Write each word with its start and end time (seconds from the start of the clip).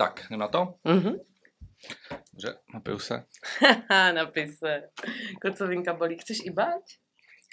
Tak, 0.00 0.26
jdem 0.30 0.38
na 0.40 0.48
to? 0.48 0.74
Mhm. 0.84 1.12
Dobře, 2.32 2.58
napiju 2.74 2.98
se. 2.98 3.24
Napij 4.14 4.48
se. 4.48 4.82
Kocovinka 5.42 5.94
bolí. 5.94 6.18
Chceš 6.18 6.38
i 6.44 6.50
báč? 6.50 6.98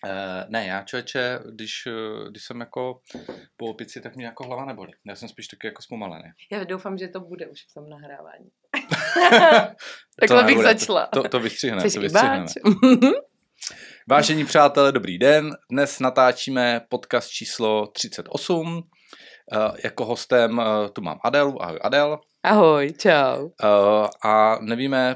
Uh, 0.06 0.50
ne, 0.50 0.68
já 0.68 0.84
člověče, 0.84 1.40
když, 1.52 1.72
eh, 1.88 2.30
když 2.30 2.44
jsem 2.44 2.60
jako 2.60 3.02
po 3.58 3.66
opici, 3.66 4.02
tak 4.02 4.16
mě 4.16 4.26
jako 4.26 4.44
hlava 4.44 4.66
nebolí. 4.66 4.94
Já 5.08 5.16
jsem 5.16 5.30
spíš 5.30 5.48
taky 5.48 5.68
jako 5.68 5.82
zpomalený. 5.82 6.24
Já 6.52 6.64
doufám, 6.64 6.98
že 6.98 7.08
to 7.08 7.20
bude 7.20 7.48
už 7.48 7.60
v 7.72 7.74
tom 7.74 7.90
nahrávání. 7.90 8.50
To 10.16 10.20
Takhle 10.20 10.44
bych 10.44 10.56
nebude, 10.58 10.74
začala. 10.74 11.08
To, 11.08 11.24
to, 11.24 11.30
to 11.30 11.40
vystřihneme, 11.40 11.82
Chceš 11.82 11.94
to 11.94 12.00
vystřihneme. 12.02 12.46
báč? 12.46 12.54
Vážení 14.10 14.46
přátelé, 14.46 14.92
dobrý 14.92 15.18
den. 15.18 15.50
Dnes 15.72 16.00
natáčíme 16.00 16.82
podcast 16.90 17.30
číslo 17.30 17.88
38. 17.88 18.90
Uh, 19.56 19.76
jako 19.84 20.06
hostem 20.06 20.58
uh, 20.58 20.66
tu 20.94 21.02
mám 21.02 21.20
Adelu. 21.24 21.64
Ahoj 21.64 21.80
Adel. 21.82 22.20
Ahoj, 22.44 22.94
čau. 22.98 23.44
Uh, 23.46 23.50
a 24.26 24.58
nevíme 24.62 25.16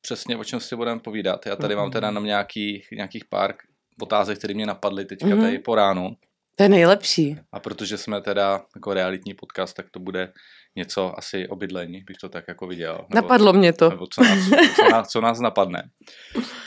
přesně, 0.00 0.36
o 0.36 0.44
čem 0.44 0.60
si 0.60 0.76
budeme 0.76 1.00
povídat. 1.00 1.46
Já 1.46 1.56
tady 1.56 1.76
mám 1.76 1.90
teda 1.90 2.10
Mhm. 2.10 2.14
na 2.14 2.26
nějakých, 2.26 2.88
nějakých 2.92 3.24
pár 3.24 3.54
otázek, 4.02 4.38
které 4.38 4.54
mě 4.54 4.66
napadly 4.66 5.04
teďka 5.04 5.26
Mhm. 5.26 5.40
tady 5.42 5.58
po 5.58 5.74
ránu. 5.74 6.10
To 6.56 6.62
je 6.62 6.68
nejlepší. 6.68 7.36
A 7.52 7.60
protože 7.60 7.98
jsme 7.98 8.20
teda 8.20 8.62
jako 8.74 8.94
realitní 8.94 9.34
podcast, 9.34 9.76
tak 9.76 9.86
to 9.90 10.00
bude 10.00 10.32
něco 10.76 11.18
asi 11.18 11.48
o 11.48 11.56
bydlení, 11.56 12.02
bych 12.06 12.16
to 12.16 12.28
tak 12.28 12.44
jako 12.48 12.66
viděl. 12.66 12.92
Nebo, 12.92 13.14
Napadlo 13.14 13.52
mě 13.52 13.72
to. 13.72 13.90
Nebo 13.90 14.06
co 14.06 14.22
nás, 14.24 14.38
co 14.76 14.88
nás, 14.90 15.08
co 15.08 15.20
nás 15.20 15.40
napadne. 15.40 15.82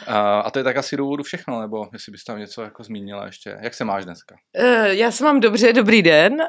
A, 0.07 0.39
a 0.39 0.51
to 0.51 0.59
je 0.59 0.63
tak 0.63 0.77
asi 0.77 0.97
důvodu 0.97 1.23
všechno, 1.23 1.61
nebo 1.61 1.89
jestli 1.93 2.11
bys 2.11 2.23
tam 2.23 2.39
něco 2.39 2.61
jako 2.61 2.83
zmínila 2.83 3.25
ještě. 3.25 3.57
Jak 3.61 3.73
se 3.73 3.85
máš 3.85 4.05
dneska? 4.05 4.35
Uh, 4.59 4.85
já 4.85 5.11
se 5.11 5.23
mám 5.23 5.39
dobře, 5.39 5.73
dobrý 5.73 6.01
den. 6.01 6.33
Uh, 6.33 6.39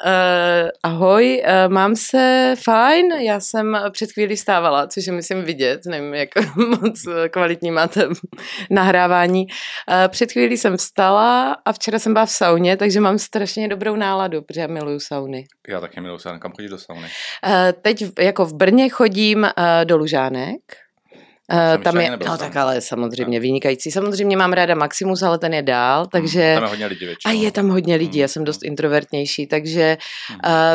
ahoj, 0.82 1.42
uh, 1.44 1.72
mám 1.72 1.96
se 1.96 2.54
fajn. 2.64 3.12
Já 3.12 3.40
jsem 3.40 3.78
před 3.90 4.12
chvílí 4.12 4.36
stávala, 4.36 4.86
což 4.86 5.06
je 5.06 5.12
myslím 5.12 5.44
vidět. 5.44 5.80
Nevím, 5.86 6.14
jak 6.14 6.28
moc 6.56 7.06
eh, 7.06 7.28
kvalitní 7.28 7.70
máte 7.70 8.08
nahrávání. 8.70 9.46
Před 10.08 10.32
chvílí 10.32 10.56
jsem 10.56 10.76
vstala 10.76 11.56
a 11.64 11.72
včera 11.72 11.98
jsem 11.98 12.12
byla 12.12 12.26
v 12.26 12.30
sauně, 12.30 12.76
takže 12.76 13.00
mám 13.00 13.18
strašně 13.18 13.68
dobrou 13.68 13.96
náladu, 13.96 14.42
protože 14.42 14.60
já 14.60 14.66
miluju 14.66 15.00
sauny. 15.00 15.46
Já 15.68 15.80
taky 15.80 16.00
miluji 16.00 16.18
se, 16.18 16.38
kam 16.38 16.52
chodíš 16.52 16.70
do 16.70 16.78
sauny. 16.78 17.08
Uh, 17.48 17.54
teď 17.82 18.04
jako 18.18 18.44
v 18.44 18.54
Brně 18.54 18.88
chodím 18.88 19.38
uh, 19.42 19.50
do 19.84 19.96
Lužánek. 19.96 20.60
Uh, 21.52 21.82
tam 21.82 22.00
je, 22.00 22.10
no 22.26 22.38
tak 22.38 22.56
ale 22.56 22.80
samozřejmě 22.80 23.40
vynikající. 23.40 23.90
Samozřejmě 23.90 24.36
mám 24.36 24.52
ráda 24.52 24.74
Maximus, 24.74 25.22
ale 25.22 25.38
ten 25.38 25.54
je 25.54 25.62
dál, 25.62 26.06
takže... 26.06 26.54
Tam 26.54 26.62
je 26.62 26.68
hodně 26.68 26.86
lidí 26.86 27.04
A 27.04 27.08
většinou. 27.08 27.42
je 27.42 27.52
tam 27.52 27.68
hodně 27.68 27.96
lidí, 27.96 28.18
Mm, 28.18 28.22
já 28.22 28.28
jsem 28.28 28.44
dost 28.44 28.62
introvertnější, 28.64 29.46
takže, 29.46 29.96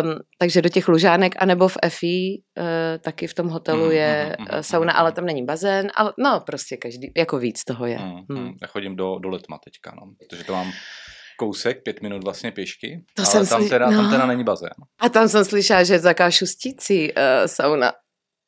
um, 0.03 0.15
takže 0.37 0.61
do 0.61 0.69
těch 0.69 0.87
lužánek, 0.87 1.35
anebo 1.37 1.67
v 1.67 1.77
FI, 1.89 2.41
uh, 2.57 2.63
taky 3.01 3.27
v 3.27 3.33
tom 3.33 3.47
hotelu 3.47 3.91
je 3.91 4.35
uh, 4.39 4.45
sauna, 4.61 4.93
ale 4.93 5.11
tam 5.11 5.25
není 5.25 5.45
bazén, 5.45 5.91
ale 5.95 6.13
no 6.17 6.39
prostě 6.45 6.77
každý, 6.77 7.11
jako 7.17 7.37
víc 7.37 7.63
toho 7.63 7.85
je. 7.85 7.99
Mm, 7.99 8.11
Hmm. 8.11 8.25
mm. 8.43 8.53
Já 8.61 8.67
chodím 8.67 8.95
do, 8.95 9.19
do 9.19 9.29
Letma 9.29 9.57
teďka, 9.65 9.93
no. 9.95 10.01
protože 10.19 10.43
to 10.43 10.53
mám 10.53 10.71
kousek, 11.37 11.83
pět 11.83 12.01
minut 12.01 12.23
vlastně 12.23 12.51
pěšky, 12.51 13.03
To 13.13 13.21
ale 13.21 13.31
jsem 13.31 13.47
tam, 13.47 13.61
slyš- 13.61 13.69
teda, 13.69 13.89
tam 13.89 14.03
no. 14.03 14.09
teda 14.11 14.25
není 14.25 14.43
bazén. 14.43 14.69
A 14.99 15.09
tam 15.09 15.29
jsem 15.29 15.45
slyšela, 15.45 15.83
že 15.83 15.93
je 15.93 15.99
taká 16.01 16.31
šustící 16.31 17.13
uh, 17.13 17.17
sauna. 17.45 17.91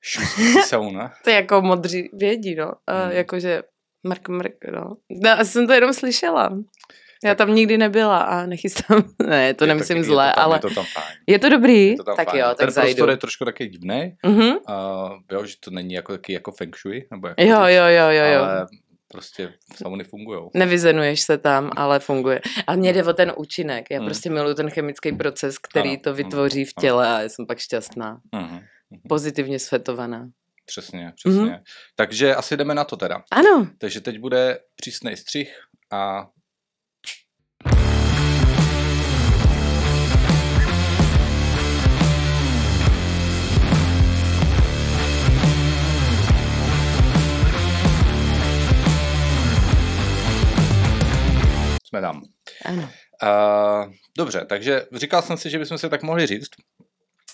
Šustící 0.03 0.61
sauna. 0.65 1.13
To 1.23 1.29
je 1.29 1.35
jako 1.35 1.61
modří 1.61 2.09
vědí, 2.13 2.55
no. 2.55 2.65
Uh, 2.67 2.71
Hmm. 3.03 3.11
Jakože 3.11 3.63
mrk, 4.07 4.29
mrk, 4.29 4.55
no. 4.73 4.81
no. 5.09 5.29
Já 5.29 5.43
jsem 5.45 5.67
to 5.67 5.73
jenom 5.73 5.93
slyšela. 5.93 6.49
Já 7.23 7.35
tam 7.35 7.55
nikdy 7.55 7.77
nebyla 7.77 8.19
a 8.19 8.45
nechystám, 8.45 9.03
ne, 9.27 9.53
to 9.53 9.63
Je 9.63 9.67
nemyslím 9.67 9.97
taky- 9.97 10.07
zle, 10.07 10.25
je 10.27 10.31
to 10.31 10.35
tam, 10.35 10.45
ale 10.45 10.55
Je 10.55 10.59
to 10.59 10.69
tam 10.69 10.85
fajn. 10.93 11.05
je 11.27 11.39
to 11.39 11.49
dobrý? 11.49 11.87
Je 11.87 11.95
to 11.97 12.03
tam 12.03 12.15
tak 12.15 12.29
fajn. 12.29 12.39
jo, 12.41 12.47
Ten 12.47 12.65
tak 12.67 12.69
zajdu. 12.73 12.87
prostor 12.95 13.09
je 13.09 13.17
trošku 13.17 13.45
taky 13.45 13.67
divný, 13.67 14.15
Mhm. 14.25 14.41
uh, 14.49 14.55
jo, 15.31 15.45
že 15.45 15.55
to 15.59 15.71
není 15.71 15.93
jako 15.93 16.11
taky 16.11 16.33
jako 16.33 16.51
feng 16.51 16.77
shui, 16.77 17.07
nebo 17.11 17.27
jako 17.27 17.41
Jo, 17.41 17.59
jo, 17.65 17.85
jo, 17.85 18.09
jo, 18.09 18.25
jo. 18.33 18.43
ale 18.43 18.67
prostě 19.15 19.53
sauny 19.75 20.03
fungují. 20.03 20.49
Nevyzenuješ 20.53 21.21
se 21.21 21.37
tam, 21.37 21.69
ale 21.75 21.99
funguje. 21.99 22.41
A 22.67 22.75
mně 22.75 22.93
jde 22.93 23.03
o 23.03 23.13
ten 23.13 23.33
účinek. 23.37 23.85
Já 23.91 23.97
Hmm. 23.99 24.07
prostě 24.07 24.29
miluji 24.29 24.55
ten 24.55 24.69
chemický 24.69 25.11
proces, 25.11 25.57
který 25.57 25.89
Ano, 25.89 25.99
to 26.03 26.09
ano, 26.09 26.17
vytvoří 26.17 26.65
v 26.65 26.73
těle 26.79 27.15
a 27.15 27.21
já 27.21 27.29
jsem 27.29 27.45
pak 27.47 27.57
šťastná. 27.59 28.19
Pozitivně 29.09 29.59
svetovaná. 29.59 30.27
Přesně, 30.65 31.11
přesně. 31.15 31.41
Mhm. 31.41 31.55
Takže 31.95 32.35
asi 32.35 32.57
jdeme 32.57 32.75
na 32.75 32.83
to 32.83 32.97
teda. 32.97 33.23
Ano, 33.31 33.67
Takže 33.77 34.01
teď 34.01 34.19
bude 34.19 34.59
přísnej 34.75 35.17
střih 35.17 35.53
a 35.91 36.27
jsme 51.95 52.01
tam. 52.01 52.21
ano. 52.65 52.89
Uh, 53.23 53.93
dobře, 54.17 54.45
takže 54.49 54.85
říkal 54.93 55.21
jsem 55.21 55.37
si, 55.37 55.49
že 55.49 55.59
bychom 55.59 55.77
si 55.77 55.89
tak 55.89 56.03
mohli 56.03 56.27
říct, 56.27 56.49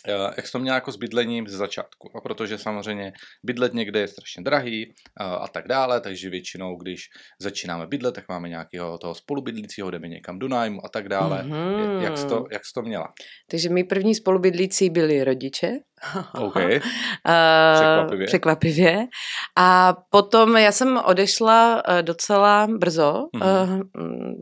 uh, 0.07 0.33
jak 0.37 0.47
jsi 0.47 0.51
to 0.51 0.59
měl 0.59 0.75
jako 0.75 0.91
s 0.91 0.95
bydlením 0.95 1.47
ze 1.47 1.57
začátku. 1.57 2.09
A 2.17 2.21
protože 2.21 2.57
samozřejmě 2.57 3.13
bydlet 3.43 3.73
někde 3.73 3.99
je 3.99 4.07
strašně 4.07 4.43
drahý 4.43 4.87
uh, 4.87 5.25
a 5.25 5.47
tak 5.47 5.67
dále, 5.67 6.01
takže 6.01 6.29
většinou, 6.29 6.75
když 6.75 7.09
začínáme 7.39 7.87
bydlet, 7.87 8.15
tak 8.15 8.29
máme 8.29 8.49
nějakého 8.49 8.97
toho 8.97 9.15
spolubydlícího, 9.15 9.91
jdeme 9.91 10.07
někam 10.07 10.39
do 10.39 10.47
nájmu 10.47 10.85
a 10.85 10.89
tak 10.89 11.09
dále. 11.09 11.43
Mhm. 11.43 12.01
Jak, 12.01 12.17
jsi 12.17 12.27
to, 12.27 12.45
jak 12.51 12.65
jsi 12.65 12.73
to 12.73 12.81
měla? 12.81 13.07
Takže 13.49 13.69
mý 13.69 13.83
první 13.83 14.15
spolubydlící 14.15 14.89
byli 14.89 15.23
rodiče. 15.23 15.71
OK. 16.33 16.55
Uh, 16.55 16.61
Překvapivě. 17.75 18.27
překvapivě. 18.27 19.05
A 19.57 19.95
potom 20.09 20.57
já 20.57 20.71
jsem 20.71 20.99
odešla 21.05 21.83
uh, 21.89 22.01
docela 22.01 22.67
brzo. 22.77 23.25
Mhm. 23.35 23.71
Uh, 23.71 23.81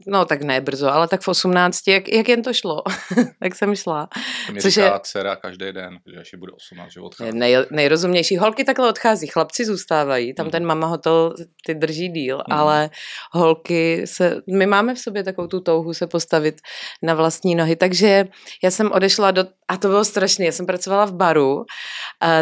no 0.08 0.26
tak 0.26 0.42
ne 0.42 0.62
brzo, 0.62 0.94
ale 0.94 1.08
tak 1.08 1.22
v 1.22 1.28
18, 1.28 1.88
jak, 1.88 2.08
jak 2.10 2.30
jen 2.30 2.42
to 2.44 2.54
šlo, 2.54 2.84
tak 3.44 3.56
jsem 3.56 3.76
šla. 3.76 4.10
To 4.48 4.54
mi 4.54 4.62
Což 4.62 4.74
říká 4.74 4.86
je- 4.86 5.00
dcera 5.04 5.36
každý 5.36 5.72
den, 5.72 5.98
že 6.14 6.20
až 6.20 6.30
bude 6.38 6.52
18, 6.52 6.92
že 6.94 7.00
odchází. 7.00 7.32
Nej, 7.38 7.58
nejrozumnější. 7.72 8.38
Holky 8.38 8.64
takhle 8.64 8.90
odchází, 8.90 9.28
chlapci 9.28 9.66
zůstávají, 9.66 10.34
tam 10.34 10.46
Mhm. 10.46 10.52
ten 10.52 10.66
mama 10.66 10.88
hotel 10.88 11.34
ty 11.66 11.76
drží 11.76 12.10
díl, 12.10 12.36
Mhm. 12.38 12.60
ale 12.60 12.90
holky 13.32 14.02
se, 14.08 14.36
my 14.52 14.66
máme 14.66 14.96
v 14.96 15.00
sobě 15.00 15.24
takovou 15.24 15.48
tu 15.48 15.60
touhu 15.60 15.94
se 15.94 16.08
postavit 16.08 16.56
na 17.04 17.14
vlastní 17.14 17.56
nohy, 17.56 17.76
takže 17.76 18.26
já 18.64 18.72
jsem 18.72 18.92
odešla 18.92 19.32
do, 19.32 19.46
a 19.68 19.78
to 19.78 19.88
bylo 19.88 20.06
strašné, 20.06 20.46
já 20.46 20.52
jsem 20.52 20.66
pracovala 20.66 21.06
v 21.06 21.14
baru 21.14 21.49
uh, 21.58 21.64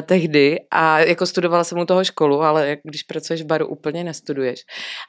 tehdy 0.02 0.58
a 0.72 1.00
jako 1.00 1.26
studovala 1.26 1.64
jsem 1.64 1.80
u 1.80 1.86
toho 1.86 2.04
školu, 2.04 2.42
ale 2.42 2.68
jak 2.68 2.80
když 2.84 3.04
pracuješ 3.04 3.42
v 3.42 3.46
baru, 3.46 3.68
úplně 3.68 4.04
nestuduješ. 4.04 4.60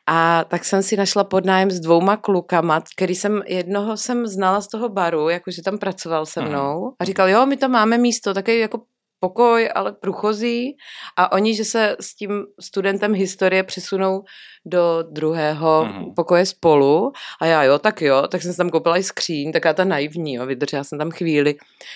A 0.07 0.45
tak 0.45 0.65
jsem 0.65 0.83
si 0.83 0.97
našla 0.97 1.25
podnájem 1.25 1.71
s 1.71 1.81
dvouma 1.81 2.17
klukama, 2.17 2.83
který 2.97 3.15
jsem, 3.15 3.43
jednoho 3.47 3.97
jsem 3.97 4.27
znala 4.27 4.61
z 4.61 4.69
toho 4.69 4.89
baru, 4.89 5.29
jakože 5.29 5.63
tam 5.63 5.79
pracoval 5.79 6.27
se 6.27 6.43
mnou 6.43 6.93
a 7.01 7.05
říkal, 7.05 7.29
jo, 7.29 7.47
my 7.47 7.57
tam 7.57 7.71
máme 7.71 7.99
místo, 7.99 8.35
taky 8.35 8.59
jako 8.59 8.81
pokoj, 9.21 9.71
ale 9.75 9.93
průchozí 9.93 10.77
a 11.17 11.33
oni, 11.33 11.55
že 11.55 11.65
se 11.65 11.97
s 12.01 12.15
tím 12.15 12.45
studentem 12.61 13.15
historie 13.15 13.63
přesunou 13.63 14.23
do 14.69 15.05
druhého 15.11 15.85
Mhm. 15.85 16.15
pokoje 16.15 16.47
spolu 16.47 17.13
a 17.41 17.47
já 17.47 17.63
jo, 17.63 17.79
tak 17.79 18.03
jo, 18.03 18.23
tak 18.29 18.43
jsem 18.43 18.55
tam 18.55 18.71
koupila 18.71 18.97
i 18.99 19.03
skříň, 19.03 19.53
taká 19.53 19.73
ta 19.73 19.85
naivní, 19.85 20.35
jo, 20.35 20.47
vydržela 20.47 20.85
jsem 20.85 20.99
tam 20.99 21.11
chvíli, 21.11 21.55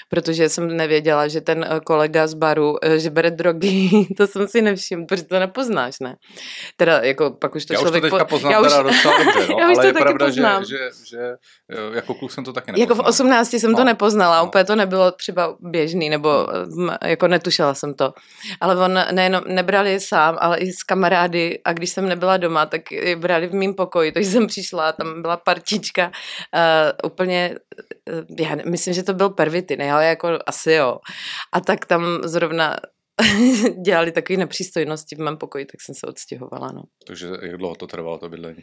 protože 0.08 0.48
jsem 0.48 0.76
nevěděla, 0.76 1.28
že 1.28 1.40
ten 1.40 1.66
eh, 1.70 1.80
kolega 1.80 2.26
z 2.26 2.34
baru, 2.34 2.76
eh, 2.84 2.98
že 2.98 3.10
bere 3.10 3.30
drogy, 3.30 3.90
to 4.16 4.26
jsem 4.26 4.48
si 4.48 4.62
nevšiml, 4.62 5.06
protože 5.06 5.22
to 5.22 5.38
nepoznáš, 5.38 6.00
ne? 6.00 6.16
Teda 6.76 6.98
jako 6.98 7.30
pak 7.30 7.54
už 7.54 7.64
to 7.66 7.72
já 7.74 7.78
už 7.78 7.82
to 7.82 7.88
člověk... 7.88 8.02
teďka 8.04 8.24
po- 8.24 8.28
poznám 8.30 8.52
já 8.52 8.60
už, 8.60 8.68
teda 8.68 8.82
docela 8.82 9.18
dobře, 9.18 9.46
no, 9.50 9.56
já 9.60 9.70
už 9.70 9.76
ale 9.76 9.82
to 9.82 9.86
je 9.86 9.92
taky 9.92 10.02
pravda, 10.04 10.26
že, 10.30 10.30
poznám. 10.42 10.64
že, 10.64 10.78
že 11.10 11.18
eh, 11.70 11.96
jako 11.96 12.14
kluk 12.14 12.32
jsem 12.32 12.44
to 12.44 12.52
taky 12.52 12.80
Jako 12.80 12.94
v 12.94 12.98
nepoznal. 12.98 13.10
18 13.10 13.52
jsem 13.54 13.70
No. 13.72 13.76
to 13.78 13.84
nepoznala, 13.84 14.38
No. 14.40 14.46
úplně 14.46 14.64
to 14.64 14.76
nebylo 14.76 15.10
třeba 15.12 15.56
běžný, 15.60 16.10
nebo 16.10 16.46
mm, 16.76 16.90
jako 17.04 17.28
netušila 17.28 17.74
jsem 17.74 17.94
to. 17.94 18.12
Ale 18.60 18.76
on 18.76 18.98
nejenom, 19.12 19.42
nebral 19.46 19.86
je 19.86 20.00
sám, 20.00 20.36
ale 20.40 20.58
i 20.58 20.72
s 20.72 20.82
kamarády 20.82 21.58
a 21.64 21.72
když 21.72 21.90
jsem 21.90 22.08
nebyla 22.08 22.36
doma, 22.36 22.61
tak 22.66 22.92
je 22.92 23.16
brali 23.16 23.46
v 23.46 23.54
mým 23.54 23.74
pokoji, 23.74 24.12
takže 24.12 24.30
jsem 24.30 24.46
přišla 24.46 24.92
tam 24.92 25.22
byla 25.22 25.36
partička 25.36 26.06
uh, 26.06 27.10
úplně, 27.10 27.56
uh, 28.12 28.46
já 28.46 28.56
myslím, 28.66 28.94
že 28.94 29.02
to 29.02 29.14
byl 29.14 29.30
pervity, 29.30 29.90
ale 29.90 30.06
jako 30.06 30.38
asi 30.46 30.72
jo. 30.72 30.98
A 31.52 31.60
tak 31.60 31.86
tam 31.86 32.20
zrovna 32.24 32.76
dělali 33.84 34.12
takové 34.12 34.36
nepřístojnosti 34.36 35.16
v 35.16 35.18
mém 35.18 35.36
pokoji, 35.36 35.64
tak 35.64 35.80
jsem 35.80 35.94
se 35.94 36.06
odstěhovala, 36.06 36.68
no. 36.72 36.82
Takže 37.06 37.28
jak 37.42 37.56
dlouho 37.56 37.74
to 37.74 37.86
trvalo 37.86 38.18
to 38.18 38.28
bydlení? 38.28 38.62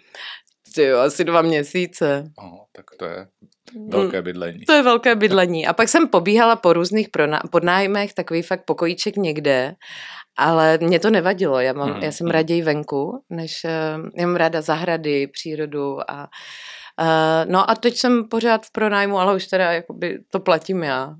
Ty 0.75 0.83
jo, 0.83 0.97
asi 0.99 1.23
dva 1.23 1.41
měsíce. 1.41 2.31
Aha, 2.37 2.57
tak 2.75 2.85
to 2.99 3.05
je 3.05 3.27
Mm. 3.75 3.89
velké 3.89 4.21
bydlení. 4.21 4.59
To 4.65 4.73
je 4.73 4.83
velké 4.83 5.15
bydlení. 5.15 5.67
A 5.67 5.73
pak 5.73 5.89
jsem 5.89 6.07
pobíhala 6.07 6.55
po 6.55 6.73
různých 6.73 7.07
podnájmech, 7.51 8.13
takový 8.13 8.41
fakt 8.41 8.65
pokojíček 8.65 9.15
někde, 9.15 9.75
ale 10.37 10.77
mě 10.81 10.99
to 10.99 11.09
nevadilo. 11.09 11.59
Já, 11.59 11.73
mám, 11.73 11.89
Mhm, 11.89 12.03
já 12.03 12.11
jsem 12.11 12.25
mhm. 12.25 12.31
raději 12.31 12.61
venku, 12.61 13.23
než 13.29 13.61
eh, 13.65 13.71
já 14.17 14.27
mám 14.27 14.35
ráda 14.35 14.61
zahrady, 14.61 15.27
přírodu 15.27 16.11
a 16.11 16.27
Uh, 17.01 17.51
no 17.51 17.69
a 17.69 17.75
teď 17.75 17.95
jsem 17.95 18.27
pořád 18.29 18.65
v 18.65 18.71
pronájmu, 18.71 19.19
ale 19.19 19.35
už 19.35 19.47
teda 19.47 19.71
jakoby 19.71 20.19
to 20.31 20.39
platím 20.39 20.83
já. 20.83 21.15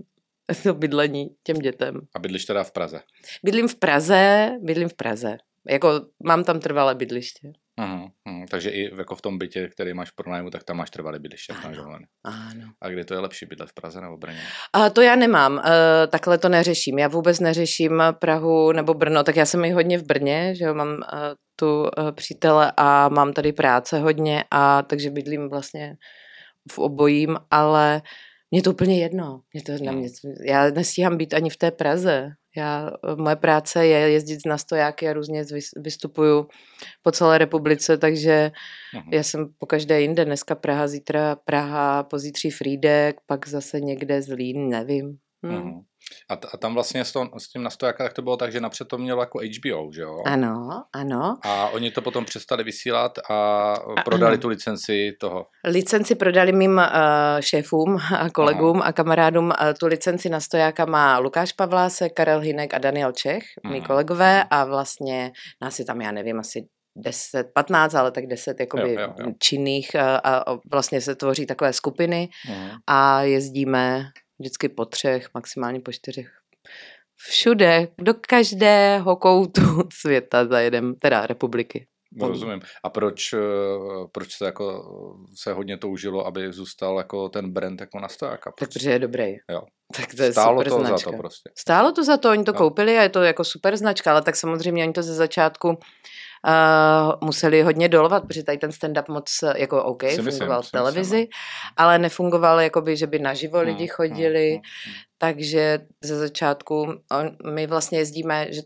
To 0.63 0.73
bydlení 0.73 1.27
těm 1.43 1.57
dětem. 1.57 2.01
A 2.15 2.19
bydlíš 2.19 2.45
teda 2.45 2.63
v 2.63 2.71
Praze? 2.71 3.01
Bydlím 3.43 3.67
v 3.67 3.75
Praze, 3.75 4.51
bydlím 4.61 4.89
v 4.89 4.93
Praze. 4.93 5.37
Jako 5.69 6.01
mám 6.23 6.43
tam 6.43 6.59
trvalé 6.59 6.95
bydliště. 6.95 7.51
Uh-huh, 7.79 8.09
uh-huh. 8.27 8.45
Takže 8.49 8.69
i 8.69 8.95
jako 8.97 9.15
v 9.15 9.21
tom 9.21 9.37
bytě, 9.37 9.67
který 9.67 9.93
máš 9.93 10.11
pro 10.11 10.31
nájmu, 10.31 10.49
tak 10.49 10.63
tam 10.63 10.77
máš 10.77 10.89
trvalé 10.89 11.19
bydliště. 11.19 11.53
Ano, 11.53 11.97
ano. 12.23 12.67
A 12.81 12.89
kde 12.89 13.05
to 13.05 13.13
je 13.13 13.19
lepší 13.19 13.45
bydlet 13.45 13.69
v 13.69 13.73
Praze 13.73 14.01
nebo 14.01 14.17
Brně? 14.17 14.41
A 14.73 14.89
to 14.89 15.01
já 15.01 15.15
nemám, 15.15 15.53
uh, 15.53 15.61
takhle 16.09 16.37
to 16.37 16.49
neřeším. 16.49 16.99
Já 16.99 17.07
vůbec 17.07 17.39
neřeším 17.39 18.03
Prahu 18.19 18.71
nebo 18.71 18.93
Brno, 18.93 19.23
tak 19.23 19.35
já 19.35 19.45
jsem 19.45 19.65
i 19.65 19.71
hodně 19.71 19.97
v 19.97 20.03
Brně, 20.03 20.55
že 20.55 20.65
jo, 20.65 20.73
mám 20.73 20.89
uh, 20.89 20.99
tu 21.55 21.81
uh, 21.81 22.11
přítele 22.11 22.71
a 22.77 23.09
mám 23.09 23.33
tady 23.33 23.53
práce 23.53 23.99
hodně 23.99 24.43
a 24.51 24.81
takže 24.81 25.09
bydlím 25.09 25.49
vlastně 25.49 25.95
v 26.71 26.79
obojím, 26.79 27.37
ale 27.51 28.01
mě 28.51 28.61
to 28.61 28.71
úplně 28.71 28.99
jedno. 28.99 29.41
Mě 29.53 29.63
to 29.63 29.83
na 29.83 29.91
mě, 29.91 30.09
já 30.45 30.69
nestíhám 30.69 31.17
být 31.17 31.33
ani 31.33 31.49
v 31.49 31.57
té 31.57 31.71
Praze. 31.71 32.31
Já, 32.57 32.91
moje 33.15 33.35
práce 33.35 33.87
je 33.87 34.11
jezdit 34.11 34.39
na 34.45 34.57
stojáky 34.57 35.09
a 35.09 35.13
různě 35.13 35.45
vystupuju 35.77 36.47
po 37.01 37.11
celé 37.11 37.37
republice, 37.37 37.97
takže 37.97 38.51
uh-huh. 38.95 39.09
já 39.11 39.23
jsem 39.23 39.49
po 39.57 39.65
každé 39.65 40.01
jinde. 40.01 40.25
Dneska 40.25 40.55
Praha, 40.55 40.87
zítra 40.87 41.35
Praha, 41.35 42.03
pozítří 42.03 42.51
Frídek, 42.51 43.15
pak 43.25 43.47
zase 43.47 43.81
někde 43.81 44.21
Zlín, 44.21 44.69
nevím. 44.69 45.17
Hmm. 45.43 45.55
Uh-huh. 45.55 45.83
A, 46.29 46.35
t- 46.35 46.47
a 46.53 46.57
tam 46.57 46.73
vlastně 46.73 47.05
s, 47.05 47.11
to, 47.11 47.29
s 47.37 47.49
tím 47.49 47.63
na 47.63 47.69
tak 47.79 48.13
to 48.13 48.21
bylo 48.21 48.37
tak, 48.37 48.51
že 48.51 48.61
napřed 48.61 48.87
to 48.87 48.97
mělo 48.97 49.21
jako 49.21 49.39
HBO, 49.39 49.91
že 49.93 50.01
jo? 50.01 50.17
Ano, 50.25 50.83
ano. 50.93 51.37
A 51.43 51.69
oni 51.69 51.91
to 51.91 52.01
potom 52.01 52.25
přestali 52.25 52.63
vysílat 52.63 53.11
a 53.29 53.73
prodali 54.05 54.33
ano. 54.33 54.41
tu 54.41 54.47
licenci 54.47 55.11
toho. 55.19 55.45
Licenci 55.65 56.15
prodali 56.15 56.51
mým 56.51 56.77
uh, 56.77 56.83
šéfům 57.39 57.97
a 58.17 58.29
kolegům 58.29 58.77
Aha. 58.77 58.89
a 58.89 58.93
kamarádům. 58.93 59.45
Uh, 59.45 59.53
tu 59.79 59.87
licenci 59.87 60.29
na 60.29 60.39
stojáka 60.39 60.85
má 60.85 61.19
Lukáš 61.19 61.51
Pavlásek, 61.51 62.13
Karel 62.13 62.39
Hinek 62.39 62.73
a 62.73 62.77
Daniel 62.77 63.11
Čech, 63.11 63.43
mý 63.63 63.77
mhm. 63.77 63.87
kolegové 63.87 64.43
a 64.49 64.65
vlastně 64.65 65.31
nás 65.61 65.79
je 65.79 65.85
tam, 65.85 66.01
já 66.01 66.11
nevím, 66.11 66.39
asi 66.39 66.67
10, 66.95 67.47
15, 67.53 67.95
ale 67.95 68.11
tak 68.11 68.27
10 68.27 68.59
jakoby 68.59 68.93
jo, 68.93 69.01
jo, 69.01 69.13
jo. 69.19 69.31
činných 69.39 69.95
a, 69.95 70.17
a 70.17 70.57
vlastně 70.71 71.01
se 71.01 71.15
tvoří 71.15 71.45
takové 71.45 71.73
skupiny 71.73 72.29
uh-huh. 72.49 72.69
a 72.87 73.21
jezdíme 73.21 74.05
vždycky 74.39 74.69
po 74.69 74.85
třech, 74.85 75.29
maximálně 75.33 75.79
po 75.79 75.91
čtyřech. 75.91 76.27
Všude, 77.17 77.87
do 77.97 78.13
každého 78.27 79.15
koutu 79.15 79.61
světa 80.01 80.45
zajedem, 80.45 80.95
teda 80.95 81.25
republiky. 81.25 81.87
No, 82.13 82.27
rozumím. 82.27 82.59
A 82.83 82.89
proč, 82.89 83.33
eh, 83.33 83.37
proč 84.11 84.37
se, 84.37 84.45
jako, 84.45 84.85
se 85.35 85.53
hodně 85.53 85.77
toužilo, 85.77 86.27
aby 86.27 86.53
zůstal 86.53 86.97
jako 86.97 87.29
ten 87.29 87.51
brand 87.51 87.81
jako 87.81 87.99
na 87.99 88.07
stojáka? 88.07 88.51
Tak 88.51 88.69
protože 88.69 88.91
je 88.91 88.99
dobrý. 88.99 89.35
Jo. 89.51 89.61
Tak 89.95 90.15
to 90.15 90.23
je 90.23 90.31
Stálo 90.31 90.59
super 90.59 90.69
to 90.69 90.79
značka. 90.79 90.97
za 90.97 91.11
to 91.11 91.17
prostě. 91.17 91.49
Stálo 91.57 91.91
to 91.91 92.03
za 92.03 92.17
to, 92.17 92.29
oni 92.29 92.43
to 92.43 92.51
jo. 92.51 92.57
koupili 92.57 92.97
a 92.97 93.03
je 93.03 93.09
to 93.09 93.23
jako 93.23 93.43
super 93.43 93.77
značka, 93.77 94.11
ale 94.11 94.21
tak 94.21 94.35
samozřejmě 94.35 94.83
oni 94.83 94.93
to 94.93 95.03
ze 95.03 95.15
začátku 95.15 95.77
uh, 96.47 97.27
museli 97.27 97.61
hodně 97.61 97.89
dolovat, 97.89 98.23
protože 98.27 98.43
tady 98.43 98.57
ten 98.57 98.69
stand-up 98.69 99.13
moc, 99.13 99.39
jako 99.55 99.83
OK, 99.83 100.03
si 100.03 100.15
fungoval 100.15 100.59
myslím, 100.59 100.69
v 100.69 100.71
televizi, 100.71 100.99
myslím. 100.99 101.21
No. 101.21 101.73
ale 101.77 101.99
nefungoval, 101.99 102.59
jakoby, 102.59 102.97
že 102.97 103.07
by 103.07 103.19
naživo 103.19 103.57
hmm, 103.57 103.67
lidi 103.67 103.87
chodili, 103.87 104.49
hmm, 104.49 104.61
hmm, 104.85 104.93
takže 105.17 105.79
ze 106.03 106.17
začátku 106.17 106.75
on, 107.11 107.53
my 107.53 107.67
vlastně 107.67 107.99
jezdíme, 107.99 108.47
že 108.49 108.61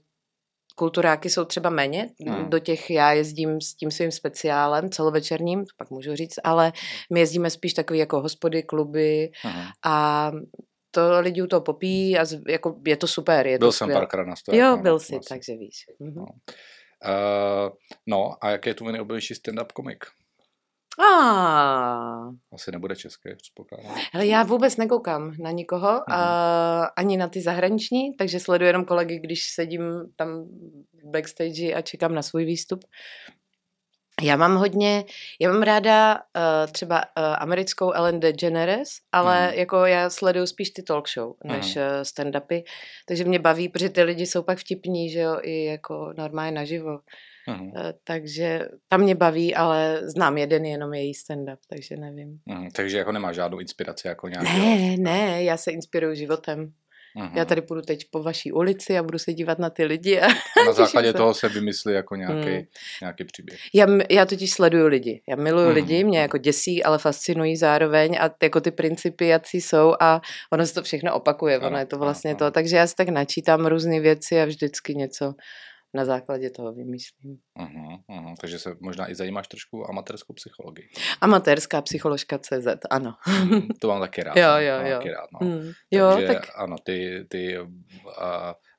kulturáky 0.75 1.29
jsou 1.29 1.45
třeba 1.45 1.69
méně, 1.69 2.09
hmm. 2.27 2.49
do 2.49 2.59
těch 2.59 2.89
já 2.89 3.11
jezdím 3.11 3.61
s 3.61 3.75
tím 3.75 3.91
svým 3.91 4.11
speciálem 4.11 4.89
celovečerním, 4.89 5.65
pak 5.77 5.89
můžu 5.89 6.15
říct, 6.15 6.39
ale 6.43 6.71
my 7.13 7.19
jezdíme 7.19 7.49
spíš 7.49 7.73
takový 7.73 7.99
jako 7.99 8.21
hospody, 8.21 8.63
kluby 8.63 9.29
hmm. 9.43 9.63
a 9.85 10.31
to 10.95 11.19
lidi 11.19 11.41
u 11.41 11.47
toho 11.47 11.61
popí 11.61 12.17
a 12.17 12.25
z, 12.25 12.41
jako 12.47 12.75
je 12.87 12.97
to 12.97 13.07
super. 13.07 13.47
Je 13.47 13.59
byl 13.59 13.67
to 13.67 13.71
jsem 13.71 13.91
párkrát 13.91 14.27
na 14.27 14.35
stojách. 14.35 14.61
Jo, 14.61 14.77
byl 14.77 14.99
jsi, 14.99 15.13
vlastně. 15.13 15.35
takže 15.35 15.57
víš. 15.57 15.85
Mhm. 15.99 16.13
No. 16.15 16.25
Uh, 17.05 17.69
no 18.07 18.35
a 18.41 18.49
jaký 18.49 18.69
je 18.69 18.73
tu 18.73 18.85
nejoblíbenější 18.85 19.33
stand-up 19.33 19.71
komik? 19.73 20.05
Ah. 20.99 22.31
Asi 22.53 22.71
nebude 22.71 22.95
český, 22.95 23.29
předpokládám. 23.37 23.95
Ale 24.13 24.25
já 24.25 24.43
vůbec 24.43 24.77
nekoukám 24.77 25.33
na 25.39 25.51
nikoho, 25.51 26.11
a, 26.11 26.85
ani 26.85 27.17
na 27.17 27.27
ty 27.27 27.41
zahraniční, 27.41 28.15
takže 28.17 28.39
sleduji 28.39 28.67
jenom 28.67 28.85
kolegy, 28.85 29.19
když 29.19 29.43
sedím 29.53 29.81
tam 30.15 30.43
v 31.03 31.11
backstage 31.11 31.73
a 31.73 31.81
čekám 31.81 32.13
na 32.13 32.21
svůj 32.21 32.45
výstup. 32.45 32.85
Já 34.21 34.35
mám 34.35 34.55
hodně, 34.55 35.05
já 35.41 35.51
mám 35.51 35.61
ráda 35.61 36.15
uh, 36.15 36.71
třeba 36.71 36.97
uh, 36.97 37.23
americkou 37.37 37.91
Ellen 37.91 38.19
DeGeneres, 38.19 38.89
ale 39.11 39.47
mm. 39.47 39.53
jako 39.59 39.85
já 39.85 40.09
sleduju 40.09 40.45
spíš 40.45 40.69
ty 40.69 40.83
talk 40.83 41.09
show 41.09 41.33
než 41.43 41.75
mm. 41.75 41.81
uh, 41.81 42.01
stand-upy, 42.01 42.63
takže 43.07 43.23
mě 43.23 43.39
baví, 43.39 43.69
protože 43.69 43.89
ty 43.89 44.03
lidi 44.03 44.25
jsou 44.25 44.43
pak 44.43 44.57
vtipní, 44.57 45.09
že 45.09 45.19
jo, 45.19 45.37
i 45.41 45.65
jako 45.65 46.13
normálně 46.17 46.51
naživo. 46.51 46.99
Mm. 47.47 47.61
Uh, 47.61 47.71
takže 48.03 48.67
tam 48.87 49.01
mě 49.01 49.15
baví, 49.15 49.55
ale 49.55 50.01
znám 50.03 50.37
jeden 50.37 50.65
jenom 50.65 50.93
její 50.93 51.13
stand-up, 51.13 51.57
takže 51.69 51.97
nevím. 51.97 52.39
Mm, 52.45 52.71
takže 52.71 52.97
jako 52.97 53.11
nemá 53.11 53.31
žádnou 53.31 53.59
inspiraci 53.59 54.07
jako 54.07 54.27
nějaký? 54.27 54.59
Ne, 54.59 54.97
ne, 54.97 55.43
já 55.43 55.57
se 55.57 55.71
inspiruju 55.71 56.15
životem. 56.15 56.73
Uhum. 57.15 57.31
Já 57.35 57.45
tady 57.45 57.61
půjdu 57.61 57.81
teď 57.81 58.05
po 58.11 58.23
vaší 58.23 58.51
ulici 58.51 58.97
a 58.97 59.03
budu 59.03 59.19
se 59.19 59.33
dívat 59.33 59.59
na 59.59 59.69
ty 59.69 59.83
lidi. 59.83 60.21
A, 60.21 60.25
a 60.27 60.63
na 60.65 60.71
základě 60.73 61.11
se. 61.11 61.17
toho 61.17 61.33
se 61.33 61.49
vymyslí 61.49 61.93
jako 61.93 62.15
nějaký, 62.15 62.49
hmm. 62.49 62.63
nějaký 63.01 63.23
příběh. 63.23 63.59
Já, 63.73 63.87
já 64.09 64.25
totiž 64.25 64.51
sleduju 64.51 64.87
lidi. 64.87 65.21
Já 65.29 65.35
miluju 65.35 65.65
hmm. 65.65 65.75
lidi, 65.75 66.03
mě 66.03 66.19
jako 66.19 66.37
děsí, 66.37 66.83
ale 66.83 66.97
fascinují 66.97 67.57
zároveň 67.57 68.17
a 68.19 68.29
jako 68.43 68.61
ty 68.61 68.71
principy, 68.71 69.27
jaký 69.27 69.61
jsou 69.61 69.95
a 69.99 70.21
ono 70.53 70.65
se 70.65 70.73
to 70.73 70.83
všechno 70.83 71.15
opakuje. 71.15 71.57
Ano, 71.57 71.67
ono 71.67 71.77
je 71.77 71.85
to 71.85 71.97
vlastně 71.97 72.31
ano, 72.31 72.39
to. 72.39 72.51
Takže 72.51 72.77
já 72.77 72.87
si 72.87 72.95
tak 72.95 73.09
načítám 73.09 73.65
různé 73.65 73.99
věci 73.99 74.41
a 74.41 74.45
vždycky 74.45 74.95
něco 74.95 75.33
na 75.93 76.05
základě 76.05 76.49
toho 76.49 76.73
vymýšlím. 76.73 77.37
Uh-huh, 77.59 77.99
uh-huh. 78.09 78.35
Takže 78.41 78.59
se 78.59 78.75
možná 78.81 79.11
i 79.11 79.15
zajímáš 79.15 79.47
trošku 79.47 79.89
amatérskou 79.89 80.33
psychologii. 80.33 80.89
Amatérská 81.21 81.81
psycholožka 81.81 82.37
CZ, 82.37 82.67
ano. 82.89 83.15
To 83.81 83.87
mám 83.87 83.99
taky 84.01 84.23
rád. 84.23 84.37
jo, 84.37 84.49
jo, 84.57 84.77
mám 84.77 84.85
jo. 84.85 84.97
Taky 84.97 85.11
rád, 85.11 85.27
no. 85.41 85.47
mm. 85.47 85.71
jo, 85.91 86.09
Takže 86.13 86.27
tak... 86.27 86.49
ano, 86.55 86.75
ty, 86.83 87.25
ty 87.29 87.59
uh, 87.59 87.69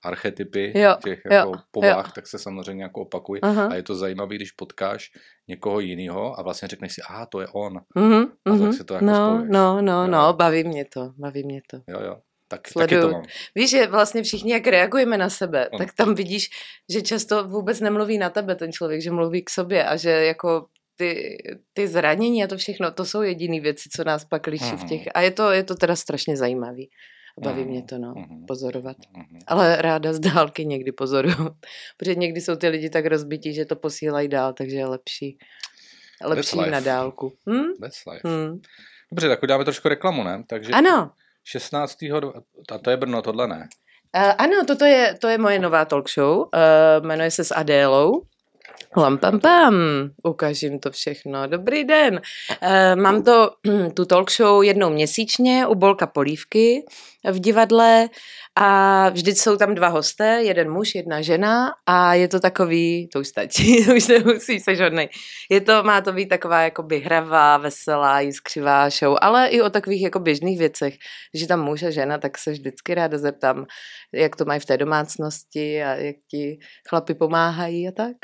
archetypy 0.05 0.73
jo, 0.81 0.97
těch 1.05 1.21
jako 1.31 1.49
jo, 1.49 1.55
povách, 1.71 2.07
jo. 2.07 2.13
tak 2.15 2.27
se 2.27 2.39
samozřejmě 2.39 2.83
jako 2.83 3.01
opakují. 3.01 3.41
Uh-huh. 3.41 3.73
A 3.73 3.75
je 3.75 3.83
to 3.83 3.95
zajímavé, 3.95 4.35
když 4.35 4.53
potkáš 4.53 5.11
někoho 5.49 5.81
jiného 5.81 6.39
a 6.39 6.43
vlastně 6.43 6.69
řekneš 6.69 6.93
si, 6.93 7.03
aha, 7.03 7.27
to 7.27 7.41
je 7.41 7.47
on. 7.53 7.73
Uh-huh, 7.97 8.31
a 8.45 8.51
tak 8.51 8.61
uh-huh. 8.61 8.77
si 8.77 8.85
to 8.85 8.95
jako 8.95 9.07
no, 9.07 9.15
spojuješ. 9.15 9.51
no, 9.53 9.83
no, 9.83 10.07
no, 10.07 10.33
baví 10.33 10.65
mě 10.65 10.85
to, 10.85 11.13
baví 11.19 11.45
mě 11.45 11.63
to. 11.71 11.77
Jo, 11.89 12.01
jo. 12.01 12.21
Tak, 12.49 12.61
taky 12.79 13.01
to 13.01 13.11
mám. 13.11 13.23
Víš, 13.55 13.71
že 13.71 13.87
vlastně 13.87 14.23
všichni, 14.23 14.53
jak 14.53 14.67
reagujeme 14.67 15.19
na 15.19 15.31
sebe, 15.31 15.69
ano. 15.69 15.79
tak 15.79 15.95
tam 15.95 16.15
vidíš, 16.15 16.49
že 16.93 17.03
často 17.03 17.45
vůbec 17.45 17.81
nemluví 17.81 18.19
na 18.19 18.31
tebe 18.31 18.55
ten 18.55 18.73
člověk, 18.73 19.03
že 19.03 19.11
mluví 19.11 19.45
k 19.45 19.51
sobě 19.51 19.85
a 19.85 19.97
že 19.97 20.11
jako 20.11 20.67
ty, 20.97 21.39
ty 21.73 21.89
zranění 21.89 22.45
a 22.45 22.47
to 22.47 22.57
všechno, 22.57 22.91
to 22.91 23.05
jsou 23.05 23.23
jediné 23.23 23.61
věci, 23.61 23.89
co 23.97 24.05
nás 24.05 24.25
pak 24.25 24.47
liší 24.47 24.77
v 24.77 24.85
těch. 24.85 25.03
A 25.15 25.21
je 25.21 25.31
to, 25.31 25.51
je 25.51 25.65
to 25.65 25.75
teda 25.75 25.97
strašně 25.97 26.37
zajímavý. 26.37 26.91
Baví 27.41 27.63
uh-huh. 27.63 27.69
mě 27.69 27.83
to, 27.83 27.99
no, 27.99 28.15
uh-huh. 28.15 28.47
pozorovat. 28.47 28.97
Ale 29.47 29.83
ráda 29.83 30.13
z 30.13 30.21
dálky 30.21 30.67
někdy 30.67 30.93
pozoruju. 30.93 31.51
Protože 31.97 32.15
někdy 32.15 32.41
jsou 32.41 32.57
ty 32.57 32.69
lidi 32.69 32.91
tak 32.91 33.07
rozbití, 33.07 33.55
že 33.55 33.65
to 33.65 33.77
posílají 33.77 34.29
dál, 34.29 34.53
takže 34.53 34.77
je 34.77 34.87
lepší. 34.87 35.39
Lepší 36.25 36.57
na 36.71 36.81
dálku. 36.81 37.33
Hm? 37.51 37.73
That's 37.81 38.07
life. 38.13 38.29
Hm. 38.29 38.61
Dobře, 39.13 39.29
tak 39.29 39.43
uděláme 39.43 39.65
trošku 39.65 39.89
reklamu, 39.89 40.23
ne? 40.23 40.45
Takže... 40.49 40.73
Ano. 40.73 41.11
16. 41.45 41.99
A 42.73 42.79
to 42.79 42.91
je 42.91 42.97
Brno, 42.97 43.23
tohle 43.23 43.49
ne. 43.49 43.69
Uh, 44.17 44.33
ano, 44.39 44.65
toto 44.67 44.85
je, 44.85 45.15
to 45.21 45.29
je 45.29 45.39
moje 45.39 45.59
nová 45.59 45.85
talk 45.85 46.09
show. 46.09 46.39
Uh, 46.39 47.07
jmenuje 47.07 47.31
se 47.31 47.45
s 47.45 47.55
Adélou. 47.55 48.23
Lam 48.97 49.19
pam 49.19 49.41
pam, 49.41 49.75
ukážím 50.23 50.79
to 50.79 50.91
všechno. 50.91 51.47
Dobrý 51.47 51.85
den. 51.85 52.21
Uh, 52.63 53.03
mám 53.03 53.23
to, 53.23 53.51
tu 53.95 54.05
talk 54.05 54.31
show 54.31 54.63
jednou 54.63 54.91
měsíčně 54.91 55.67
u 55.67 55.75
Bolka 55.75 56.07
Polívky 56.07 56.85
v 57.31 57.39
divadle 57.41 58.09
a 58.57 59.09
vždyť 59.09 59.39
jsou 59.39 59.57
tam 59.57 59.75
dva 59.75 59.89
hosté, 59.89 60.43
jeden 60.43 60.71
muž, 60.71 60.95
jedna 60.95 61.23
žena 61.23 61.73
a 61.87 62.15
je 62.15 62.29
to 62.29 62.41
takový, 62.41 63.09
to 63.13 63.21
už 63.21 63.29
stačí, 63.29 63.85
to 63.87 63.95
už 63.95 64.07
nemusí 64.09 64.61
se 64.61 64.77
žodnej. 64.77 65.09
Je 65.51 65.61
to, 65.61 65.83
má 65.83 66.01
to 66.01 66.13
být 66.13 66.29
taková 66.29 66.63
jakoby 66.63 67.01
hravá, 67.01 67.57
veselá, 67.57 68.21
jiskřivá 68.21 68.91
show, 68.91 69.17
ale 69.21 69.49
i 69.49 69.63
o 69.63 69.71
takových 69.71 70.03
jako 70.03 70.19
běžných 70.19 70.59
věcech. 70.59 70.95
Je 71.33 71.47
tam 71.47 71.65
muž 71.65 71.83
a 71.83 71.91
žena, 71.91 72.19
tak 72.19 72.39
se 72.39 72.51
vždycky 72.51 72.95
ráda 72.95 73.19
zeptám, 73.19 73.67
jak 74.13 74.37
to 74.37 74.45
mají 74.45 74.61
v 74.61 74.67
té 74.67 74.77
domácnosti 74.77 75.83
a 75.83 75.95
jak 75.95 76.17
ti 76.31 76.59
chlapi 76.89 77.15
pomáhají 77.15 77.89
a 77.89 77.93
tak. 77.93 78.17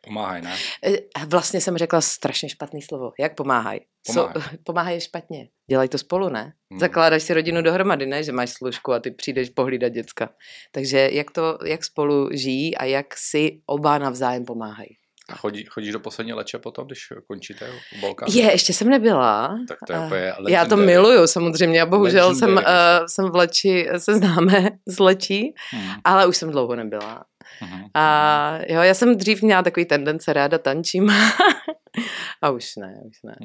Pomáhají, 0.00 0.44
ne? 0.44 0.56
Eh, 0.84 1.26
vlastně 1.26 1.60
jsem 1.60 1.76
řekla 1.76 2.00
strašně 2.00 2.48
špatný 2.48 2.82
slovo. 2.82 3.12
Jak 3.18 3.34
pomáhají? 3.34 3.80
Pomáhaj. 4.06 4.34
So, 4.34 4.50
pomáhají 4.64 5.00
špatně. 5.08 5.48
Dělají 5.70 5.88
to 5.88 5.98
spolu, 5.98 6.28
ne? 6.28 6.52
Hmm. 6.70 6.80
Zakládáš 6.80 7.22
si 7.22 7.34
rodinu 7.34 7.62
dohromady, 7.62 8.06
ne? 8.06 8.22
Že 8.22 8.32
máš 8.32 8.50
služku 8.50 8.92
a 8.92 9.00
ty 9.00 9.10
přijdeš 9.10 9.50
pohlídat 9.50 9.92
děcka. 9.92 10.28
Takže 10.72 11.10
jak 11.12 11.30
to, 11.30 11.58
jak 11.66 11.84
spolu 11.84 12.28
žijí 12.32 12.76
a 12.76 12.84
jak 12.84 13.06
si 13.16 13.60
oba 13.66 13.98
navzájem 13.98 14.44
pomáhají. 14.44 14.96
A 15.28 15.36
chodí, 15.36 15.64
chodíš 15.64 15.92
do 15.92 16.00
poslední 16.00 16.32
leče 16.32 16.58
potom, 16.58 16.86
když 16.86 16.98
končíte 17.26 17.70
u 17.70 18.00
Bolka? 18.00 18.26
Je, 18.28 18.52
ještě 18.52 18.72
jsem 18.72 18.88
nebyla. 18.88 19.58
Tak 19.68 19.78
to 19.86 19.92
je 19.92 19.98
Eh, 19.98 20.06
úplně 20.06 20.54
Já 20.54 20.64
to 20.66 20.76
miluju 20.76 21.26
samozřejmě 21.26 21.82
a 21.82 21.86
bohužel 21.86 22.34
jsem, 22.34 22.56
uh, 22.56 22.62
jsem 23.06 23.30
v 23.30 23.36
Leči, 23.36 23.88
se 23.98 24.14
známe 24.14 24.68
z 24.88 24.98
Lečí, 24.98 25.54
Hmm, 25.70 25.90
ale 26.04 26.26
už 26.26 26.36
jsem 26.36 26.50
dlouho 26.50 26.76
nebyla. 26.76 27.24
mhm, 27.62 27.84
A 27.94 28.58
jo, 28.68 28.80
já 28.82 28.94
jsem 28.94 29.16
dřív 29.16 29.42
měla 29.42 29.62
takový 29.62 29.86
tendence, 29.86 30.32
ráda 30.32 30.58
tančím. 30.58 31.10
a 32.42 32.50
už 32.50 32.76
ne, 32.76 32.94
už 33.08 33.16
ne. 33.24 33.36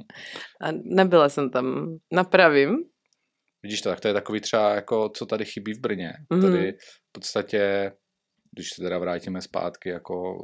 A 0.61 0.67
nebyla 0.83 1.29
jsem 1.29 1.49
tam, 1.49 1.97
napravím. 2.11 2.77
Vidíš 3.63 3.81
to, 3.81 3.89
tak 3.89 3.99
to 3.99 4.07
je 4.07 4.13
takový 4.13 4.39
třeba, 4.41 4.75
jako, 4.75 5.09
co 5.09 5.25
tady 5.25 5.45
chybí 5.45 5.73
v 5.73 5.79
Brně. 5.79 6.13
Mhm. 6.29 6.41
Tady 6.41 6.71
v 6.71 7.11
podstatě, 7.11 7.91
když 8.51 8.69
se 8.69 8.81
teda 8.81 8.97
vrátíme 8.97 9.41
zpátky, 9.41 9.89
jako, 9.89 10.37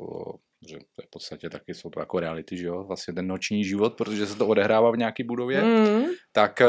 že 0.67 0.75
to 0.77 1.01
je 1.01 1.07
v 1.07 1.09
podstatě 1.09 1.49
taky 1.49 1.73
jsou 1.73 1.89
to 1.89 1.99
jako 1.99 2.19
reality, 2.19 2.57
že 2.57 2.67
jo, 2.67 2.83
vlastně 2.83 3.13
ten 3.13 3.27
noční 3.27 3.63
život, 3.63 3.93
protože 3.97 4.25
se 4.27 4.35
to 4.35 4.47
odehrává 4.47 4.91
v 4.91 4.97
nějaký 4.97 5.23
budově, 5.23 5.61
Mm. 5.61 6.03
tak 6.31 6.61
eh, 6.61 6.65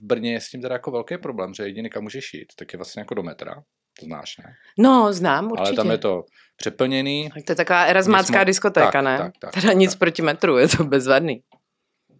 v 0.00 0.02
Brně 0.02 0.32
je 0.32 0.40
s 0.40 0.48
tím 0.48 0.62
teda 0.62 0.72
jako 0.74 0.90
velký 0.90 1.18
problém, 1.18 1.54
že 1.54 1.62
jediný, 1.62 1.90
kam 1.90 2.02
můžeš 2.02 2.34
jít, 2.34 2.46
tak 2.58 2.72
je 2.72 2.76
vlastně 2.76 3.00
jako 3.00 3.14
do 3.14 3.22
metra, 3.22 3.54
to 4.00 4.06
znáš, 4.06 4.36
ne? 4.38 4.44
No, 4.78 5.12
znám 5.12 5.44
určitě. 5.52 5.68
Ale 5.68 5.76
tam 5.76 5.90
je 5.90 5.98
to 5.98 6.22
přeplněný, 6.56 7.30
Tak 7.34 7.44
to 7.44 7.52
je 7.52 7.56
taková 7.56 7.84
erasmácká 7.84 8.42
mo- 8.42 8.46
diskotéka, 8.46 8.90
tak, 8.90 9.04
ne? 9.04 9.18
tak, 9.18 9.32
tak, 9.40 9.54
teda 9.54 9.66
tak, 9.66 9.76
nic 9.76 9.90
tak. 9.90 9.98
proti 9.98 10.22
metru, 10.22 10.58
je 10.58 10.68
to 10.68 10.84
bezvadný. 10.84 11.40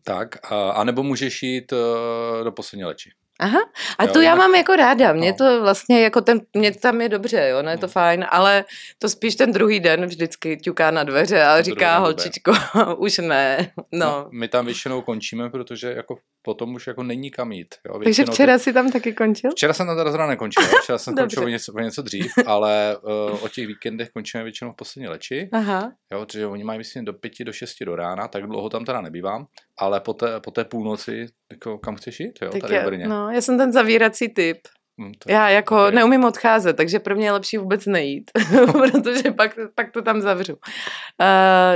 tak, 0.04 0.52
a, 0.52 0.70
a 0.70 0.84
nebo 0.84 1.02
můžeš 1.02 1.42
jít 1.42 1.72
eh, 1.72 2.44
do 2.44 2.52
poslední 2.52 2.84
leči. 2.84 3.10
Aha, 3.40 3.58
a 3.98 4.04
Jo, 4.04 4.12
to 4.12 4.20
já 4.20 4.34
mám 4.34 4.54
jako 4.54 4.76
ráda, 4.76 5.12
mě 5.12 5.30
No. 5.30 5.36
to 5.36 5.60
vlastně 5.62 6.02
jako 6.02 6.20
ten, 6.20 6.40
mě 6.54 6.72
tam 6.72 7.00
je 7.00 7.08
dobře, 7.08 7.48
jo, 7.48 7.62
no 7.62 7.70
je 7.70 7.76
to 7.78 7.86
No. 7.86 7.90
fajn, 7.92 8.26
ale 8.30 8.64
to 8.98 9.08
spíš 9.08 9.34
ten 9.36 9.52
druhý 9.52 9.80
den 9.80 10.06
vždycky 10.06 10.56
ťuká 10.56 10.90
na 10.90 11.04
dveře 11.04 11.42
a 11.44 11.56
To 11.56 11.62
říká 11.62 11.98
holčičko, 11.98 12.52
už 12.96 13.18
ne, 13.18 13.70
no. 13.92 14.28
My 14.32 14.48
tam 14.48 14.64
většinou 14.66 15.02
končíme, 15.02 15.50
protože 15.50 15.92
jako 15.92 16.18
potom 16.42 16.74
už 16.74 16.86
jako 16.86 17.02
není 17.02 17.30
kam 17.30 17.52
jít. 17.52 17.74
Jo? 17.86 17.92
Takže 17.92 18.04
Většinou 18.04 18.26
ty- 18.26 18.32
včera 18.32 18.58
si 18.58 18.72
tam 18.72 18.92
taky 18.92 19.12
končil? 19.12 19.50
Včera 19.50 19.72
jsem 19.72 19.86
tam 19.86 19.96
teda 19.96 20.10
zrovna 20.10 20.26
nekončil, 20.26 20.62
včera 20.82 20.98
jsem 20.98 21.14
končil 21.18 21.44
o 21.44 21.48
něco, 21.48 21.72
o 21.72 21.80
něco 21.80 22.02
dřív, 22.02 22.32
ale 22.46 22.96
uh, 23.02 23.44
o 23.44 23.48
těch 23.48 23.66
víkendech 23.66 24.10
končíme 24.10 24.44
většinou 24.44 24.72
v 24.72 24.76
poslední 24.76 25.08
leči, 25.08 25.48
Aha, 25.52 25.92
jo, 26.12 26.26
protože 26.26 26.46
oni 26.46 26.64
mají 26.64 26.78
myslím 26.78 27.04
do 27.04 27.12
pěti, 27.12 27.44
do 27.44 27.52
šesti 27.52 27.84
do 27.84 27.96
rána, 27.96 28.28
tak 28.28 28.46
dlouho 28.46 28.68
tam 28.68 28.84
teda 28.84 29.00
nebývám, 29.00 29.46
ale 29.78 30.00
po 30.00 30.14
té, 30.14 30.40
po 30.40 30.50
té 30.50 30.64
půlnoci, 30.64 31.26
jako 31.50 31.78
kam 31.78 31.96
chceš 31.96 32.20
jít, 32.20 32.38
jo, 32.42 32.50
tak 32.50 32.60
tady 32.60 32.74
já, 32.74 32.82
v 32.82 32.86
Brně. 32.86 33.08
no, 33.08 33.30
já 33.30 33.40
jsem 33.40 33.58
ten 33.58 33.72
zavírací 33.72 34.28
typ. 34.28 34.58
Hm, 35.00 35.12
to, 35.18 35.30
Já 35.32 35.48
jako 35.50 35.74
ok. 35.74 35.80
okay. 35.80 35.94
neumím 35.94 36.24
odcházet, 36.24 36.76
takže 36.76 36.98
pro 36.98 37.16
mě 37.16 37.26
je 37.26 37.32
lepší 37.32 37.58
vůbec 37.58 37.86
nejít, 37.86 38.30
protože 38.72 39.30
pak, 39.32 39.58
pak 39.74 39.90
to 39.92 40.02
tam 40.02 40.20
zavřu. 40.20 40.52
Uh, 40.54 40.58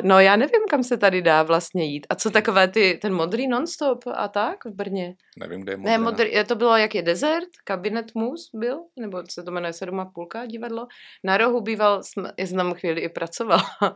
no 0.02 0.20
já 0.20 0.36
nevím, 0.36 0.60
kam 0.70 0.82
se 0.82 0.96
tady 0.96 1.22
dá 1.22 1.42
vlastně 1.42 1.84
jít. 1.84 2.06
A 2.10 2.14
co 2.14 2.30
takové 2.30 2.68
ty, 2.68 2.98
ten 3.02 3.14
modrý 3.14 3.48
nonstop 3.48 4.04
a 4.14 4.28
tak 4.28 4.64
v 4.64 4.70
Brně? 4.74 5.14
Nevím, 5.38 5.60
kde 5.60 5.72
je 5.72 5.76
Ne, 5.76 5.98
modrá. 5.98 6.10
modrý, 6.10 6.32
je 6.32 6.44
to 6.44 6.54
bylo, 6.54 6.76
jak 6.76 6.94
je 6.94 7.02
desert, 7.02 7.48
kabinet 7.64 8.14
mus 8.14 8.50
byl, 8.54 8.78
nebo 9.00 9.22
se 9.30 9.42
to 9.42 9.50
jmenuje 9.50 9.72
sedm 9.72 10.00
a 10.00 10.04
půlka 10.04 10.46
divadlo. 10.46 10.86
Na 11.24 11.36
rohu 11.36 11.60
býval, 11.60 12.02
jsem 12.38 12.56
tam 12.56 12.74
chvíli 12.74 13.00
i 13.00 13.08
pracovala, 13.08 13.64
uh, 13.82 13.92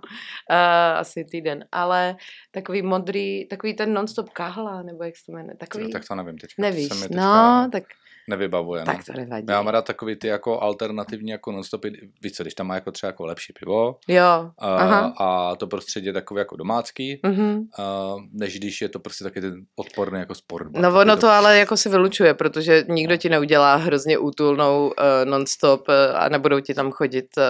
asi 0.97 1.25
týden, 1.25 1.65
ale 1.73 2.17
takový 2.51 2.83
modrý, 2.83 3.49
takový 3.49 3.75
ten 3.75 3.93
nonstop 3.95 4.31
kahla, 4.31 4.83
nebo 4.83 5.05
jak 5.05 5.17
se 5.17 5.23
to 5.27 5.33
jmenuje, 5.33 5.57
takový, 5.57 5.85
Jo, 5.85 5.91
tak 5.93 6.03
to 6.09 6.15
nevím 6.15 6.39
teďka. 6.39 6.63
nevíš, 6.63 6.89
to 6.89 6.95
mi 6.95 7.01
teďka 7.09 7.17
no, 7.63 7.69
tak, 7.73 7.83
nevybavuje. 8.29 8.85
tak 8.85 8.97
no. 8.97 9.03
to 9.07 9.13
nevadí. 9.21 9.47
Já 9.49 9.63
mám 9.63 9.73
rád 9.73 9.85
takový 9.85 10.17
ty 10.17 10.27
jako 10.27 10.61
alternativní 10.63 11.31
jako 11.31 11.53
nonstopy, 11.53 11.93
víš 12.23 12.33
co, 12.33 12.43
když 12.43 12.55
tam 12.55 12.67
má 12.67 12.75
jako 12.75 12.93
třeba 12.93 13.09
jako 13.09 13.27
lepší 13.27 13.53
pivo 13.53 13.97
Jo, 14.09 14.23
a, 14.59 14.77
aha. 14.77 15.15
a 15.19 15.57
to 15.57 15.67
prostředí 15.67 16.07
je 16.07 16.13
takové 16.13 16.41
jako 16.41 16.57
domácký, 16.57 17.21
Mhm. 17.25 17.63
a 17.79 18.15
než 18.33 18.59
když 18.59 18.81
je 18.81 18.89
to 18.89 18.99
prostě 19.01 19.25
taky 19.25 19.41
ten 19.41 19.55
odporný 19.77 20.19
jako 20.19 20.35
sport. 20.35 20.73
No 20.73 21.01
ono 21.01 21.17
to 21.17 21.29
ale 21.29 21.59
jako 21.59 21.77
se 21.77 21.89
vylučuje, 21.89 22.35
protože 22.35 22.85
nikdo 22.89 23.17
ti 23.17 23.29
neudělá 23.29 23.75
hrozně 23.77 24.19
útulnou 24.19 24.87
uh, 24.87 24.95
non-stop 25.25 25.89
uh, 25.89 25.95
a 26.15 26.29
nebudou 26.29 26.61
ti 26.61 26.75
tam 26.75 26.91
chodit 26.91 27.27
uh, 27.37 27.43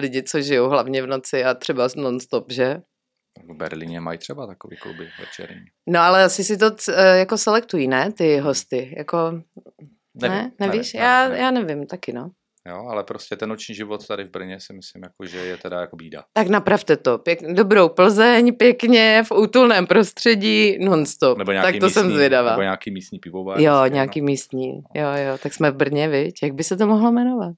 lidi, 0.00 0.22
co 0.22 0.40
žijou 0.40 0.68
hlavně 0.68 1.02
v 1.02 1.06
noci 1.06 1.44
a 1.44 1.54
třeba 1.54 1.88
non-stop, 1.96 2.52
že? 2.52 2.80
V 3.48 3.56
Berlíně 3.56 4.00
mají 4.00 4.18
třeba 4.18 4.46
takový 4.46 4.76
kluby 4.76 5.08
večerní. 5.20 5.64
No 5.88 6.00
ale 6.00 6.24
asi 6.24 6.44
si 6.44 6.56
to 6.56 6.66
uh, 6.66 6.94
jako 7.14 7.38
selektují, 7.38 7.88
ne, 7.88 8.12
ty 8.12 8.38
hosty, 8.38 8.94
jako, 8.98 9.16
ne, 10.22 10.52
nevíš? 10.60 10.92
nevím, 10.92 11.06
já, 11.06 11.28
nevím. 11.28 11.42
já 11.42 11.50
nevím, 11.50 11.86
taky 11.86 12.12
no. 12.12 12.30
Jo, 12.66 12.86
ale 12.88 13.04
prostě 13.04 13.36
ten 13.36 13.48
noční 13.48 13.74
život 13.74 14.06
tady 14.06 14.24
v 14.24 14.30
Brně 14.30 14.60
si 14.60 14.72
myslím, 14.72 15.02
jako, 15.02 15.26
že 15.26 15.38
je 15.38 15.56
teda 15.56 15.80
jako 15.80 15.96
bída. 15.96 16.24
Tak 16.32 16.48
napravte 16.48 16.96
to, 16.96 17.18
Pěk, 17.18 17.42
dobrou 17.52 17.88
Plzeň, 17.88 18.56
pěkně, 18.56 19.22
v 19.26 19.32
útulném 19.32 19.86
prostředí, 19.86 20.78
non-stop, 20.84 21.38
Nebo 21.38 21.52
nějaký 21.52 21.72
tak 21.72 21.80
to 21.80 21.86
místní, 21.86 22.02
jsem 22.02 22.12
zvědavá. 22.12 22.50
Nebo 22.50 22.62
nějaký 22.62 22.90
místní 22.90 23.18
pivovar. 23.18 23.60
Jo, 23.60 23.72
prostě, 23.72 23.94
nějaký 23.94 24.22
místní, 24.22 24.72
jo, 24.94 25.08
jo, 25.16 25.38
tak 25.42 25.54
jsme 25.54 25.70
v 25.70 25.76
Brně, 25.76 26.08
viď? 26.08 26.42
Jak 26.42 26.52
by 26.52 26.64
se 26.64 26.76
to 26.76 26.86
mohlo 26.86 27.12
jmenovat? 27.12 27.52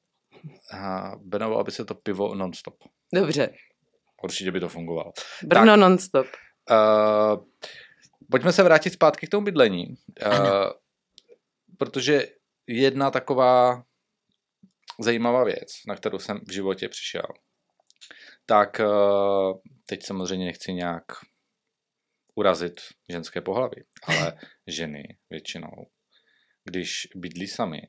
No. 0.44 0.78
A 0.78 1.14
jmenovalo 1.32 1.64
by 1.64 1.70
se 1.70 1.84
to 1.84 1.94
pivo 1.94 2.34
non-stop. 2.34 2.74
Dobře, 3.14 3.50
Určitě 4.22 4.50
by 4.50 4.60
to 4.60 4.68
fungovalo. 4.68 5.12
Brno 5.44 5.76
non-stop. 5.76 6.26
Uh, 6.70 7.44
pojďme 8.30 8.52
se 8.52 8.62
vrátit 8.62 8.90
zpátky 8.90 9.26
k 9.26 9.30
tomu 9.30 9.44
bydlení. 9.44 9.86
Uh, 10.26 10.34
protože 11.78 12.26
jedna 12.70 13.10
taková 13.10 13.84
zajímavá 15.00 15.44
věc, 15.44 15.68
na 15.86 15.96
kterou 15.96 16.18
jsem 16.18 16.40
v 16.48 16.52
životě 16.52 16.88
přišel, 16.88 17.22
tak 18.46 18.80
uh, 18.80 19.58
teď 19.86 20.06
samozřejmě 20.06 20.46
nechci 20.46 20.72
nějak 20.72 21.04
urazit 22.34 22.80
ženské 23.08 23.40
pohlaví, 23.40 23.84
ale 24.02 24.38
ženy 24.66 25.18
většinou, 25.30 25.86
když 26.64 27.08
bydlí 27.16 27.46
sami, 27.48 27.82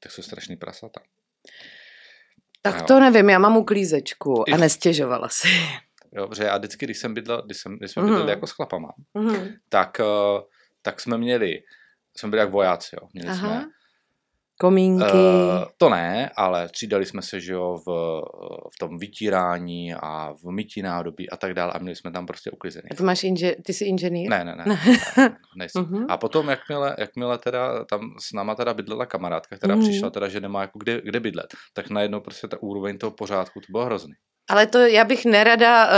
tak 0.00 0.12
jsou 0.12 0.22
strašný 0.22 0.56
prasata. 0.56 1.00
Tak 2.62 2.74
Jo. 2.76 2.84
to 2.86 3.00
nevím, 3.00 3.30
já 3.30 3.38
mám 3.38 3.56
uklízečku 3.56 4.44
a 4.54 4.56
nestěžovala 4.56 5.28
si. 5.28 5.48
Jo, 6.12 6.28
protože 6.28 6.44
já 6.44 6.58
vždycky, 6.58 6.84
když 6.86 6.98
jsem 6.98 7.14
bydlel, 7.14 7.42
když, 7.42 7.56
jsem, 7.58 7.78
když 7.78 7.90
jsme 7.90 8.02
Mhm. 8.02 8.10
bydleli 8.10 8.30
jako 8.30 8.46
s 8.46 8.50
chlapama, 8.50 8.92
Mhm. 9.14 9.54
tak, 9.68 10.00
uh, 10.00 10.40
tak 10.82 11.00
jsme 11.00 11.18
měli, 11.18 11.62
jsme 12.16 12.28
byli 12.28 12.40
jak 12.40 12.50
vojáci, 12.50 12.96
jo. 13.02 13.08
Měli 13.14 13.36
jsme 13.38 13.48
Aha. 13.48 13.64
Komínky. 14.60 15.04
Uh, 15.04 15.64
to 15.76 15.88
ne, 15.88 16.30
ale 16.36 16.68
střídali 16.68 17.06
jsme 17.06 17.22
se, 17.22 17.40
že 17.40 17.52
jo, 17.52 17.76
v, 17.86 17.90
v 18.74 18.78
tom 18.80 18.98
vytírání 18.98 19.94
a 19.94 20.32
v 20.32 20.50
mytí 20.50 20.82
nádobí 20.82 21.30
a 21.30 21.36
tak 21.36 21.54
dále 21.54 21.72
a 21.72 21.78
měli 21.78 21.96
jsme 21.96 22.10
tam 22.12 22.26
prostě 22.26 22.50
uklizený. 22.50 22.88
a 22.90 22.94
ty 22.94 23.02
máš 23.02 23.24
inže, 23.24 23.56
ty 23.64 23.72
jsi 23.72 23.84
inženýr? 23.84 24.30
Ne, 24.30 24.44
ne, 24.44 24.56
ne. 24.56 24.64
Ne. 25.16 25.24
ne 25.28 25.36
nejsem. 25.56 25.82
Mhm. 25.82 26.06
A 26.08 26.16
potom, 26.16 26.48
jakmile, 26.48 26.96
jakmile 26.98 27.38
teda 27.38 27.84
tam 27.84 28.00
s 28.20 28.32
náma 28.32 28.54
teda 28.54 28.74
bydlela 28.74 29.06
kamarádka, 29.06 29.56
která 29.56 29.74
Mhm. 29.74 29.84
přišla 29.84 30.10
teda, 30.10 30.28
že 30.28 30.40
nemá 30.40 30.60
jako 30.60 30.78
kde, 30.78 31.00
kde 31.04 31.20
bydlet, 31.20 31.46
tak 31.74 31.90
najednou 31.90 32.20
prostě 32.20 32.48
ta 32.48 32.56
úroveň 32.60 32.98
toho 32.98 33.10
pořádku, 33.10 33.60
to 33.60 33.66
bylo 33.70 33.84
hrozný. 33.84 34.12
Ale 34.50 34.66
to 34.66 34.78
já 34.78 35.04
bych 35.04 35.24
nerada 35.24 35.86
uh, 35.86 35.92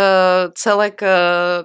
celek 0.54 1.02
uh, 1.02 1.08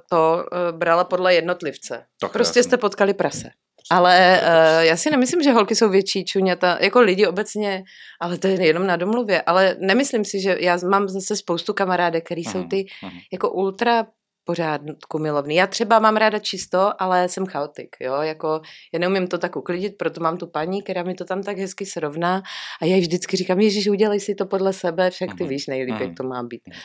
to 0.10 0.44
uh, 0.72 0.78
brala 0.78 1.04
podle 1.04 1.34
jednotlivce. 1.34 2.06
Tak 2.22 2.32
Prostě 2.32 2.60
jasně. 2.60 2.70
jste 2.70 2.78
potkali 2.78 3.14
prase. 3.14 3.50
Ale 3.92 4.42
uh, 4.42 4.84
já 4.84 4.98
si 4.98 5.10
nemyslím, 5.12 5.44
že 5.44 5.52
holky 5.52 5.76
jsou 5.76 5.90
větší 5.90 6.26
čuňata, 6.26 6.78
jako 6.82 7.02
lidi 7.02 7.28
obecně, 7.28 7.84
ale 8.22 8.38
to 8.38 8.48
je 8.48 8.66
jenom 8.66 8.88
na 8.88 8.96
domluvě. 8.96 9.42
Ale 9.42 9.76
nemyslím 9.80 10.26
si, 10.26 10.40
že 10.40 10.58
já 10.60 10.78
mám 10.90 11.10
zase 11.10 11.36
spoustu 11.36 11.74
kamarádek, 11.74 12.26
který 12.26 12.44
jsou 12.44 12.58
Mhm, 12.60 12.70
ty 12.70 12.86
mhm. 13.04 13.18
jako 13.34 13.52
ultra 13.52 14.06
pořádku 14.46 15.20
milovný. 15.20 15.56
Já 15.56 15.68
třeba 15.68 16.00
mám 16.00 16.16
ráda 16.18 16.40
čisto, 16.40 16.92
ale 17.00 17.30
jsem 17.30 17.46
chaotik, 17.46 17.96
jo, 18.00 18.14
jako 18.22 18.62
já 18.94 19.00
neumím 19.00 19.28
to 19.28 19.38
tak 19.38 19.56
uklidit, 19.56 19.98
proto 19.98 20.22
mám 20.22 20.38
tu 20.38 20.48
paní, 20.48 20.82
která 20.84 21.04
mi 21.04 21.14
to 21.14 21.26
tam 21.26 21.44
tak 21.44 21.58
hezky 21.58 21.86
srovná 21.86 22.42
a 22.82 22.86
já 22.86 22.96
jí 22.96 23.02
vždycky 23.02 23.38
říkám, 23.38 23.60
Ježíš, 23.60 23.88
udělej 23.90 24.20
si 24.20 24.36
to 24.36 24.46
podle 24.46 24.74
sebe, 24.74 25.10
však 25.10 25.30
ty 25.38 25.44
Mhm, 25.44 25.50
víš 25.50 25.68
nejlíp, 25.68 25.96
jak 26.00 26.08
mhm. 26.08 26.16
to 26.16 26.24
má 26.24 26.44
být. 26.44 26.62
Mhm. 26.68 26.80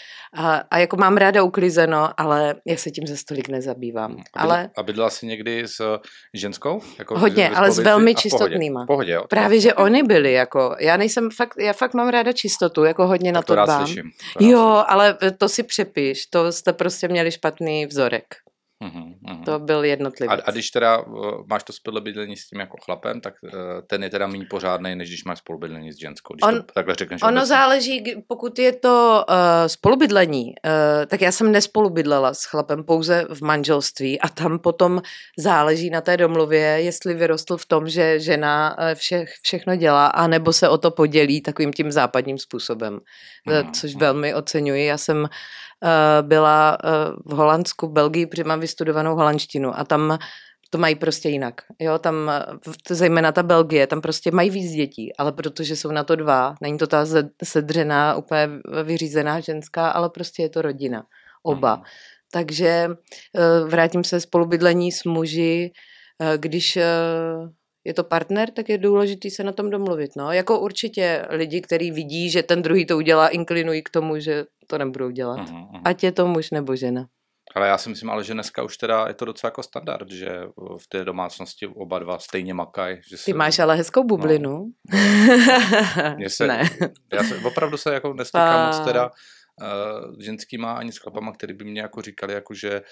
A, 0.47 0.63
a 0.71 0.79
jako 0.79 0.97
mám 0.97 1.17
ráda 1.17 1.43
uklizeno, 1.43 2.11
ale 2.21 2.55
já 2.67 2.77
se 2.77 2.91
tím 2.91 3.07
za 3.07 3.17
stolik 3.17 3.49
nezabývám. 3.49 4.11
A, 4.13 4.15
bydl, 4.15 4.25
Ale 4.35 4.71
a 4.77 4.83
bydlela 4.83 5.11
jsi 5.11 5.27
někdy 5.27 5.63
s 5.69 5.99
ženskou? 6.35 6.81
Jako 6.99 7.19
Hodně, 7.19 7.51
ale 7.51 7.71
s 7.73 7.79
velmi 7.79 8.05
pohodě? 8.15 8.23
čistotnýma. 8.23 8.87
Pohodě, 8.87 9.13
jo. 9.13 9.25
právě, 9.31 9.61
že 9.61 9.75
oni 9.75 10.03
byli, 10.03 10.33
jako, 10.33 10.77
já 10.81 10.97
nejsem 10.97 11.31
fakt, 11.31 11.55
já 11.59 11.73
fakt 11.73 11.95
mám 11.95 12.09
ráda 12.09 12.33
čistotu, 12.33 12.85
jako 12.85 13.07
hodně 13.07 13.33
na 13.33 13.41
Tak 13.41 13.47
to 13.47 13.53
to 13.53 13.55
rád 13.55 13.65
dbám. 13.65 13.87
slyším. 13.87 14.11
To 14.39 14.45
Jo, 14.45 14.85
ale 14.89 15.19
to 15.39 15.49
si 15.49 15.63
přepíš, 15.63 16.27
to 16.27 16.53
jste 16.53 16.73
prostě 16.73 17.09
měli 17.09 17.31
špatný 17.49 17.87
vzorek. 17.87 18.25
Mhm, 18.85 19.15
mhm. 19.23 19.45
To 19.45 19.59
byl 19.59 19.79
A, 19.81 19.85
jednotlivý. 19.85 20.33
a 20.33 20.51
když 20.51 20.71
teda 20.71 20.99
uh, 20.99 21.47
máš 21.47 21.63
to 21.65 21.73
spolubydlení 21.73 22.37
s 22.37 22.49
tím 22.49 22.61
jako 22.61 22.77
chlapem, 22.85 23.21
tak 23.21 23.35
uh, 23.43 23.51
ten 23.87 24.03
je 24.03 24.11
teda 24.11 24.27
méně 24.27 24.47
pořádný, 24.51 24.95
než 24.97 25.09
když 25.09 25.25
máš 25.25 25.39
spolubydlení 25.39 25.93
s 25.93 25.99
ženskou. 25.99 26.35
Když 26.35 26.43
On- 26.43 26.63
to 26.63 26.73
takhle 26.75 26.95
řekneš 26.95 27.23
Ono 27.23 27.31
obecně. 27.31 27.47
záleží, 27.47 28.05
pokud 28.29 28.59
je 28.59 28.73
to 28.73 29.25
uh, 29.29 29.35
spolubydlení, 29.67 30.45
uh, 30.47 31.07
tak 31.07 31.21
já 31.21 31.33
jsem 31.33 31.53
nespolubydlela 31.53 32.35
s 32.35 32.45
chlapem 32.45 32.85
pouze 32.85 33.27
v 33.35 33.43
manželství 33.43 34.21
a 34.21 34.29
tam 34.29 34.59
potom 34.59 35.03
záleží 35.39 35.91
na 35.91 36.01
té 36.01 36.17
domluvě, 36.17 36.61
jestli 36.63 37.15
vyrostl 37.15 37.57
v 37.57 37.67
tom, 37.67 37.89
že 37.89 38.21
žena 38.21 38.77
vše, 38.95 39.25
všechno 39.43 39.77
dělá, 39.77 40.07
anebo 40.07 40.53
se 40.53 40.69
o 40.69 40.79
to 40.79 40.91
podělí 40.91 41.41
takovým 41.43 41.73
tím 41.73 41.93
západním 41.93 42.39
způsobem, 42.39 42.99
Mhm, 43.47 43.67
uh, 43.67 43.73
což 43.73 43.91
mhm. 43.95 44.01
velmi 44.01 44.35
oceňuji. 44.35 44.87
Já 44.87 44.99
jsem 44.99 45.19
uh, 45.21 45.29
byla 46.23 46.79
uh, 46.85 46.91
v 47.33 47.37
Holandsku, 47.37 47.87
v 47.87 47.93
Belgii, 47.93 48.27
protože 48.27 48.45
mám 48.45 48.61
vystudovanou 48.61 49.15
holandštinu 49.15 49.79
a 49.79 49.85
tam 49.85 50.19
to 50.71 50.79
mají 50.79 50.95
prostě 50.95 51.29
jinak. 51.29 51.55
Jo, 51.79 51.99
tam, 51.99 52.31
eh, 52.31 52.95
zejména 52.95 53.33
ta 53.33 53.43
Belgie, 53.43 53.87
tam 53.87 54.01
prostě 54.01 54.31
mají 54.31 54.51
víc 54.51 54.73
dětí, 54.73 55.17
ale 55.17 55.33
protože 55.33 55.77
jsou 55.77 55.91
na 55.91 56.05
to 56.05 56.17
dva, 56.17 56.55
není 56.63 56.79
to 56.79 56.87
ta 56.87 57.07
sedřená, 57.45 58.15
úplně 58.15 58.49
vyřízená 58.85 59.41
ženská, 59.41 59.91
ale 59.91 60.11
prostě 60.11 60.43
je 60.43 60.49
to 60.49 60.63
rodina. 60.63 61.05
Oba. 61.43 61.75
Mhm. 61.75 61.85
Takže 62.33 62.89
eh, 63.37 63.65
vrátím 63.65 64.05
se 64.05 64.21
spolubydlení 64.21 64.93
s 64.93 65.05
muži, 65.05 65.73
eh, 66.21 66.39
když 66.39 66.77
eh, 66.77 66.85
je 67.89 67.95
to 67.95 68.05
partner, 68.05 68.51
tak 68.51 68.69
je 68.69 68.79
důležité 68.79 69.31
se 69.31 69.45
na 69.45 69.53
tom 69.53 69.71
domluvit. 69.71 70.17
No. 70.17 70.33
Jako 70.33 70.61
určitě 70.61 71.27
lidi, 71.29 71.61
kteří 71.61 71.91
vidí, 71.91 72.31
že 72.31 72.43
ten 72.43 72.63
druhý 72.63 72.87
to 72.87 72.97
udělá, 72.97 73.29
inklinují 73.29 73.83
k 73.83 73.91
tomu, 73.91 74.19
že 74.19 74.45
to 74.67 74.79
nebudou 74.79 75.11
dělat. 75.11 75.51
Mhm, 75.51 75.57
mhm. 75.57 75.83
Ať 75.85 76.05
je 76.05 76.13
to 76.13 76.27
muž 76.27 76.51
nebo 76.51 76.77
žena. 76.77 77.07
Ale 77.55 77.69
já 77.69 77.79
si 77.79 77.89
myslím, 77.89 78.11
ale 78.11 78.25
že 78.25 78.35
dneska 78.35 78.63
už 78.63 78.77
teda 78.77 79.09
je 79.09 79.15
to 79.15 79.25
docela 79.25 79.49
jako 79.49 79.63
standard, 79.63 80.11
že 80.11 80.29
v 80.79 80.87
té 80.89 81.05
domácnosti 81.05 81.67
oba 81.67 81.99
dva 81.99 82.19
stejně 82.19 82.55
makají. 82.55 82.97
Že 82.97 83.17
Ty 83.17 83.23
se, 83.23 83.35
máš 83.35 83.59
ale 83.59 83.77
hezkou 83.77 84.05
bublinu. 84.05 84.65
Mně 86.17 86.31
se, 86.31 86.47
ne. 86.47 86.63
Já 87.13 87.25
se, 87.25 87.37
opravdu 87.37 87.77
se 87.77 87.95
jako 87.95 88.15
nestýkám 88.15 88.67
moc 88.67 88.81
teda 88.81 89.11
uh, 89.63 90.15
ženskýma 90.21 90.73
ani 90.73 90.93
s 90.93 90.99
chlapama, 90.99 91.33
který 91.33 91.55
by 91.55 91.65
mě 91.65 91.81
jako 91.81 92.03
říkali, 92.03 92.33
jako 92.35 92.55
že 92.55 92.83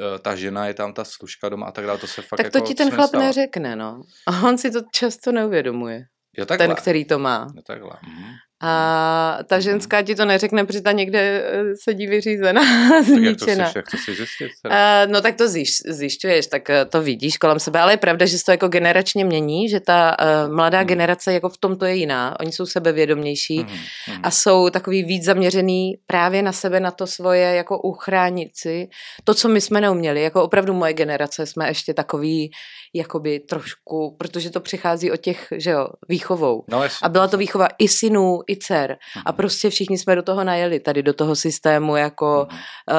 uh, 0.00 0.18
ta 0.18 0.34
žena 0.36 0.66
je 0.66 0.74
tam 0.74 0.92
ta 0.92 1.04
služka 1.04 1.48
doma 1.48 1.66
a 1.66 1.72
tak 1.72 1.86
dále, 1.86 1.98
to 1.98 2.06
se 2.06 2.22
fakt 2.22 2.36
Tak 2.42 2.52
to 2.52 2.58
jako 2.58 2.66
ti 2.68 2.74
ten 2.74 2.90
chlap 2.90 3.08
stalo. 3.08 3.24
neřekne, 3.24 3.76
no. 3.76 4.02
A 4.26 4.42
on 4.42 4.58
si 4.58 4.70
to 4.70 4.80
často 4.94 5.32
neuvědomuje. 5.32 6.02
Jo, 6.38 6.46
takhle. 6.46 6.66
Ten, 6.66 6.76
který 6.76 7.04
to 7.04 7.18
má. 7.18 7.46
Jo, 7.56 7.62
takhle. 7.66 7.90
Mhm. 8.02 8.24
A 8.62 9.38
ta 9.46 9.56
Mhm. 9.56 9.62
ženská 9.62 10.02
ti 10.02 10.14
to 10.14 10.24
neřekne, 10.24 10.64
protože 10.64 10.80
ta 10.80 10.92
někde 10.92 11.18
eh, 11.20 11.62
sedí 11.84 12.06
vyřízená, 12.06 12.60
Tak 12.62 13.22
jak 13.22 13.36
to, 13.38 13.44
si, 13.44 13.50
zničená. 13.54 13.72
jak 13.76 13.90
to 13.90 13.96
si 13.96 14.14
zjistit? 14.14 14.50
teda? 14.62 15.04
Uh, 15.04 15.12
no 15.12 15.20
tak 15.20 15.36
to 15.36 15.48
zjiš, 15.48 15.70
zjišťuješ, 15.88 16.46
tak 16.46 16.68
uh, 16.68 16.74
to 16.90 17.02
vidíš 17.02 17.36
kolem 17.36 17.60
sebe, 17.60 17.80
ale 17.80 17.92
je 17.92 17.96
pravda, 17.96 18.26
že 18.26 18.38
se 18.38 18.44
to 18.44 18.50
jako 18.50 18.68
generačně 18.68 19.24
mění, 19.24 19.68
že 19.68 19.80
ta 19.80 20.16
uh, 20.48 20.54
mladá 20.54 20.78
Hmm. 20.78 20.86
generace 20.88 21.32
jako 21.32 21.48
v 21.48 21.58
tomto 21.58 21.84
je 21.84 21.94
jiná, 21.94 22.40
oni 22.40 22.52
jsou 22.52 22.66
sebevědomější 22.66 23.58
mhm. 23.58 23.76
a 24.22 24.30
jsou 24.30 24.70
takový 24.70 25.02
víc 25.02 25.24
zaměřený 25.24 25.94
právě 26.06 26.42
na 26.42 26.52
sebe, 26.52 26.80
na 26.80 26.90
to 26.90 27.06
svoje 27.06 27.54
jako 27.54 27.78
uchránit 27.80 28.50
si. 28.56 28.88
To, 29.24 29.34
co 29.34 29.48
my 29.48 29.60
jsme 29.60 29.80
neuměli, 29.80 30.22
jako 30.22 30.42
opravdu 30.42 30.72
moje 30.74 30.92
generace 30.92 31.46
jsme 31.46 31.68
ještě 31.68 31.94
takový 31.94 32.50
jakoby 32.94 33.40
trošku, 33.40 34.16
protože 34.18 34.50
to 34.50 34.60
přichází 34.60 35.10
od 35.12 35.16
těch, 35.16 35.46
že 35.56 35.70
jo, 35.70 35.88
výchovou. 36.08 36.64
No, 36.70 36.82
A 37.02 37.08
byla 37.08 37.28
to 37.28 37.36
výchova 37.36 37.68
i 37.78 37.88
synů, 37.88 38.40
i 38.48 38.56
dcer. 38.56 38.96
A 39.26 39.30
Mhm, 39.30 39.36
prostě 39.36 39.70
všichni 39.70 39.98
jsme 39.98 40.16
do 40.16 40.22
toho 40.22 40.44
najeli, 40.44 40.80
tady 40.80 41.02
do 41.02 41.12
toho 41.12 41.36
systému, 41.36 41.96
jako 41.96 42.46
uh, 42.90 42.96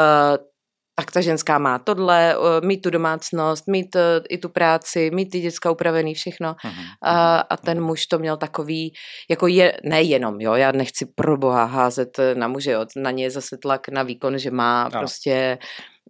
tak 1.00 1.12
ta 1.12 1.22
ženská 1.22 1.58
má 1.58 1.80
tohle, 1.80 2.38
uh, 2.38 2.46
mít 2.66 2.82
tu 2.82 2.90
domácnost, 2.90 3.68
mít 3.68 3.96
uh, 3.96 4.02
i 4.30 4.38
tu 4.38 4.50
práci, 4.50 5.12
mít 5.14 5.26
ty 5.30 5.40
děcka 5.40 5.72
upravený, 5.72 6.14
všechno. 6.14 6.56
Mhm, 6.66 6.84
A, 7.02 7.34
mhm, 7.34 7.44
a 7.50 7.58
ten 7.58 7.78
mhm. 7.78 7.88
muž 7.88 8.06
to 8.06 8.20
měl 8.20 8.38
takový, 8.38 8.94
jako 9.30 9.48
je, 9.48 9.78
nejenom, 9.84 10.42
jo, 10.42 10.54
já 10.54 10.72
nechci 10.72 11.06
pro 11.16 11.38
boha 11.38 11.64
házet 11.64 12.20
eh, 12.20 12.36
na 12.36 12.48
muže, 12.48 12.72
jo, 12.72 12.86
na 12.96 13.12
ně 13.12 13.24
je 13.24 13.32
zase 13.32 13.58
tlak 13.58 13.90
na 13.90 14.04
výkon, 14.04 14.38
že 14.38 14.52
má 14.52 14.84
Ano. 14.84 15.00
prostě 15.00 15.58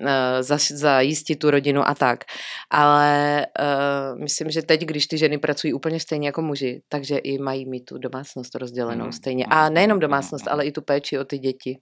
uh, 0.01 0.08
za, 0.41 0.58
zajistit 0.72 1.36
tu 1.36 1.51
rodinu 1.51 1.88
a 1.88 1.96
tak. 1.96 2.24
Ale 2.72 3.46
uh, 3.60 4.20
myslím, 4.20 4.51
že 4.51 4.62
teď, 4.62 4.82
když 4.82 5.08
ty 5.08 5.17
ženy 5.17 5.38
pracují 5.38 5.74
úplně 5.74 6.00
stejně 6.00 6.27
jako 6.27 6.41
muži, 6.41 6.82
takže 6.89 7.17
i 7.17 7.38
mají 7.38 7.70
mít 7.70 7.86
tu 7.86 7.98
domácnost 7.98 8.56
rozdělenou 8.56 9.03
Mhm, 9.03 9.12
stejně. 9.12 9.46
A 9.50 9.70
nejenom 9.70 10.00
domácnost, 10.00 10.46
mhm. 10.46 10.53
ale 10.53 10.65
i 10.65 10.72
tu 10.72 10.82
péči 10.82 11.20
o 11.20 11.25
ty 11.25 11.38
děti. 11.38 11.77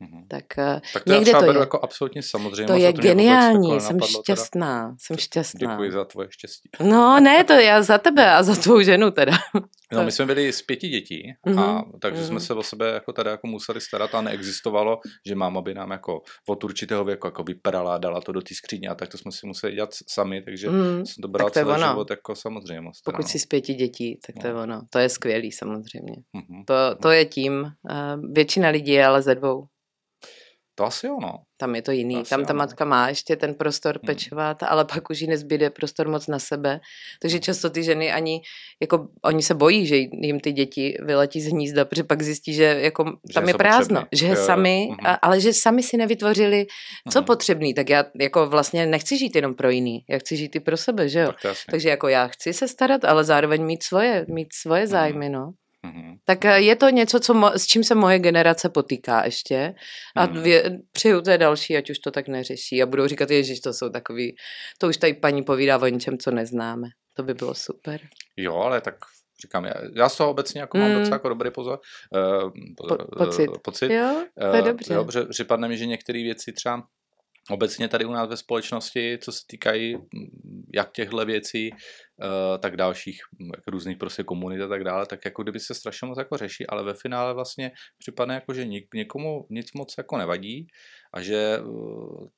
Mhm. 0.00 0.24
Tak 0.28 0.44
uh, 0.58 0.80
Tak 0.92 1.04
to 1.04 1.12
já 1.12 1.16
Někde 1.18 1.24
třeba 1.30 1.40
to 1.40 1.46
beru 1.46 1.58
je. 1.58 1.62
jako 1.62 1.80
absolutně 1.82 2.22
samozřejmě. 2.22 2.66
to 2.66 2.72
je 2.72 2.88
vůbec 2.88 3.02
geniální, 3.06 3.68
jako 3.68 3.80
jsem 3.80 3.96
nenapadlo 3.96 4.22
teda. 4.22 4.36
šťastná, 4.36 4.94
jsem 4.98 5.16
šťastná. 5.16 5.72
Děkuji 5.72 5.92
za 5.92 6.04
tvoje 6.04 6.28
štěstí. 6.30 6.68
No 6.84 7.20
ne, 7.20 7.44
to 7.44 7.52
já 7.52 7.82
za 7.82 7.98
tebe 7.98 8.30
a 8.32 8.42
za 8.42 8.54
tvou 8.56 8.80
ženu 8.82 9.10
teda. 9.10 9.32
No, 9.92 9.98
To- 9.98 10.04
my 10.04 10.12
jsme 10.12 10.26
byli 10.26 10.52
z 10.52 10.62
pěti 10.62 10.88
dětí, 10.88 11.32
a 11.46 11.50
Mhm, 11.50 11.82
takže 12.00 12.24
jsme 12.24 12.34
mhm. 12.34 12.40
se 12.40 12.54
o 12.54 12.62
sebe 12.62 12.90
jako 12.90 13.12
tady 13.12 13.30
jako 13.30 13.46
museli 13.46 13.80
starat 13.80 14.14
a 14.14 14.20
neexistovalo, 14.20 15.00
že 15.26 15.34
máma 15.34 15.60
by 15.60 15.74
nám 15.74 15.90
jako 15.90 16.22
od 16.48 16.64
určitého 16.64 17.04
věku 17.04 17.26
jako 17.26 17.42
vyprala, 17.42 17.98
dala 17.98 18.20
to 18.20 18.32
do 18.32 18.40
té 18.40 18.54
skříně 18.54 18.88
a 18.88 18.94
tak 18.94 19.08
to 19.08 19.18
jsme 19.18 19.32
si 19.32 19.46
museli 19.46 19.72
dělat 19.74 19.90
sami, 20.08 20.42
takže 20.42 20.70
Mm, 20.70 21.06
jsem 21.06 21.22
to 21.22 21.28
bral 21.28 21.48
to 21.48 21.54
celý 21.54 21.68
ono. 21.70 21.88
život 21.88 22.10
jako 22.10 22.34
samozřejmost. 22.34 23.02
teda, 23.04 23.12
pokud 23.16 23.22
no. 23.22 23.28
jsi 23.28 23.38
z 23.38 23.46
pěti 23.46 23.74
dětí, 23.74 24.18
tak 24.26 24.36
to 24.42 24.46
je 24.46 24.52
No. 24.54 24.62
ono. 24.62 24.80
To 24.90 24.98
je 24.98 25.08
skvělý 25.08 25.52
samozřejmě. 25.52 26.14
Mhm. 26.32 26.64
To, 26.66 26.74
to 27.02 27.10
je 27.10 27.24
tím. 27.24 27.52
Uh, 27.62 28.32
většina 28.32 28.68
lidí 28.68 28.92
je 28.92 29.06
ale 29.06 29.22
ze 29.22 29.34
dvou. 29.34 29.64
To 30.80 30.86
asi 30.86 31.06
jo, 31.06 31.16
no. 31.22 31.32
Tam 31.60 31.74
je 31.74 31.82
to 31.82 31.90
jiný. 31.92 32.16
Asi 32.16 32.30
Tam 32.30 32.44
ta 32.44 32.50
ano. 32.50 32.58
matka 32.58 32.84
má 32.84 33.08
ještě 33.08 33.36
ten 33.36 33.54
prostor 33.54 33.94
Hmm. 34.02 34.06
pečovat, 34.06 34.62
ale 34.62 34.84
pak 34.84 35.10
už 35.10 35.20
jí 35.20 35.26
nezbyde 35.28 35.70
prostor 35.70 36.08
moc 36.08 36.26
na 36.26 36.38
sebe. 36.38 36.80
Takže 37.22 37.36
Hmm. 37.36 37.42
často 37.42 37.70
ty 37.70 37.82
ženy 37.82 38.12
ani, 38.12 38.40
jako 38.82 39.08
oni 39.24 39.42
se 39.42 39.54
bojí, 39.54 39.86
že 39.86 39.96
jim 39.96 40.40
ty 40.40 40.52
děti 40.52 40.96
vyletí 41.02 41.40
z 41.40 41.46
hnízda, 41.52 41.84
protože 41.84 42.04
pak 42.04 42.22
zjistí, 42.22 42.54
že 42.54 42.64
jako 42.64 43.04
tam 43.34 43.48
je 43.48 43.54
prázdno. 43.54 44.00
potřebný. 44.00 44.18
Že 44.18 44.26
Jo, 44.26 44.34
jo. 44.40 44.46
sami, 44.46 44.88
Mhm. 44.90 45.06
a, 45.06 45.14
ale 45.14 45.40
že 45.40 45.52
sami 45.52 45.82
si 45.82 45.96
nevytvořili, 45.96 46.66
co 47.10 47.18
Mhm. 47.18 47.26
potřebný. 47.26 47.74
Tak 47.74 47.90
já 47.90 48.04
jako 48.20 48.46
vlastně 48.46 48.86
nechci 48.86 49.18
žít 49.18 49.36
jenom 49.36 49.54
pro 49.54 49.70
jiný. 49.70 50.04
Já 50.10 50.18
chci 50.18 50.36
žít 50.36 50.56
i 50.56 50.60
pro 50.60 50.76
sebe, 50.76 51.08
že 51.08 51.20
jo? 51.20 51.26
Tak 51.26 51.40
to 51.42 51.46
je 51.48 51.50
jasný. 51.50 51.70
Takže 51.70 51.88
jako 51.88 52.08
já 52.08 52.26
chci 52.26 52.52
se 52.52 52.68
starat, 52.68 53.04
ale 53.04 53.24
zároveň 53.24 53.64
mít 53.64 53.82
svoje, 53.82 54.26
mít 54.28 54.48
svoje 54.52 54.86
zájmy, 54.86 55.28
no. 55.28 55.52
Mhm. 55.86 56.16
Tak 56.24 56.44
eh, 56.44 56.60
je 56.60 56.76
to 56.76 56.88
něco, 56.90 57.20
co 57.20 57.34
mo- 57.34 57.52
s 57.54 57.66
čím 57.66 57.84
se 57.84 57.94
moje 57.94 58.18
generace 58.18 58.68
potýká 58.68 59.24
ještě. 59.24 59.74
A 60.16 60.26
Mhm. 60.26 60.34
dvě, 60.34 60.78
přeju 60.92 61.20
té 61.20 61.38
další, 61.38 61.76
ať 61.76 61.90
už 61.90 61.98
to 61.98 62.10
tak 62.10 62.28
neřeší. 62.28 62.82
A 62.82 62.86
budou 62.86 63.06
říkat, 63.06 63.30
ježiš, 63.30 63.60
to 63.60 63.72
jsou 63.72 63.88
takový, 63.90 64.36
to 64.78 64.88
už 64.88 64.96
tady 64.96 65.14
paní 65.14 65.42
povídá 65.42 65.78
o 65.78 65.86
něčem, 65.86 66.18
co 66.18 66.30
neznáme. 66.30 66.88
To 67.16 67.22
by 67.22 67.34
bylo 67.34 67.54
super. 67.54 68.00
Jo, 68.36 68.56
ale 68.56 68.80
tak 68.80 68.94
říkám, 69.42 69.64
já, 69.64 69.74
já 69.96 70.08
z 70.08 70.16
toho 70.16 70.30
obecně 70.30 70.60
jako 70.60 70.78
mám 70.78 70.90
Mm. 70.90 70.98
docela 70.98 71.14
jako 71.14 71.28
dobrý 71.28 71.50
pozor, 71.50 71.78
uh, 72.44 72.50
Po- 72.76 72.96
pocit. 73.24 73.48
Uh, 73.48 73.54
pocit. 73.64 73.92
Jo, 73.92 74.24
to 74.40 74.46
je 74.56 74.62
Eh, 74.62 74.62
dobře. 74.62 74.94
Jo, 74.94 75.04
protože 75.04 75.24
připadne 75.24 75.68
mi, 75.68 75.76
že 75.78 75.86
některé 75.86 76.22
věci 76.22 76.52
třeba 76.52 76.82
obecně 77.50 77.88
tady 77.88 78.04
u 78.04 78.12
nás 78.12 78.28
ve 78.28 78.36
společnosti, 78.36 79.18
co 79.22 79.32
se 79.32 79.40
týkají 79.46 79.96
jak 80.74 80.92
těchto 80.92 81.26
věcí, 81.26 81.70
eh, 81.70 82.58
tak 82.58 82.76
dalších 82.76 83.20
jak 83.56 83.66
různých 83.66 83.98
prostě 83.98 84.24
komunit 84.24 84.60
a 84.60 84.68
tak 84.68 84.84
dále, 84.84 85.06
tak 85.06 85.24
jako 85.24 85.42
kdyby 85.42 85.60
se 85.60 85.74
strašně 85.74 86.06
moc 86.06 86.18
jako 86.18 86.36
řeší, 86.36 86.66
ale 86.66 86.84
ve 86.84 86.94
finále 86.94 87.34
vlastně 87.34 87.72
připadne 87.98 88.34
jako, 88.34 88.54
že 88.54 88.66
někomu 88.94 89.46
nic 89.50 89.72
moc 89.72 89.94
jako 89.98 90.16
nevadí 90.16 90.66
a 91.14 91.20
že 91.20 91.58
eh, 91.58 91.62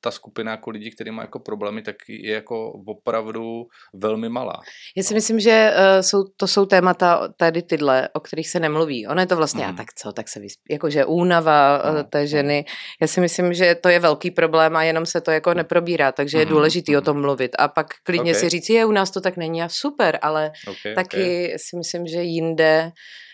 ta 0.01 0.11
skupina 0.11 0.51
jako 0.51 0.69
lidí, 0.69 0.91
který 0.91 1.11
má 1.11 1.21
jako 1.21 1.39
problémy, 1.39 1.81
tak 1.81 1.95
je 2.09 2.33
jako 2.33 2.71
opravdu 2.71 3.67
velmi 3.93 4.29
malá. 4.29 4.59
Já 4.97 5.03
si 5.03 5.13
myslím, 5.13 5.39
že 5.39 5.73
uh, 5.75 6.01
jsou, 6.01 6.23
to 6.37 6.47
jsou 6.47 6.65
témata 6.65 7.27
tady 7.37 7.61
tyhle, 7.61 8.09
o 8.13 8.19
kterých 8.19 8.49
se 8.49 8.59
nemluví. 8.59 9.07
Ono 9.07 9.21
je 9.21 9.27
to 9.27 9.35
vlastně, 9.35 9.63
Mhm. 9.65 9.73
a 9.73 9.77
tak 9.77 9.93
co, 9.93 10.11
tak 10.13 10.29
se 10.29 10.39
vyspí. 10.39 10.73
Jakože 10.73 11.05
únava 11.05 11.81
No, 11.85 11.93
uh, 11.99 12.03
té 12.03 12.19
no. 12.19 12.25
ženy. 12.27 12.65
Já 13.01 13.07
si 13.07 13.21
myslím, 13.21 13.53
že 13.53 13.75
to 13.75 13.89
je 13.89 13.99
velký 13.99 14.31
problém 14.31 14.75
a 14.75 14.83
jenom 14.83 15.05
se 15.05 15.21
to 15.21 15.31
jako 15.31 15.53
neprobírá, 15.53 16.11
takže 16.11 16.37
je 16.37 16.45
Mhm, 16.45 16.53
důležitý 16.53 16.95
o 16.97 16.99
mhm. 16.99 17.05
tom 17.05 17.21
mluvit. 17.21 17.51
A 17.59 17.67
pak 17.67 17.87
klidně 18.03 18.31
Ok. 18.31 18.37
si 18.37 18.49
říct, 18.49 18.69
je, 18.69 18.85
u 18.85 18.91
nás 18.91 19.11
to 19.11 19.21
tak 19.21 19.37
není 19.37 19.63
a 19.63 19.69
super, 19.69 20.19
ale 20.21 20.51
Okay, 20.67 20.95
taky 20.95 21.53
si 21.57 21.77
myslím, 21.77 22.07
že 22.07 22.21
jinde, 22.21 22.91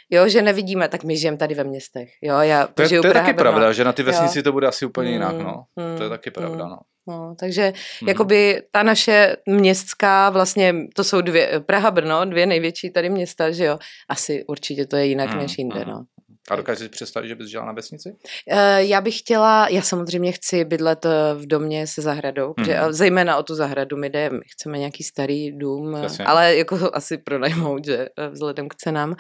jo, 0.10 0.28
že 0.30 0.42
nevidíme, 0.42 0.88
tak 0.88 1.04
my 1.04 1.18
žijeme 1.18 1.38
tady 1.38 1.56
ve 1.56 1.64
městech, 1.64 2.10
jo, 2.22 2.38
já 2.40 2.68
To 2.68 2.82
je, 2.82 2.88
žiju 2.88 3.02
to 3.02 3.08
je 3.08 3.14
taky 3.14 3.34
pravda, 3.34 3.72
že 3.72 3.84
na 3.84 3.94
ty 3.94 4.02
Jo. 4.02 4.06
vesnici 4.06 4.44
to 4.44 4.52
bude 4.52 4.68
asi 4.68 4.86
úplně 4.86 5.12
jinak, 5.12 5.36
Mm, 5.36 5.44
no. 5.44 5.64
To 5.98 6.04
je 6.04 6.10
taky 6.10 6.32
pravda, 6.32 6.64
mm. 6.66 6.70
no. 6.72 6.78
No, 7.08 7.36
takže 7.40 7.74
Mhm. 8.02 8.10
jakoby 8.10 8.62
ta 8.72 8.84
naše 8.84 9.36
městská, 9.48 10.30
vlastně 10.30 10.76
to 10.96 11.04
jsou 11.04 11.22
dvě, 11.22 11.60
Praha, 11.66 11.92
Brno, 11.92 12.26
dvě 12.26 12.46
největší 12.46 12.92
tady 12.92 13.10
města, 13.10 13.52
že 13.52 13.66
jo, 13.66 13.78
asi 14.10 14.46
určitě 14.48 14.86
to 14.86 14.96
je 14.96 15.06
jinak 15.06 15.30
Mhm, 15.30 15.38
než 15.40 15.58
jinde, 15.58 15.80
mhm. 15.80 15.90
no. 15.90 16.04
A 16.50 16.56
dokážeš 16.56 16.80
si 16.84 16.90
představit, 16.90 17.28
že 17.28 17.36
bys 17.36 17.48
žila 17.50 17.66
na 17.66 17.72
vesnici? 17.72 18.16
Eh, 18.52 18.84
Já 18.84 19.02
bych 19.02 19.20
chtěla, 19.20 19.68
já 19.70 19.82
samozřejmě 19.82 20.32
chci 20.32 20.66
bydlet 20.66 21.06
eh, 21.06 21.10
v 21.36 21.46
domě 21.48 21.88
se 21.88 22.02
zahradou, 22.02 22.54
protože 22.54 22.74
Mhm. 22.76 22.84
a 22.84 22.92
zejména 22.92 23.38
o 23.38 23.44
tu 23.44 23.56
zahradu 23.56 23.98
mi 23.98 24.10
jde, 24.10 24.30
my 24.30 24.40
chceme 24.52 24.78
nějaký 24.78 25.04
starý 25.04 25.52
dům, 25.58 25.94
Jasně. 25.94 26.26
ale 26.26 26.56
jako 26.56 26.78
asi 26.94 27.18
pronajmout, 27.18 27.86
že 27.86 28.08
vzhledem 28.32 28.70
k 28.70 28.76
cenám. 28.76 29.16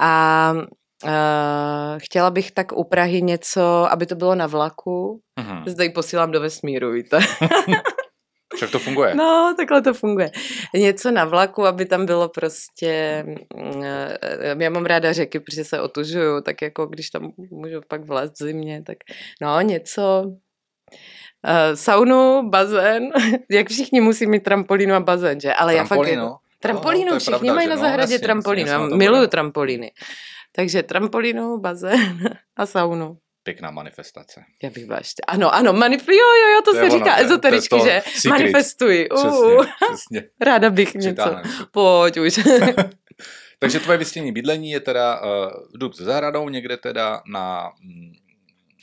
A 0.00 0.52
Uh, 1.04 1.10
chtěla 1.98 2.30
bych 2.30 2.50
tak 2.52 2.72
u 2.72 2.84
Prahy 2.84 3.22
něco, 3.22 3.92
aby 3.92 4.06
to 4.06 4.14
bylo 4.14 4.34
na 4.34 4.46
vlaku. 4.46 5.20
Mhm. 5.40 5.62
Zde 5.66 5.84
ji 5.84 5.90
posílám 5.90 6.30
do 6.32 6.40
vesmíru, 6.40 6.92
víte. 6.92 7.18
Však 8.56 8.70
to 8.70 8.78
funguje. 8.78 9.14
No, 9.14 9.54
takhle 9.56 9.82
to 9.82 9.94
funguje. 9.94 10.30
Něco 10.74 11.10
na 11.10 11.24
vlaku, 11.24 11.66
aby 11.66 11.86
tam 11.86 12.06
bylo 12.06 12.28
prostě, 12.28 13.24
mm, 13.54 13.82
eh, 13.84 14.56
já 14.60 14.70
mám 14.70 14.86
ráda 14.86 15.12
řeky, 15.12 15.40
protože 15.40 15.64
se 15.64 15.80
otužuju, 15.80 16.40
tak 16.40 16.62
jako 16.62 16.86
když 16.86 17.10
tam 17.10 17.32
můžu 17.50 17.80
pak 17.88 18.04
vlézt 18.04 18.34
v 18.40 18.44
zimě, 18.44 18.82
tak 18.86 18.96
no 19.42 19.60
něco, 19.60 20.24
Uh, 21.46 21.74
saunu, 21.76 22.50
bazén, 22.50 23.10
jak 23.50 23.68
všichni 23.68 24.00
musí 24.00 24.26
mít 24.26 24.42
trampolínu 24.44 24.94
a 24.94 25.00
bazén, 25.00 25.40
že? 25.40 25.54
Ale 25.54 25.74
Trampolínu. 25.74 26.22
já 26.22 26.28
fakt... 26.28 26.38
Trampolínu, 26.60 27.08
No, 27.08 27.14
je 27.14 27.20
všichni 27.20 27.38
pravda, 27.38 27.54
mají 27.54 27.68
na 27.68 27.74
No, 27.74 27.80
zahradě 27.80 28.14
jasně, 28.14 28.18
trampolínu, 28.26 28.70
jasně, 28.70 28.88
já 28.90 28.96
miluju 28.96 29.26
trampolíny. 29.26 29.92
Takže 30.52 30.82
trampolínu, 30.82 31.58
bazén 31.58 32.18
a 32.56 32.66
saunu. 32.66 33.18
Pěkná 33.48 33.70
manifestace. 33.70 34.44
Já 34.62 34.70
bych 34.70 34.86
byla 34.86 34.98
ještě... 34.98 35.22
Ano, 35.28 35.54
ano, 35.54 35.72
manif... 35.72 36.08
jo, 36.08 36.14
jo, 36.14 36.48
jo, 36.54 36.62
to, 36.64 36.70
To 36.72 36.76
se 36.78 36.82
ono, 36.82 36.90
říká 36.98 37.16
ezotericky, 37.20 37.68
to 37.68 37.76
je 37.76 37.82
to 37.82 37.88
že 37.88 38.02
secret. 38.20 38.30
manifestuji. 38.30 39.08
Přesně, 39.14 39.30
Uh, 39.30 39.66
přesně. 39.88 40.22
ráda 40.40 40.70
bych 40.70 40.94
něco. 40.94 41.08
Přitáhneme. 41.22 41.50
Pojď 41.70 42.16
už. 42.16 42.40
Takže 43.58 43.80
tvoje 43.80 43.98
vystění 43.98 44.32
bydlení 44.32 44.70
je 44.70 44.80
teda 44.80 45.20
uh, 45.20 45.28
dům 45.74 45.92
se 45.92 46.04
zahradou, 46.04 46.48
někde 46.48 46.76
teda 46.76 47.22
na, 47.32 47.70
mm, 47.82 48.12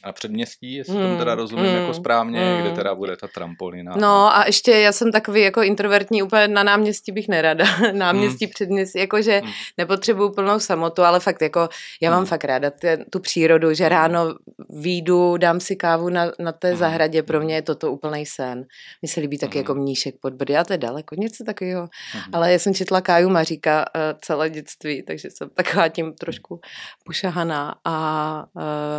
na 0.05 0.11
předměstí, 0.11 0.73
jestli 0.73 0.93
tomu 0.93 1.05
Hmm, 1.07 1.17
teda 1.17 1.35
rozumím 1.35 1.65
hmm, 1.65 1.75
jako 1.75 1.93
správně, 1.93 2.39
hmm. 2.39 2.61
kde 2.61 2.71
teda 2.71 2.95
bude 2.95 3.17
ta 3.17 3.27
trampolína. 3.27 3.93
No 3.97 4.35
a 4.35 4.43
ještě 4.45 4.71
já 4.71 4.91
jsem 4.91 5.11
takový 5.11 5.41
jako 5.41 5.61
introvertní, 5.61 6.23
úplně 6.23 6.47
na 6.47 6.63
náměstí 6.63 7.11
bych 7.11 7.27
nerada. 7.27 7.65
náměstí, 7.91 8.47
předměstí, 8.47 8.99
jakože 8.99 9.39
Hmm. 9.39 9.51
nepotřebuju 9.77 10.29
plnou 10.29 10.59
samotu, 10.59 11.03
ale 11.03 11.19
fakt 11.19 11.41
jako, 11.41 11.69
já 12.01 12.09
mám 12.09 12.19
Hmm. 12.19 12.25
fakt 12.27 12.43
ráda 12.43 12.69
tě, 12.69 12.97
tu 13.11 13.19
přírodu, 13.19 13.73
že 13.73 13.89
ráno 13.89 14.35
výjdu, 14.69 15.37
dám 15.37 15.59
si 15.59 15.75
kávu 15.75 16.09
na, 16.09 16.31
na 16.39 16.51
té 16.51 16.67
Hmm. 16.67 16.77
zahradě, 16.77 17.23
pro 17.23 17.41
mě 17.41 17.55
je 17.55 17.61
toto 17.61 17.91
úplný 17.91 18.25
sen. 18.25 18.65
Mně 19.01 19.09
se 19.09 19.19
líbí 19.19 19.37
taky 19.37 19.57
Hmm. 19.57 19.63
jako 19.63 19.75
mníšek 19.75 20.15
pod 20.21 20.33
Brdy, 20.33 20.57
a 20.57 20.63
to 20.63 20.73
je 20.73 20.77
daleko, 20.77 21.15
něco 21.15 21.43
takového. 21.43 21.87
Mhm. 22.15 22.23
Ale 22.33 22.51
já 22.51 22.59
jsem 22.59 22.73
četla 22.73 23.01
Káju 23.01 23.29
Maříka 23.29 23.85
uh, 23.95 24.01
celé 24.21 24.49
dětství, 24.49 25.03
takže 25.03 25.29
jsem 25.31 25.49
taková 25.49 25.87
tím 25.89 26.13
trošku 26.13 26.59
pošahaná 27.05 27.75
a 27.85 28.45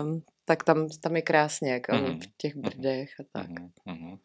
um, 0.03 0.21
tak 0.49 0.65
tam, 0.65 0.89
tam 1.03 1.17
je 1.17 1.23
krásně, 1.23 1.73
jako 1.73 1.95
Mhm. 1.97 2.21
v 2.21 2.27
těch 2.37 2.57
brdech 2.57 3.09
a 3.21 3.23
tak. 3.33 3.49
Mhm, 3.49 3.71
mhm. 3.85 4.17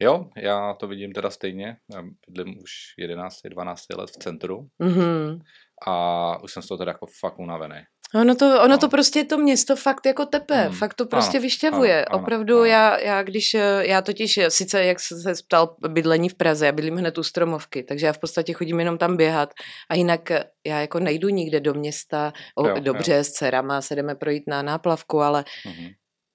Jo, 0.00 0.30
já 0.36 0.74
to 0.74 0.88
vidím 0.88 1.12
teda 1.12 1.30
stejně. 1.30 1.76
Já 1.94 2.02
bydlím 2.28 2.58
už 2.62 2.70
11, 2.98 3.40
12 3.48 3.94
let 3.96 4.10
v 4.10 4.16
centru 4.16 4.68
Mhm. 4.78 5.38
a 5.86 6.42
už 6.42 6.52
jsem 6.52 6.62
z 6.62 6.66
toho 6.68 6.78
teda 6.78 6.90
jako 6.90 7.06
fakt 7.20 7.38
unavený. 7.38 7.82
Ono 8.14 8.34
to, 8.34 8.46
ono 8.62 8.68
No. 8.68 8.78
to 8.78 8.88
prostě 8.88 9.24
to 9.24 9.38
město 9.38 9.76
fakt 9.76 10.06
jako 10.06 10.26
tepe, 10.26 10.68
Mm. 10.68 10.74
fakt 10.74 10.94
to 10.94 11.06
prostě 11.06 11.36
Ano, 11.38 11.42
vyšťavuje. 11.42 12.04
ano, 12.04 12.22
Opravdu 12.22 12.56
ano. 12.56 12.64
já, 12.64 12.98
já 12.98 13.22
když, 13.22 13.54
eh, 13.54 13.86
já 13.86 14.02
totiž, 14.02 14.38
eh, 14.38 14.50
sice 14.50 14.84
jak 14.84 15.00
se 15.00 15.20
se 15.20 15.42
ptal 15.44 15.76
bydlení 15.88 16.28
v 16.28 16.34
Praze, 16.34 16.66
já 16.66 16.72
bydlím 16.72 16.96
hned 16.96 17.18
u 17.18 17.22
Stromovky, 17.22 17.82
takže 17.82 18.06
já 18.06 18.12
v 18.12 18.18
podstatě 18.18 18.52
chodím 18.52 18.78
jenom 18.80 18.98
tam 18.98 19.16
běhat 19.16 19.52
a 19.90 19.94
jinak 19.94 20.30
eh, 20.30 20.44
já 20.66 20.80
jako 20.80 20.98
nejdu 21.00 21.28
nikde 21.28 21.60
do 21.60 21.74
města, 21.74 22.32
o, 22.54 22.68
Jo, 22.68 22.80
dobře 22.80 23.18
s 23.18 23.32
dcerama 23.32 23.80
se 23.82 23.96
jdeme 23.96 24.14
projít 24.14 24.44
na 24.46 24.62
náplavku, 24.62 25.20
ale 25.20 25.44
Mhm. 25.66 25.88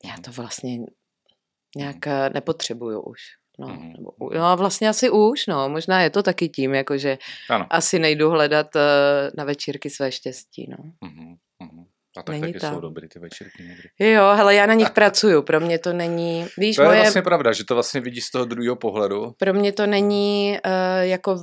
já 0.06 0.16
to 0.26 0.32
vlastně 0.32 0.78
nějak 1.78 2.08
eh, 2.08 2.30
nepotřebuju 2.34 3.02
už. 3.02 3.20
No, 3.60 3.68
Mhm. 3.68 3.94
nebo, 3.94 4.12
no, 4.40 4.58
vlastně 4.58 4.90
asi 4.90 5.10
už, 5.10 5.48
no, 5.48 5.70
možná 5.70 6.02
je 6.02 6.10
to 6.10 6.24
taky 6.24 6.50
tím, 6.50 6.74
jakože 6.76 7.18
Ano. 7.50 7.66
asi 7.70 8.00
nejdu 8.00 8.30
hledat 8.30 8.76
eh, 8.76 8.80
na 9.38 9.44
večírky 9.44 9.90
své 9.90 10.12
štěstí, 10.12 10.68
no. 10.70 10.78
Mhm, 11.04 11.26
mhm. 11.26 11.36
A 12.18 12.24
tak 12.24 12.34
Není 12.34 12.54
taky 12.54 12.60
tam. 12.60 12.74
jsou 12.74 12.80
dobrý 12.82 13.08
ty 13.10 13.20
večírky 13.20 13.64
někdy. 13.64 13.90
Jo, 14.14 14.24
hele, 14.36 14.56
já 14.56 14.66
na 14.66 14.74
nich 14.74 14.90
pracuju, 14.90 15.42
pro 15.42 15.60
mě 15.60 15.80
to 15.80 15.94
není, 15.94 16.48
víš, 16.58 16.76
To 16.76 16.82
je 16.82 16.88
moje, 16.88 17.00
vlastně 17.00 17.22
pravda, 17.22 17.54
že 17.54 17.66
to 17.66 17.74
vlastně 17.74 18.02
vidíš 18.02 18.26
z 18.26 18.32
toho 18.32 18.46
druhého 18.46 18.76
pohledu. 18.76 19.32
pro 19.38 19.54
mě 19.54 19.72
to 19.74 19.88
není 19.88 20.58
uh, 20.66 20.72
jako 21.02 21.34
uh, 21.34 21.40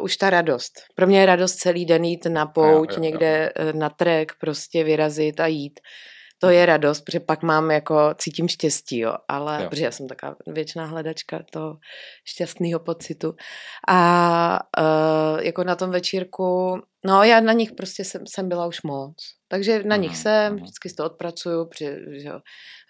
už 0.00 0.16
ta 0.16 0.30
radost. 0.30 0.72
Pro 0.94 1.06
mě 1.06 1.20
je 1.20 1.26
radost 1.26 1.54
celý 1.56 1.84
den 1.86 2.04
jít 2.04 2.26
na 2.26 2.46
pouť, 2.46 2.90
jo, 2.90 2.96
jo. 2.96 3.02
někde 3.02 3.52
eh, 3.56 3.72
na 3.72 3.90
trek, 3.90 4.32
prostě 4.40 4.84
vyrazit 4.84 5.40
a 5.40 5.46
jít. 5.46 5.80
To 6.40 6.50
je 6.50 6.66
radost, 6.66 7.00
protože 7.00 7.20
pak 7.20 7.42
mám 7.42 7.70
jako, 7.70 8.14
cítím 8.18 8.48
štěstí, 8.48 8.98
jo, 8.98 9.14
ale, 9.28 9.62
Jo. 9.62 9.68
protože 9.70 9.84
já 9.84 9.90
jsem 9.90 10.08
taková 10.08 10.36
věčná 10.46 10.84
hledačka 10.86 11.42
toho 11.50 11.76
šťastného 12.24 12.80
pocitu. 12.80 13.34
A 13.88 14.60
uh, 14.80 15.40
jako 15.40 15.64
na 15.64 15.76
tom 15.76 15.90
večírku, 15.90 16.78
no 17.06 17.22
já 17.22 17.40
na 17.40 17.52
nich 17.52 17.72
prostě 17.72 18.04
jsem, 18.04 18.26
jsem 18.26 18.48
byla 18.48 18.66
už 18.66 18.82
moc. 18.82 19.16
Takže 19.50 19.82
na 19.82 19.96
nich 19.96 20.10
Mhm, 20.10 20.16
jsem, 20.20 20.56
vždycky 20.56 20.88
to 20.96 21.04
odpracuju, 21.04 21.66
protože 21.66 21.96
že 22.22 22.28
jo, 22.28 22.40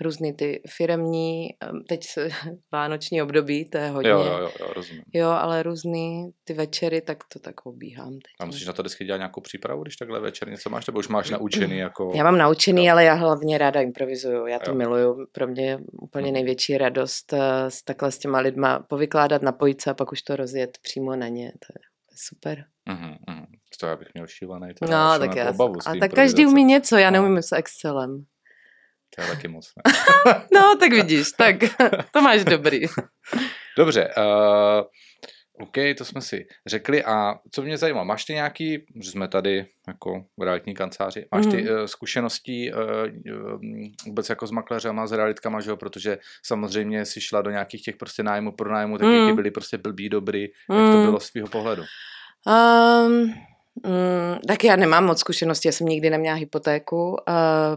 různý 0.00 0.32
ty 0.32 0.62
firemní, 0.76 1.46
em, 1.60 1.84
teď 1.88 2.04
se, 2.04 2.28
vánoční 2.72 3.22
období, 3.22 3.70
to 3.70 3.78
je 3.78 3.88
hodně. 3.88 4.10
Jo, 4.10 4.18
jo, 4.24 4.38
jo, 4.38 4.50
jo, 4.60 4.72
rozumím. 4.72 5.02
Jo, 5.14 5.28
ale 5.28 5.62
různý 5.62 6.30
ty 6.44 6.52
večery, 6.54 7.00
tak 7.00 7.18
to 7.32 7.38
tak 7.38 7.66
obíhám 7.66 8.10
teď. 8.12 8.22
A 8.40 8.44
no. 8.44 8.46
musíš 8.46 8.66
na 8.66 8.72
to 8.72 8.82
vždycky 8.82 9.04
dělat 9.04 9.18
nějakou 9.18 9.40
přípravu, 9.40 9.82
když 9.82 9.96
takhle 9.96 10.20
večer 10.20 10.48
něco 10.48 10.70
máš, 10.70 10.86
nebo 10.86 10.98
už 10.98 11.08
máš 11.08 11.30
naučený 11.30 11.78
jako... 11.78 12.12
Já 12.14 12.24
mám 12.24 12.38
naučený, 12.38 12.86
Jo. 12.86 12.92
ale 12.92 13.04
já 13.04 13.14
hlavně 13.14 13.58
ráda 13.58 13.80
improvizuju. 13.80 14.46
Já 14.46 14.58
to 14.58 14.70
Jo. 14.70 14.74
miluju. 14.76 15.26
Pro 15.32 15.46
mě 15.46 15.66
je 15.66 15.78
úplně 16.02 16.24
Mhm. 16.26 16.34
největší 16.34 16.78
radost 16.78 17.32
eh, 17.32 17.70
s 17.70 17.82
takhle 17.82 18.12
s 18.12 18.18
těma 18.18 18.38
lidma 18.38 18.78
povykládat, 18.88 19.42
napojit 19.42 19.80
se 19.82 19.90
a 19.90 19.94
pak 19.94 20.12
už 20.12 20.22
to 20.22 20.36
rozjet 20.36 20.78
přímo 20.82 21.16
na 21.16 21.28
ně. 21.28 21.52
To 21.52 21.72
je, 21.74 21.80
super. 22.16 22.64
Mhm, 22.88 23.14
mhm. 23.28 23.46
To 23.80 23.86
já 23.86 23.96
bych 23.96 24.08
měl 24.14 24.26
šílený. 24.26 24.74
To 24.74 24.84
No, 24.86 24.92
já 24.92 25.18
tak 25.18 25.36
já. 25.36 25.50
obavu 25.50 25.74
A 25.86 25.96
tak 26.00 26.12
každý 26.12 26.46
umí 26.46 26.64
něco, 26.64 26.96
já 26.96 27.10
No. 27.10 27.14
neumím 27.22 27.42
s 27.42 27.52
Excelem. 27.52 28.24
To 29.16 29.22
je 29.22 29.28
taky 29.28 29.48
moc. 29.48 29.72
Ne? 29.76 29.92
No, 30.54 30.76
tak 30.80 30.92
vidíš, 30.92 31.26
tak 31.38 31.56
to 32.12 32.20
máš 32.22 32.44
dobrý. 32.44 32.80
Dobře, 33.78 34.14
uh, 34.16 34.84
OK, 35.60 35.74
to 35.98 36.04
jsme 36.04 36.20
si 36.20 36.46
řekli. 36.66 37.04
A 37.04 37.34
co 37.52 37.62
mě 37.62 37.76
zajímá, 37.78 38.04
máš 38.04 38.24
ty 38.24 38.32
nějaký, 38.32 38.86
že 39.02 39.10
jsme 39.10 39.28
tady 39.28 39.66
jako 39.88 40.24
v 40.38 40.42
realitní 40.42 40.74
kanceláři, 40.74 41.26
máš 41.34 41.46
ty 41.46 41.62
Mhm. 41.62 41.74
uh, 41.78 41.84
zkušenosti 41.84 42.72
uh, 42.72 43.60
vůbec 44.06 44.28
jako 44.28 44.46
s 44.46 44.50
makléřema, 44.50 45.06
s 45.06 45.12
realitkama, 45.12 45.60
že 45.60 45.70
jo? 45.70 45.76
protože 45.76 46.18
samozřejmě 46.42 47.04
si 47.04 47.20
šla 47.20 47.42
do 47.42 47.50
nějakých 47.50 47.82
těch 47.82 47.96
prostě 47.96 48.22
nájmu, 48.22 48.52
pronájmu, 48.52 48.98
tak 48.98 49.08
Mm. 49.08 49.14
jaký 49.14 49.32
byly 49.36 49.50
prostě 49.50 49.78
blbý, 49.78 50.08
dobrý, 50.08 50.42
jak 50.42 50.90
to 50.92 50.96
Mm. 50.98 51.04
bylo 51.04 51.20
z 51.20 51.30
tvého 51.30 51.48
pohledu? 51.48 51.82
Um, 52.46 53.34
mm, 53.86 54.38
tak 54.48 54.64
já 54.64 54.76
nemám 54.76 55.04
moc 55.06 55.20
zkušeností, 55.20 55.68
já 55.68 55.72
jsem 55.72 55.86
nikdy 55.86 56.10
neměla 56.10 56.36
hypotéku, 56.36 57.10
uh, 57.10 57.16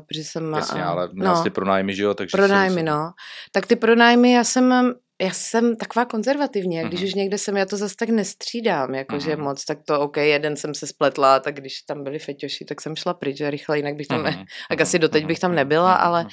protože 0.07 0.23
jsem... 0.23 0.53
Jasně, 0.53 0.81
uh, 0.81 0.87
ale 0.87 1.09
měl 1.13 1.35
jsi 1.35 1.43
ty 1.43 1.49
pronájmy, 1.49 1.95
že 1.95 2.03
jo? 2.03 2.13
Takže 2.13 2.37
Pronájmy, 2.37 2.81
musel- 2.81 2.95
no. 2.95 3.11
Tak 3.51 3.67
ty 3.67 3.75
pronájmy, 3.75 4.31
já 4.31 4.43
jsem, 4.43 4.93
já 5.21 5.31
jsem 5.31 5.75
taková 5.75 6.05
konzervativní, 6.05 6.79
a 6.79 6.83
když 6.87 6.99
Mhm. 6.99 7.07
už 7.07 7.13
někde 7.13 7.37
jsem, 7.37 7.57
já 7.57 7.65
to 7.65 7.77
zase 7.77 7.95
tak 7.99 8.09
nestřídám, 8.09 8.95
jakože 8.95 9.35
Mhm. 9.35 9.43
moc, 9.45 9.65
tak 9.65 9.77
to 9.85 9.99
OK, 9.99 10.17
jeden 10.17 10.55
jsem 10.57 10.73
se 10.75 10.87
spletla, 10.87 11.39
tak 11.39 11.55
když 11.55 11.81
tam 11.81 12.03
byli 12.03 12.19
feťoši, 12.19 12.65
tak 12.65 12.81
jsem 12.81 12.95
šla 12.95 13.13
pryč, 13.13 13.37
že 13.37 13.49
rychle, 13.51 13.77
jinak 13.77 13.95
bych 13.95 14.07
tam, 14.07 14.21
Mhm, 14.23 14.43
tak 14.69 14.81
asi 14.81 14.99
doteď 14.99 15.21
mhm, 15.23 15.27
bych 15.27 15.39
tam 15.39 15.51
mhm, 15.51 15.55
nebyla, 15.55 15.91
mhm, 15.93 16.01
ale 16.03 16.21
mhm. 16.23 16.31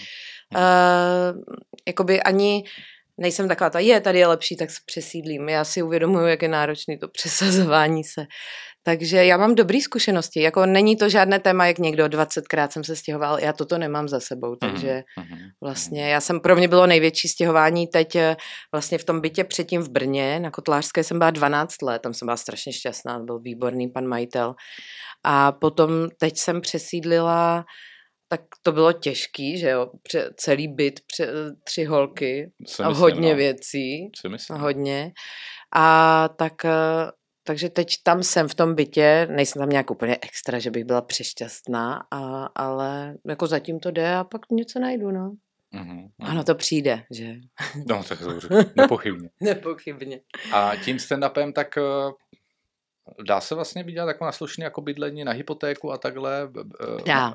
uh, 0.57 1.43
jakoby 1.89 2.23
ani 2.23 2.65
nejsem 3.21 3.49
taková 3.49 3.71
ta, 3.71 3.79
je, 3.79 4.01
tady 4.01 4.19
je 4.19 4.27
lepší, 4.27 4.57
tak 4.57 4.71
se 4.71 4.77
přesídlím. 4.87 5.49
Já 5.49 5.65
si 5.65 5.83
uvědomuji, 5.83 6.27
jak 6.27 6.43
je 6.43 6.49
náročný 6.49 6.99
to 6.99 7.09
přesazování 7.13 8.05
se. 8.05 8.27
Takže 8.89 9.25
já 9.25 9.37
mám 9.37 9.55
dobré 9.55 9.81
zkušenosti. 9.81 10.41
Jako 10.41 10.67
není 10.67 10.97
to 10.97 11.09
žádné 11.09 11.39
téma, 11.39 11.67
jak 11.67 11.79
někdo 11.79 12.05
20krát 12.05 12.69
jsem 12.69 12.85
se 12.85 12.97
stěhoval. 12.97 13.39
Já 13.39 13.53
toto 13.53 13.79
nemám 13.79 14.09
za 14.09 14.21
sebou, 14.21 14.57
takže 14.57 15.03
Mhm, 15.17 15.27
mhm, 15.31 15.49
Vlastně, 15.63 16.11
já 16.11 16.21
jsem, 16.21 16.41
pro 16.41 16.57
mě 16.57 16.69
bylo 16.69 16.87
největší 16.87 17.29
stěhování 17.29 17.87
teď 17.87 18.17
eh, 18.17 18.37
vlastně 18.73 18.99
v 18.99 19.05
tom 19.05 19.21
bytě 19.21 19.45
předtím 19.45 19.83
v 19.83 19.89
Brně, 19.89 20.41
na 20.41 20.51
Kotlářské 20.51 21.05
jsem 21.05 21.19
byla 21.19 21.31
12 21.31 21.83
let, 21.83 22.03
tam 22.03 22.15
jsem 22.15 22.27
byla 22.27 22.37
strašně 22.37 22.73
šťastná, 22.73 23.19
byl 23.19 23.39
výborný 23.39 23.89
pan 23.89 24.07
majitel. 24.07 24.55
A 25.25 25.53
potom 25.53 25.91
teď 26.19 26.39
jsem 26.39 26.61
přesídlila, 26.61 27.65
tak 28.29 28.41
to 28.63 28.73
bylo 28.73 28.93
těžký, 28.93 29.59
že 29.59 29.71
jo, 29.71 29.91
pře, 30.03 30.31
celý 30.37 30.69
byt, 30.69 31.01
pře, 31.07 31.33
tři 31.65 31.85
holky 31.85 32.51
Si 32.67 32.83
a 32.83 32.89
myslím, 32.89 33.03
hodně 33.03 33.31
no. 33.31 33.37
věcí, 33.37 34.11
myslím. 34.29 34.57
a 34.57 34.61
hodně. 34.61 35.13
A 35.77 36.29
tak, 36.29 36.65
eh, 36.65 37.11
takže 37.49 37.69
teď 37.71 37.95
tam 38.03 38.23
jsem 38.23 38.49
v 38.49 38.55
tom 38.55 38.75
bytě, 38.75 39.27
nejsem 39.31 39.61
tam 39.61 39.69
nějak 39.69 39.91
úplně 39.91 40.19
extra, 40.23 40.59
že 40.59 40.71
bych 40.71 40.85
byla 40.85 41.03
přešťastná, 41.03 42.07
a, 42.11 42.45
ale 42.45 43.15
jako 43.29 43.47
zatím 43.47 43.81
to 43.81 43.91
jde 43.91 44.15
a 44.15 44.25
pak 44.25 44.41
něco 44.51 44.79
najdu, 44.81 45.11
no. 45.11 45.33
Mhm, 45.73 45.97
mhm. 45.97 46.11
Ano, 46.21 46.45
to 46.45 46.55
přijde, 46.55 47.05
že? 47.11 47.35
No, 47.87 48.05
tak 48.05 48.19
dobře, 48.21 48.49
nepochybně. 48.77 49.31
Nepochybně. 49.41 50.21
A 50.53 50.77
tím 50.85 50.97
stand-upem 50.97 51.53
tak 51.53 51.79
eh, 51.79 51.83
dá 53.27 53.41
se 53.41 53.55
vlastně 53.55 53.83
vydělat 53.83 54.09
jako 54.09 54.25
na 54.25 54.33
slušný 54.33 54.65
jako 54.65 54.81
bydlení, 54.81 55.25
na 55.25 55.33
hypotéku 55.33 55.93
a 55.93 55.99
takhle? 55.99 56.49
b- 56.51 56.63
Dá. 57.07 57.35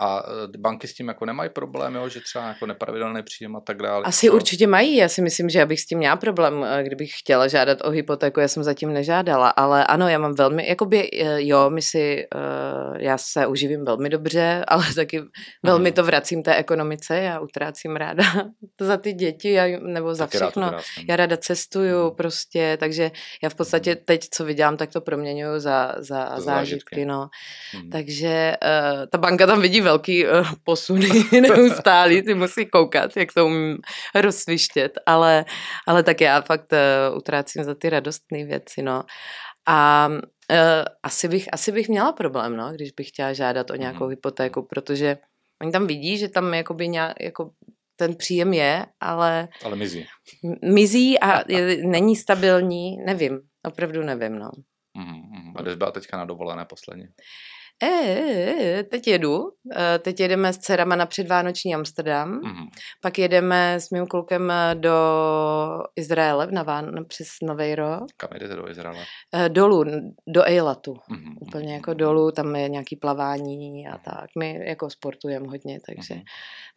A 0.00 0.22
eh, 0.54 0.58
banky 0.58 0.88
s 0.88 0.94
tím 0.94 1.08
jako 1.08 1.24
nemají 1.24 1.50
problém, 1.50 1.94
jo? 1.94 2.08
že 2.08 2.20
třeba 2.20 2.48
jako 2.48 2.66
nepravidelný 2.66 3.22
příjem 3.22 3.56
a 3.56 3.60
tak 3.60 3.76
dále. 3.82 4.02
Asi 4.04 4.26
to... 4.28 4.34
určitě 4.34 4.66
mají. 4.66 4.96
Já 4.96 5.08
si 5.08 5.22
myslím, 5.22 5.48
že 5.48 5.62
abych 5.62 5.80
s 5.80 5.86
tím 5.86 5.98
měla 5.98 6.16
problém, 6.16 6.64
eh, 6.64 6.82
kdybych 6.82 7.10
chtěla 7.18 7.48
žádat 7.48 7.78
o 7.84 7.90
hypotéku. 7.90 8.40
Já 8.40 8.48
jsem 8.48 8.62
zatím 8.62 8.92
nežádala, 8.92 9.48
ale 9.48 9.86
ano, 9.86 10.08
já 10.08 10.18
mám 10.18 10.34
velmi, 10.34 10.68
jakoby, 10.68 11.10
eh, 11.12 11.42
jo, 11.42 11.70
my 11.70 11.82
si, 11.82 12.26
já 12.98 13.18
se 13.18 13.46
uživím 13.46 13.84
velmi 13.84 14.08
dobře, 14.08 14.64
ale 14.68 14.84
taky 14.94 15.22
velmi 15.62 15.88
Mhm. 15.90 15.94
to 15.94 16.04
vracím 16.04 16.42
té 16.42 16.54
ekonomice. 16.56 17.16
Já 17.18 17.40
utrácím 17.40 17.96
ráda 17.96 18.24
za 18.80 18.96
ty 18.96 19.12
děti 19.12 19.52
já, 19.52 19.64
nebo 19.82 20.14
za 20.14 20.26
Taky 20.26 20.38
rád 20.38 20.46
všechno. 20.50 20.66
utrácím. 20.66 21.04
Já 21.08 21.16
ráda 21.16 21.36
cestuju 21.36 22.04
Mhm. 22.06 22.14
prostě, 22.16 22.76
takže 22.80 23.10
já 23.42 23.48
v 23.48 23.54
podstatě 23.54 23.96
teď, 23.96 24.28
co 24.30 24.44
vydělám, 24.44 24.76
tak 24.76 24.92
to 24.92 25.00
proměňuju 25.00 25.60
za, 25.60 25.94
za 25.98 26.02
Za 26.04 26.40
zážitky, 26.40 26.40
zážitky. 26.40 27.04
no. 27.04 27.28
Mhm. 27.74 27.90
Takže 27.90 28.54
ta 29.10 29.18
banka 29.18 29.46
tam 29.46 29.60
vidí 29.60 29.80
velký 29.84 30.26
uh, 30.26 30.46
posuny 30.64 31.08
neustálý, 31.40 32.22
ty 32.22 32.34
musí 32.34 32.66
koukat, 32.66 33.16
jak 33.16 33.32
to 33.32 33.46
umím 33.46 33.78
rozsvištět, 34.14 34.92
ale, 35.06 35.44
ale 35.86 36.02
tak 36.02 36.20
já 36.20 36.40
fakt 36.40 36.72
uh, 36.72 37.16
utrácím 37.18 37.64
za 37.64 37.74
ty 37.74 37.90
radostné 37.90 38.44
věci, 38.44 38.82
no. 38.82 39.02
A 39.68 40.08
uh, 40.10 40.18
asi, 41.02 41.28
bych, 41.28 41.48
asi 41.52 41.72
bych 41.72 41.88
měla 41.88 42.12
problém, 42.12 42.56
no, 42.56 42.72
když 42.72 42.90
bych 42.92 43.08
chtěla 43.08 43.32
žádat 43.32 43.70
o 43.70 43.74
nějakou 43.76 44.04
Mhm. 44.04 44.10
hypotéku, 44.10 44.62
protože 44.62 45.18
oni 45.62 45.72
tam 45.72 45.86
vidí, 45.86 46.18
že 46.18 46.28
tam 46.28 46.54
jakoby 46.54 46.88
nějak, 46.88 47.12
jako 47.20 47.50
ten 47.96 48.14
příjem 48.14 48.52
je, 48.52 48.86
ale 49.00 49.48
Ale 49.64 49.76
mizí. 49.76 50.06
mizí 50.62 51.20
a 51.20 51.52
je, 51.52 51.76
není 51.86 52.16
stabilní, 52.16 52.96
nevím, 53.06 53.40
opravdu 53.66 54.02
nevím, 54.02 54.38
no. 54.38 54.50
Mhm, 54.96 55.22
mhm. 55.30 55.52
A 55.56 55.70
jsi 55.70 55.76
byla 55.76 55.90
teďka 55.90 56.16
na 56.16 56.24
dovolené 56.24 56.64
posledně? 56.64 57.08
E, 57.82 57.86
e, 57.86 58.78
e, 58.78 58.82
teď 58.82 59.06
jedu, 59.08 59.50
e, 59.76 59.98
teď 59.98 60.20
jedeme 60.20 60.52
s 60.52 60.58
dcerama 60.58 60.96
na 60.96 61.06
předvánoční 61.06 61.74
Amsterdam, 61.74 62.30
Mhm. 62.44 62.66
pak 63.02 63.18
jedeme 63.18 63.74
s 63.80 63.90
mým 63.90 64.06
klukem 64.06 64.50
e, 64.50 64.74
do 64.74 64.94
Izraele 65.96 66.46
na 66.50 66.62
Ván, 66.62 67.04
přes 67.08 67.28
Nový 67.42 67.74
rok, 67.74 68.04
Kam 68.16 68.30
jdete 68.38 68.56
do 68.56 68.68
Izraele? 68.70 69.04
E, 69.34 69.48
dolů, 69.48 69.84
do 70.28 70.44
Eilatu, 70.48 70.94
Mhm, 71.08 71.34
úplně 71.40 71.64
mhm, 71.64 71.74
jako 71.74 71.90
mhm. 71.90 71.98
dolů, 71.98 72.30
tam 72.30 72.56
je 72.56 72.68
nějaký 72.68 72.96
plavání 72.96 73.88
a 73.88 73.98
tak, 73.98 74.24
my 74.38 74.60
jako 74.68 74.90
sportujeme 74.90 75.46
hodně, 75.48 75.78
takže 75.86 76.14
Mhm. 76.14 76.22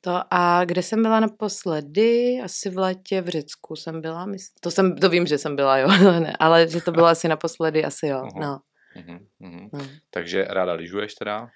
to 0.02 0.22
a 0.32 0.66
kde 0.66 0.84
jsem 0.84 1.02
byla 1.02 1.20
naposledy, 1.20 2.40
asi 2.44 2.70
v 2.70 2.78
letě 2.78 3.22
v 3.22 3.28
Řecku 3.30 3.76
jsem 3.76 4.02
byla, 4.02 4.26
to, 4.62 4.72
jsem, 4.72 4.96
to 4.96 5.10
vím, 5.10 5.28
že 5.28 5.38
jsem 5.38 5.56
byla, 5.56 5.78
jo, 5.78 5.88
ale 6.40 6.68
že 6.68 6.82
to 6.82 6.92
bylo 6.92 7.06
asi 7.08 7.28
naposledy, 7.28 7.86
asi 7.86 8.08
jo, 8.08 8.18
Aha. 8.18 8.30
no. 8.42 8.60
Mhm, 8.98 9.20
mhm. 9.40 9.70
no. 9.74 9.88
Takže 10.10 10.46
ráda 10.50 10.74
lyžuješ 10.74 11.14
teda? 11.14 11.48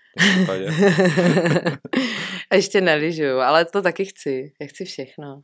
A 2.49 2.56
ještě 2.56 2.82
neližuju, 2.82 3.38
ale 3.39 3.65
to 3.65 3.82
taky 3.82 4.06
chci. 4.06 4.51
Já 4.62 4.67
chci 4.67 4.86
všechno. 4.86 5.41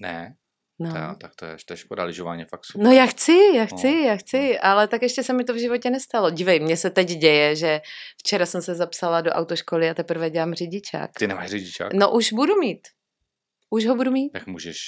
ne, 0.00 0.34
No. 0.80 0.90
to, 0.92 1.16
tak 1.20 1.34
to 1.34 1.44
je, 1.46 1.56
to 1.66 1.72
je 1.72 1.76
škoda, 1.76 2.04
lyžování 2.04 2.44
fakt 2.44 2.64
super. 2.64 2.84
No 2.86 2.92
já 2.92 3.06
chci, 3.06 3.38
já 3.56 3.64
chci, 3.64 3.86
No, 3.94 3.98
já 4.06 4.16
chci, 4.16 4.58
ale 4.58 4.88
tak 4.88 5.02
ještě 5.02 5.22
se 5.22 5.32
mi 5.32 5.44
to 5.44 5.54
v 5.54 5.58
životě 5.58 5.90
nestalo. 5.90 6.30
Dívej, 6.30 6.60
mně 6.60 6.76
se 6.76 6.90
teď 6.90 7.08
děje, 7.08 7.56
že 7.56 7.80
včera 8.18 8.46
jsem 8.46 8.62
se 8.62 8.74
zapsala 8.74 9.20
do 9.20 9.30
autoškoly 9.30 9.90
a 9.90 9.94
teprve 9.94 10.30
dělám 10.30 10.54
řidičák. 10.54 11.10
Ty 11.18 11.26
nemáš 11.26 11.50
řidičák? 11.50 11.92
No 11.92 12.12
už 12.12 12.32
budu 12.32 12.56
mít. 12.56 12.88
Už 13.70 13.86
ho 13.86 13.94
budu 13.94 14.10
mít. 14.10 14.30
Jak 14.34 14.46
můžeš 14.46 14.78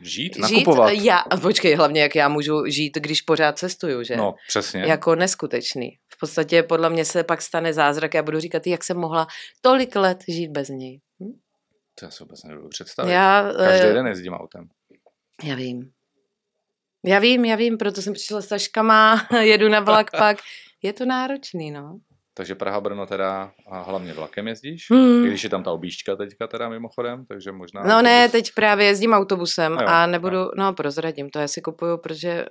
žít, 0.00 0.34
Žít, 0.34 0.38
nakupovat? 0.38 0.92
já, 0.92 1.16
a 1.18 1.36
počkej, 1.36 1.74
hlavně 1.74 2.02
jak 2.02 2.14
já 2.14 2.28
můžu 2.28 2.66
žít, 2.66 2.96
když 2.96 3.22
pořád 3.22 3.58
cestuju, 3.58 4.02
že? 4.02 4.16
No, 4.16 4.34
přesně. 4.48 4.80
Jako 4.80 5.14
neskutečný. 5.14 5.98
V 6.14 6.18
podstatě 6.20 6.62
podle 6.62 6.90
mě 6.90 7.04
se 7.04 7.24
pak 7.24 7.42
stane 7.42 7.72
zázrak. 7.72 8.14
Já 8.14 8.22
budu 8.22 8.40
říkat, 8.40 8.66
jak 8.66 8.84
jsem 8.84 8.96
mohla 8.96 9.26
tolik 9.60 9.96
let 9.96 10.18
žít 10.28 10.48
bez 10.48 10.68
něj. 10.68 11.00
Hm? 11.22 11.32
To 11.94 12.04
já 12.04 12.10
si 12.10 12.24
vůbec 12.24 12.42
nedovedu 12.42 12.68
představit. 12.68 13.12
Já, 13.12 13.52
Každý 13.58 13.86
eh, 13.88 13.92
den 13.92 14.06
jezdím 14.06 14.32
autem. 14.32 14.68
Já 15.44 15.54
vím. 15.54 15.90
Já 17.04 17.18
vím, 17.18 17.44
já 17.44 17.56
vím, 17.56 17.78
proto 17.78 18.02
jsem 18.02 18.12
přišla 18.12 18.42
s 18.42 18.46
taškama, 18.46 19.28
jedu 19.40 19.68
na 19.68 19.80
vlak 19.80 20.10
pak. 20.10 20.38
Je 20.82 20.92
to 20.92 21.04
náročný, 21.04 21.70
no. 21.70 21.98
Takže 22.36 22.54
Praha, 22.54 22.80
Brno 22.80 23.06
teda 23.06 23.52
a 23.70 23.82
hlavně 23.82 24.12
vlakem 24.12 24.48
jezdíš? 24.48 24.90
Hmm. 24.90 25.24
I 25.24 25.28
když 25.28 25.44
je 25.44 25.50
tam 25.50 25.62
ta 25.62 25.72
objížďka 25.72 26.16
teďka 26.16 26.46
teda 26.46 26.68
mimochodem, 26.68 27.26
takže 27.26 27.52
možná... 27.52 27.82
No 27.82 28.02
ne, 28.02 28.26
autobus- 28.26 28.32
teď 28.32 28.52
právě 28.54 28.86
jezdím 28.86 29.12
autobusem 29.12 29.74
No 29.74 29.80
jo, 29.82 29.88
a 29.88 30.06
nebudu, 30.06 30.38
no 30.56 30.72
prozradím, 30.72 31.30
to 31.30 31.38
já 31.38 31.48
si 31.48 31.60
kupuju, 31.60 31.98
protože 31.98 32.44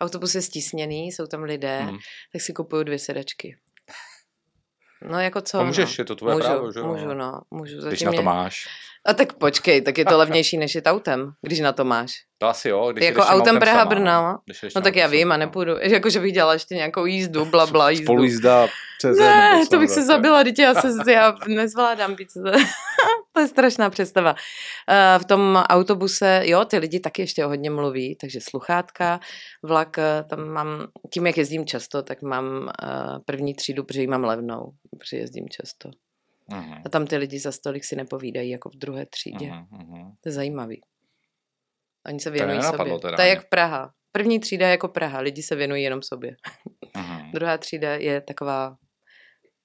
autobus 0.00 0.34
je 0.34 0.42
stísněný, 0.42 1.06
jsou 1.12 1.26
tam 1.26 1.42
lidé, 1.42 1.78
Hmm. 1.80 1.98
tak 2.32 2.42
si 2.42 2.52
kupuju 2.52 2.82
dvě 2.82 2.98
sedačky. 2.98 3.56
No 5.02 5.20
jako 5.20 5.40
co? 5.40 5.58
A 5.58 5.62
můžeš, 5.62 5.98
no. 5.98 6.02
je 6.02 6.04
to 6.04 6.16
tvoje 6.16 6.34
můžu, 6.34 6.46
právo, 6.46 6.72
že 6.72 6.78
jo? 6.80 6.86
Můžu, 6.86 7.14
no, 7.14 7.40
můžu. 7.50 7.72
Když 7.74 7.84
Zatím 7.84 8.06
na 8.06 8.12
to 8.12 8.22
máš. 8.22 8.66
A 9.06 9.14
tak 9.14 9.32
počkej, 9.32 9.80
tak 9.80 9.98
je 9.98 10.04
to 10.04 10.18
levnější 10.22 10.56
než 10.56 10.74
jít 10.74 10.86
autem, 10.86 11.32
když 11.42 11.60
na 11.60 11.72
to 11.72 11.84
máš. 11.84 12.12
To 12.38 12.46
asi 12.46 12.68
jo. 12.68 12.92
Když 12.92 13.04
jako 13.04 13.22
tím 13.22 13.30
autem 13.30 13.58
Praha 13.58 13.84
no. 13.84 14.38
Když 14.44 14.62
jedeš 14.62 14.74
No 14.74 14.80
tím 14.80 14.84
tak 14.84 14.96
já 14.96 15.04
autem 15.04 15.12
vím 15.12 15.22
sama, 15.22 15.34
a 15.34 15.36
no. 15.36 15.40
nepůjdu. 15.40 15.76
Jako, 15.82 16.10
že 16.10 16.20
bych 16.20 16.32
dělala 16.32 16.52
ještě 16.52 16.74
nějakou 16.74 17.06
jízdu, 17.06 17.44
bla, 17.44 17.66
bla, 17.66 17.90
jízdu. 17.90 18.04
Spolujízda 18.04 18.68
přes 18.98 19.18
Ne, 19.18 19.62
to 19.70 19.78
bych 19.78 19.90
se 19.90 20.02
zabila, 20.02 20.42
dítě, 20.42 20.62
já 20.62 20.74
se 20.74 21.12
já 21.12 21.34
nezvládám 21.48 22.14
být. 22.14 22.28
To 23.40 23.44
je 23.44 23.48
strašná 23.48 23.90
představa. 23.90 24.34
Eh, 24.88 25.18
V 25.18 25.24
tom 25.24 25.56
autobuse, 25.56 26.42
jo, 26.44 26.64
ty 26.64 26.78
lidi 26.78 27.00
taky 27.00 27.22
ještě 27.22 27.44
hodně 27.44 27.70
mluví, 27.70 28.16
takže 28.16 28.40
sluchátka, 28.40 29.20
vlak, 29.62 29.98
eh, 29.98 30.24
tam 30.30 30.48
mám, 30.48 30.86
tím, 31.12 31.26
jak 31.26 31.36
jezdím 31.38 31.66
často, 31.66 32.02
tak 32.02 32.22
mám 32.22 32.68
eh, 32.68 32.86
první 33.24 33.54
třídu, 33.54 33.84
protože 33.84 34.00
ji 34.00 34.06
mám 34.06 34.24
levnou, 34.24 34.72
protože 34.98 35.16
jezdím 35.16 35.48
často. 35.48 35.90
Mhm, 36.50 36.82
A 36.86 36.88
tam 36.88 37.06
ty 37.06 37.16
lidi 37.16 37.38
za 37.38 37.52
stolik 37.52 37.84
si 37.84 37.96
nepovídají, 37.96 38.50
jako 38.50 38.68
v 38.70 38.76
druhé 38.76 39.06
třídě. 39.06 39.46
mhm, 39.46 39.66
mhm. 39.70 40.12
To 40.20 40.28
je 40.28 40.32
zajímavý. 40.32 40.80
Oni 42.06 42.20
se 42.20 42.30
věnují 42.30 42.62
sobě. 42.62 42.98
teda 42.98 43.16
to 43.16 43.22
je 43.22 43.28
jak 43.28 43.48
Praha. 43.48 43.90
První 44.12 44.40
třída 44.40 44.66
je 44.66 44.70
jako 44.70 44.88
Praha, 44.88 45.20
lidi 45.20 45.42
se 45.42 45.56
věnují 45.56 45.82
jenom 45.82 46.02
sobě. 46.02 46.36
Mhm, 46.96 47.30
Druhá 47.32 47.58
třída 47.58 47.94
je 47.94 48.20
taková 48.20 48.76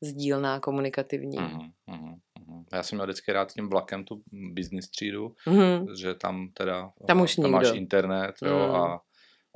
sdílná, 0.03 0.59
komunikativní. 0.59 1.37
mhm, 1.37 1.71
mhm. 1.87 2.15
Já 2.73 2.83
jsem 2.83 2.95
měl 2.97 3.05
vždycky 3.05 3.31
rád 3.31 3.51
tím 3.53 3.69
vlakem 3.69 4.03
tu 4.03 4.21
business 4.53 4.89
třídu, 4.89 5.31
Mhm. 5.47 5.87
že 5.99 6.13
tam 6.15 6.47
teda 6.53 6.89
Tam 7.07 7.21
už 7.21 7.35
tam 7.35 7.51
máš 7.51 7.67
internet 7.73 8.35
jo, 8.45 8.57
Mm. 8.67 8.75
a, 8.75 8.99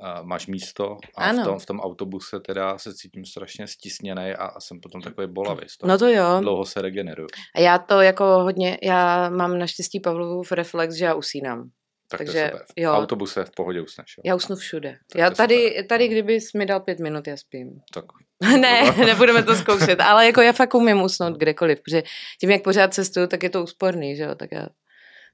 a 0.02 0.22
máš 0.22 0.46
místo 0.46 0.96
a 1.16 1.24
Ano. 1.24 1.42
v 1.42 1.44
tom, 1.46 1.58
v 1.58 1.66
tom 1.66 1.80
autobuse 1.80 2.40
teda 2.40 2.78
se 2.78 2.94
cítím 2.94 3.24
strašně 3.24 3.66
stisněný 3.66 4.30
a, 4.30 4.44
a 4.44 4.60
jsem 4.60 4.80
potom 4.80 5.02
takový 5.02 5.26
bolavý. 5.32 5.62
No 5.84 5.98
to 5.98 6.06
jo. 6.08 6.24
Dlouho 6.40 6.64
se 6.64 6.82
regeneruju. 6.82 7.28
A 7.54 7.60
já 7.60 7.78
to 7.78 8.00
jako 8.00 8.24
hodně, 8.24 8.78
já 8.82 9.30
mám 9.30 9.58
naštěstí 9.58 10.00
Pavlovův 10.00 10.52
reflex, 10.52 10.94
že 10.94 11.04
já 11.04 11.14
usínám. 11.14 11.70
Tak 12.10 12.18
to 12.20 12.24
Takže. 12.24 12.50
V 12.56 12.72
jo. 12.76 12.92
autobuse 12.92 13.44
v 13.44 13.50
pohodě 13.50 13.80
usneš. 13.80 14.14
Jo? 14.18 14.22
Já 14.24 14.34
usnu 14.34 14.56
všude. 14.56 14.90
Tak 14.90 15.12
to 15.12 15.18
Já 15.18 15.30
tady, 15.30 15.68
super. 15.68 15.86
tady, 15.86 16.08
kdybys 16.08 16.52
mi 16.52 16.66
dal 16.66 16.80
pět 16.80 16.98
minut, 16.98 17.26
já 17.26 17.36
spím. 17.36 17.80
Tak, 17.94 18.04
ne, 18.60 18.92
nebudeme 19.06 19.42
to 19.42 19.54
zkoušet, 19.54 20.00
ale 20.00 20.26
jako 20.26 20.40
já 20.40 20.52
fakt 20.52 20.74
umím 20.74 21.02
usnout 21.02 21.36
kdekoliv, 21.38 21.80
protože 21.82 22.02
tím, 22.40 22.50
jak 22.50 22.62
pořád 22.62 22.94
cestuju, 22.94 23.26
tak 23.26 23.42
je 23.42 23.50
to 23.50 23.62
úsporný, 23.62 24.16
že 24.16 24.22
jo, 24.22 24.34
tak 24.34 24.52
já 24.52 24.66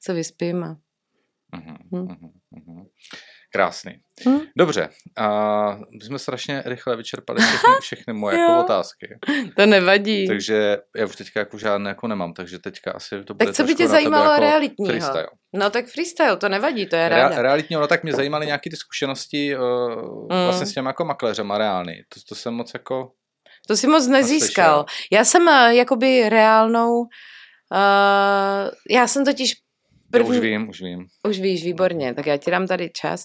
se 0.00 0.14
vyspím 0.14 0.64
a... 0.64 0.76
mhm, 1.56 1.76
Hm. 1.92 2.06
mhm, 2.08 2.30
mhm. 2.50 2.86
Krásný. 3.56 3.92
Hm? 4.28 4.38
Dobře, 4.58 4.88
a 5.16 5.28
my 5.76 6.04
jsme 6.04 6.18
strašně 6.18 6.62
rychle 6.66 6.96
vyčerpali 6.96 7.40
všechny, 7.42 7.72
všechny 7.80 8.12
moje 8.14 8.38
jako 8.40 8.60
otázky. 8.60 9.18
To 9.56 9.66
nevadí. 9.66 10.26
Takže 10.26 10.78
já 10.96 11.06
už 11.06 11.16
teďka 11.16 11.40
jako 11.40 11.58
žádné 11.58 11.90
jako 11.90 12.06
nemám, 12.08 12.32
takže 12.34 12.58
teďka 12.58 12.92
asi 12.92 13.24
to 13.24 13.34
bude 13.34 13.46
tak 13.46 13.54
co 13.54 13.64
by 13.64 13.74
tě 13.74 13.88
zajímalo 13.88 14.30
jako 14.30 14.40
realitního? 14.40 14.88
Freestyle. 14.90 15.26
No 15.54 15.70
tak 15.70 15.86
freestyle, 15.86 16.36
to 16.36 16.48
nevadí, 16.48 16.86
to 16.86 16.96
je 16.96 17.08
ráda. 17.08 17.42
realitního, 17.42 17.80
no 17.80 17.86
tak 17.88 18.02
mě 18.02 18.12
zajímaly 18.12 18.46
nějaké 18.46 18.70
ty 18.70 18.76
zkušenosti 18.76 19.56
uh, 19.58 19.62
Mm. 20.30 20.44
vlastně 20.44 20.66
s 20.66 20.72
těmi 20.72 20.88
jako 20.88 21.04
makléřema 21.04 21.58
reálný. 21.58 21.94
To, 22.14 22.20
to 22.28 22.34
jsem 22.34 22.54
moc 22.54 22.70
jako... 22.74 23.10
To 23.68 23.76
si 23.76 23.86
moc 23.86 24.06
nezískal. 24.06 24.76
Naslyšel. 24.78 25.08
Já 25.12 25.24
jsem 25.24 25.42
uh, 25.42 25.68
jakoby 25.68 26.28
reálnou, 26.28 26.98
uh, 27.00 27.08
já 28.90 29.06
jsem 29.06 29.24
totiž 29.24 29.52
Já 30.14 30.18
první, 30.18 30.30
už 30.30 30.38
vím, 30.38 30.68
už 30.68 30.80
vím. 30.82 31.06
Už 31.28 31.40
víš, 31.40 31.64
výborně, 31.64 32.14
tak 32.14 32.26
já 32.26 32.36
ti 32.36 32.50
dám 32.50 32.66
tady 32.66 32.90
čas. 32.90 33.24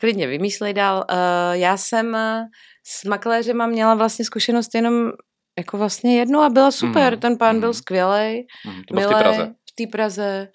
Klidně 0.00 0.26
vymýšlej 0.26 0.74
dál. 0.74 1.04
Uh, 1.10 1.16
já 1.52 1.76
jsem 1.76 2.06
uh, 2.14 2.44
s 2.86 3.04
makléřema 3.04 3.66
měla 3.66 3.94
vlastně 3.94 4.24
zkušenost 4.24 4.74
jenom 4.74 5.10
jako 5.58 5.78
vlastně 5.78 6.18
jednu 6.18 6.40
a 6.40 6.48
byla 6.50 6.70
super. 6.70 7.12
Mhm, 7.12 7.20
Ten 7.20 7.38
pán 7.38 7.60
byl 7.60 7.68
mhm. 7.68 7.74
skvělej, 7.74 8.46
Mhm, 8.66 8.82
to 8.88 8.94
bylo 8.94 9.06
v 9.10 9.12
té 9.12 9.18
Praze. 9.18 9.46
v 9.46 9.74
té 9.74 9.90
Praze. 9.92 10.48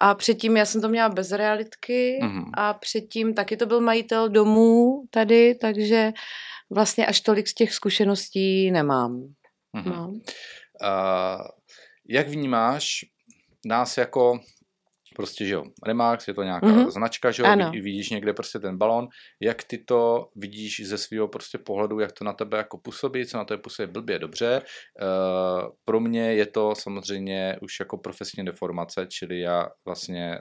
A 0.00 0.14
předtím 0.14 0.56
já 0.56 0.64
jsem 0.66 0.80
to 0.80 0.88
měla 0.88 1.08
bez 1.08 1.32
realitky 1.32 2.18
Mhm. 2.22 2.44
a 2.54 2.74
předtím 2.74 3.34
taky 3.34 3.56
to 3.56 3.66
byl 3.66 3.80
majitel 3.80 4.28
domů 4.28 5.02
tady, 5.10 5.54
takže 5.54 6.12
vlastně 6.70 7.06
až 7.06 7.20
tolik 7.20 7.48
z 7.48 7.54
těch 7.54 7.72
zkušeností 7.74 8.70
nemám. 8.70 9.20
Mhm. 9.72 9.90
No. 9.90 10.08
Uh, 10.08 11.40
jak 12.08 12.28
vnímáš 12.28 12.86
nás 13.66 13.98
jako 13.98 14.40
prostě, 15.16 15.44
že 15.46 15.54
jo, 15.54 15.64
Remax, 15.86 16.28
je 16.28 16.34
to 16.34 16.42
nějaká 16.42 16.66
Mhm. 16.66 16.78
mm-hmm. 16.84 16.90
značka, 16.90 17.30
že 17.30 17.42
jo, 17.42 17.48
Ano. 17.48 17.64
vidí, 17.70 17.80
vidíš 17.80 18.10
někde 18.10 18.32
prostě 18.32 18.58
ten 18.58 18.78
balon, 18.78 19.08
jak 19.40 19.64
ty 19.64 19.78
to 19.78 20.28
vidíš 20.36 20.80
ze 20.86 20.98
svého 20.98 21.28
prostě 21.28 21.58
pohledu, 21.58 22.00
jak 22.00 22.12
to 22.12 22.24
na 22.24 22.32
tebe 22.32 22.56
jako 22.58 22.78
působí, 22.78 23.26
co 23.26 23.36
na 23.36 23.44
tebe 23.44 23.62
působí 23.62 23.92
blbě, 23.92 24.18
dobře. 24.18 24.62
Uh, 25.02 25.68
pro 25.84 26.00
mě 26.00 26.34
je 26.34 26.46
to 26.46 26.74
samozřejmě 26.74 27.56
už 27.62 27.80
jako 27.80 27.98
profesní 27.98 28.44
deformace, 28.44 29.06
čili 29.10 29.40
já 29.40 29.68
vlastně 29.86 30.38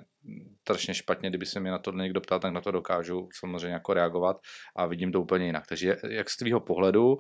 strašně 0.62 0.93
špatně, 0.93 1.29
kdyby 1.29 1.45
se 1.45 1.59
mě 1.59 1.71
na 1.71 1.79
to 1.79 1.91
někdo 1.91 2.21
ptal, 2.21 2.39
tak 2.39 2.53
na 2.53 2.62
to 2.62 2.71
dokážu 2.71 3.29
samozřejmě 3.39 3.73
jako 3.73 3.93
reagovat 3.93 4.38
a 4.75 4.86
vidím 4.86 5.12
to 5.12 5.21
úplně 5.21 5.45
jinak. 5.45 5.63
Takže 5.69 5.97
jak 6.09 6.29
z 6.29 6.38
tvýho 6.38 6.59
pohledu 6.59 7.17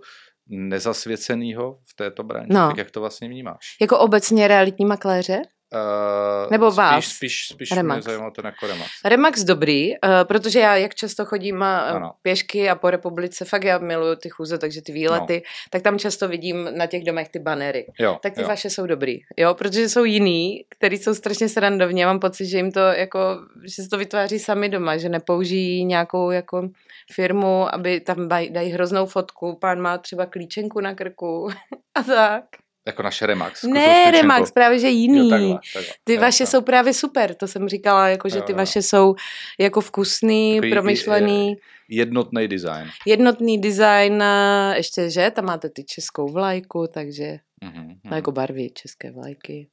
nezasvěcenýho 0.67 1.77
v 1.91 1.95
této 1.95 2.23
branži, 2.23 2.53
No. 2.53 2.67
tak 2.67 2.77
jak 2.77 2.91
to 2.91 2.99
vlastně 2.99 3.27
vnímáš? 3.29 3.77
Jako 3.81 3.99
obecně 3.99 4.47
realitní 4.47 4.85
makléře? 4.85 5.41
Uh, 5.73 6.51
Nebo 6.51 6.71
spíš, 6.71 6.77
vás? 6.77 7.05
Spíš, 7.05 7.47
spíš 7.47 7.71
Remax. 7.71 7.95
mě 7.95 8.01
zajímalo 8.11 8.31
ten 8.31 8.45
jako 8.45 8.67
Remax. 8.67 8.89
Remax 9.05 9.43
dobrý, 9.43 9.91
uh, 9.91 9.97
protože 10.23 10.59
já 10.59 10.75
jak 10.75 10.95
často 10.95 11.25
chodím 11.25 11.55
uh, 11.55 11.63
Ano. 11.63 12.11
pěšky 12.21 12.69
a 12.69 12.75
po 12.75 12.89
republice, 12.89 13.45
fakt 13.45 13.63
já 13.63 13.77
miluju 13.77 14.15
ty 14.15 14.29
chůze, 14.29 14.57
takže 14.57 14.81
ty 14.81 14.91
výlety, 14.91 15.33
no. 15.35 15.41
tak 15.69 15.81
tam 15.81 15.99
často 15.99 16.27
vidím 16.27 16.69
na 16.77 16.87
těch 16.87 17.03
domech 17.03 17.29
ty 17.29 17.39
banery. 17.39 17.85
Jo, 17.99 18.19
Tak 18.23 18.33
ty 18.33 18.41
jo. 18.41 18.47
vaše 18.47 18.69
jsou 18.69 18.85
dobrý, 18.87 19.19
jo, 19.37 19.53
protože 19.53 19.89
jsou 19.89 20.03
jiný, 20.03 20.65
který 20.69 20.97
jsou 20.97 21.13
strašně 21.15 21.49
srandovní. 21.49 22.01
Já 22.01 22.07
mám 22.07 22.19
pocit, 22.19 22.45
že 22.45 22.57
jim 22.57 22.71
to 22.71 22.79
jako, 22.79 23.19
že 23.63 23.83
se 23.83 23.89
to 23.89 23.97
vytváří 23.97 24.39
sami 24.39 24.69
doma, 24.69 24.97
že 24.97 25.09
nepoužijí 25.09 25.85
nějakou 25.85 26.31
jako 26.31 26.69
firmu, 27.13 27.73
aby 27.75 27.99
tam 27.99 28.17
daj- 28.17 28.51
dají 28.51 28.71
hroznou 28.71 29.05
fotku, 29.05 29.57
pán 29.61 29.79
má 29.81 29.97
třeba 29.97 30.25
klíčenku 30.25 30.79
na 30.79 30.95
krku 30.95 31.49
a 31.95 32.03
tak. 32.03 32.43
Jako 32.87 33.03
naše 33.03 33.25
Remax. 33.25 33.63
Ne. 33.63 34.11
Remax, 34.11 34.51
právě 34.51 34.79
že 34.79 34.89
jiný. 34.89 35.17
Jo, 35.19 35.29
takhle, 35.29 35.59
takhle. 35.73 35.93
Ty 36.03 36.13
Jo, 36.13 36.21
vaše 36.21 36.43
jo. 36.43 36.47
jsou 36.47 36.61
právě 36.61 36.93
super, 36.93 37.35
to 37.35 37.47
jsem 37.47 37.69
říkala, 37.69 38.07
jako 38.09 38.29
že 38.29 38.37
Jo, 38.37 38.43
ty 38.43 38.51
jo. 38.51 38.57
vaše 38.57 38.81
jsou 38.81 39.15
jako 39.59 39.81
vkusný, 39.81 40.55
Takový 40.55 40.71
promyšlený, 40.71 41.55
Jednotný 41.89 42.47
design. 42.47 42.89
jednotný 43.07 43.57
design, 43.61 44.23
a 44.23 44.73
ještě, 44.75 45.09
že 45.09 45.31
tam 45.31 45.45
máte 45.45 45.69
ty 45.69 45.83
českou 45.83 46.27
vlajku, 46.31 46.87
takže 46.93 47.37
Mhm, 47.63 47.87
no, 47.87 47.93
mhm. 48.03 48.13
jako 48.13 48.31
barvy 48.31 48.69
české 48.69 49.11
vlajky. 49.11 49.67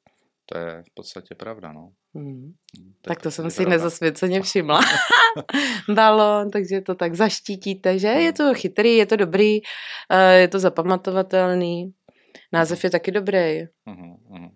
To 0.47 0.59
je 0.59 0.83
v 0.91 0.95
podstatě 0.95 1.35
pravda, 1.35 1.73
no. 1.73 1.91
Hmm. 2.15 2.27
Mhm, 2.27 2.93
Tak 3.03 3.19
je 3.19 3.23
to 3.23 3.31
jsem 3.31 3.51
si 3.51 3.57
pravda. 3.57 3.71
nezasvěceně 3.71 4.43
všimla. 4.43 4.81
Balon, 5.95 6.51
takže 6.51 6.81
to 6.81 6.95
tak 6.95 7.15
zaštítíte, 7.15 7.99
že 7.99 8.09
je 8.09 8.33
to 8.33 8.55
chytrý, 8.55 8.97
je 8.97 9.07
to 9.07 9.17
dobrý, 9.17 9.59
eh, 10.11 10.35
je 10.35 10.49
to 10.49 10.59
zapamatovatelný. 10.59 11.93
Název 12.53 12.85
je 12.85 12.91
taky 12.91 13.11
dobrý. 13.11 13.61
Mhm, 13.87 14.15
mhm. 14.31 14.49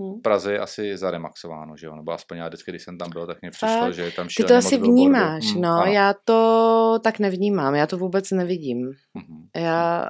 Hm. 0.00 0.18
V 0.18 0.22
Praze 0.22 0.52
je 0.52 0.58
asi 0.58 0.96
zaremaxováno, 0.96 1.76
že 1.76 1.86
jo? 1.86 1.96
Nebo 1.96 2.12
aspoň 2.12 2.36
já 2.38 2.48
vždycky, 2.48 2.70
když 2.70 2.82
jsem 2.82 2.98
tam 2.98 3.10
byl, 3.10 3.26
tak 3.26 3.40
mě 3.42 3.50
přišlo, 3.50 3.68
Fakt? 3.68 3.94
že 3.94 4.02
je 4.02 4.10
tam 4.10 4.26
Ty 4.36 4.44
to 4.44 4.54
asi 4.54 4.76
vnímáš, 4.78 5.54
Mm, 5.54 5.60
no, 5.62 5.68
ano. 5.70 5.92
já 5.92 6.14
to 6.24 6.98
tak 7.04 7.18
nevnímám, 7.18 7.74
já 7.74 7.86
to 7.86 7.98
vůbec 7.98 8.30
nevidím. 8.30 8.78
Mhm. 9.14 9.46
Já, 9.56 10.08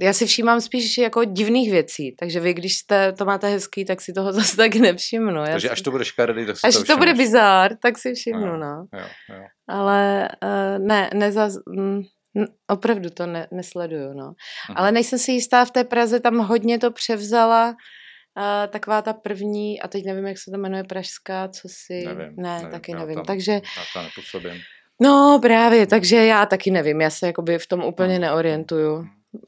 já 0.00 0.12
si 0.12 0.26
všímám 0.26 0.60
spíš 0.60 0.98
jako 0.98 1.24
divných 1.24 1.70
věcí, 1.70 2.16
takže 2.18 2.40
vy, 2.40 2.54
když 2.54 2.74
jste, 2.76 3.12
to 3.12 3.24
máte 3.24 3.48
hezký, 3.48 3.84
tak 3.84 4.00
si 4.00 4.12
toho 4.12 4.32
zase 4.32 4.56
tak 4.56 4.74
nevšimnu. 4.74 5.40
Já 5.40 5.46
Takže 5.50 5.68
si, 5.68 5.72
až 5.72 5.82
to 5.82 5.90
bude 5.90 6.04
škaredý, 6.04 6.46
tak 6.46 6.56
si 6.56 6.66
až 6.66 6.74
to 6.74 6.84
to 6.84 6.96
bude 6.96 7.14
bizár, 7.14 7.76
tak 7.82 7.98
si 7.98 8.14
všimnu, 8.14 8.46
Jo. 8.46 8.56
no. 8.56 8.86
Jo, 8.94 9.06
jo. 9.36 9.42
Ale 9.68 10.28
uh, 10.44 10.86
ne, 10.86 11.10
nezaz, 11.14 11.54
opravdu 12.70 13.10
to 13.10 13.26
ne, 13.26 13.46
nesleduju, 13.52 14.12
no. 14.12 14.24
Mhm. 14.24 14.76
Ale 14.76 14.92
nejsem 14.92 15.18
si 15.18 15.32
jistá, 15.32 15.64
v 15.64 15.70
té 15.70 15.84
Praze 15.84 16.20
tam 16.20 16.38
hodně 16.38 16.78
to 16.78 16.90
převzala 16.90 17.68
uh, 17.68 18.70
taková 18.72 19.02
ta 19.02 19.12
první, 19.12 19.80
a 19.80 19.88
teď 19.88 20.04
nevím, 20.06 20.26
jak 20.26 20.38
se 20.38 20.50
to 20.50 20.58
jmenuje, 20.58 20.84
Pražská, 20.84 21.48
co 21.48 21.68
si... 21.70 22.04
Nevím, 22.06 22.36
ne, 22.36 22.54
nevím, 22.56 22.70
taky 22.70 22.94
nevím. 22.94 23.14
tam- 23.14 23.24
Takže, 23.24 23.52
Já 23.52 23.60
tam 23.94 24.04
nepůsobím. 24.04 24.60
no 25.02 25.38
právě, 25.42 25.86
takže 25.86 26.16
já 26.16 26.46
taky 26.46 26.70
nevím, 26.70 27.00
já 27.00 27.10
se 27.10 27.26
jakoby 27.26 27.58
v 27.58 27.66
tom 27.66 27.84
úplně 27.84 28.12
Mhm. 28.12 28.20
neorientuju. 28.20 29.04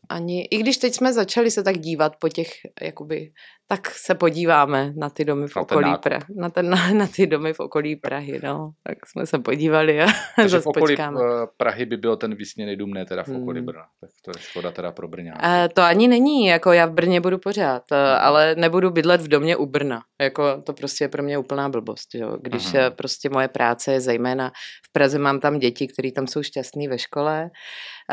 Ani, 0.08 0.42
i 0.50 0.58
když 0.58 0.76
teď 0.76 0.94
jsme 0.94 1.12
začali 1.12 1.50
se 1.50 1.62
tak 1.62 1.78
dívat 1.78 2.12
po 2.20 2.28
těch, 2.28 2.48
jakoby, 2.82 3.32
tak 3.68 3.90
se 3.90 4.14
podíváme 4.14 4.92
na 4.96 5.10
ty 5.10 5.24
domy 5.24 5.48
v 5.48 5.56
Na 5.56 5.62
okolí. 5.62 5.90
Prahy. 6.02 6.22
Na, 6.36 6.50
ten, 6.50 6.70
na, 6.70 6.90
na 6.92 7.06
ty 7.06 7.26
domy 7.26 7.52
v 7.52 7.60
okolí 7.60 7.96
Prahy, 7.96 8.40
no. 8.42 8.70
Tak 8.86 8.98
jsme 9.06 9.26
se 9.26 9.38
podívali 9.38 10.02
a 10.02 10.06
Takže 10.36 10.58
v 10.60 10.66
okolí 10.66 10.92
počkáme. 10.96 11.20
eh, 11.22 11.46
Prahy 11.56 11.86
by 11.86 11.96
byl 11.96 12.16
ten 12.16 12.34
vysněný 12.34 12.76
dům, 12.76 12.90
ne 12.94 13.04
teda 13.06 13.22
v 13.24 13.28
okolí 13.28 13.58
Hmm. 13.58 13.66
Brna. 13.66 13.82
Tak 14.00 14.10
to 14.24 14.30
je 14.30 14.42
škoda 14.42 14.70
teda 14.70 14.92
pro 14.92 15.08
Brňáky. 15.08 15.40
Eh, 15.42 15.68
to 15.74 15.82
ani 15.82 16.08
není, 16.08 16.46
jako 16.46 16.72
já 16.72 16.86
v 16.86 16.92
Brně 16.92 17.20
budu 17.20 17.38
pořád, 17.38 17.82
eh, 17.92 17.96
Mhm. 17.96 18.18
ale 18.20 18.54
nebudu 18.54 18.90
bydlet 18.90 19.20
v 19.20 19.28
domě 19.28 19.56
u 19.56 19.66
Brna. 19.66 20.00
Jako 20.20 20.62
to 20.62 20.72
prostě 20.72 21.04
je 21.04 21.08
pro 21.08 21.22
mě 21.22 21.38
úplná 21.38 21.68
blbost, 21.68 22.14
jo. 22.14 22.36
Když 22.40 22.64
Mhm. 22.72 22.76
eh, 22.76 22.90
prostě 22.90 23.28
moje 23.30 23.48
práce 23.48 23.92
je 23.92 24.00
zejména 24.00 24.50
v 24.88 24.92
Praze, 24.92 25.18
mám 25.18 25.40
tam 25.40 25.58
děti, 25.58 25.86
které 25.88 26.12
tam 26.12 26.26
jsou 26.26 26.42
šťastný 26.42 26.88
ve 26.88 26.98
škole. 26.98 27.50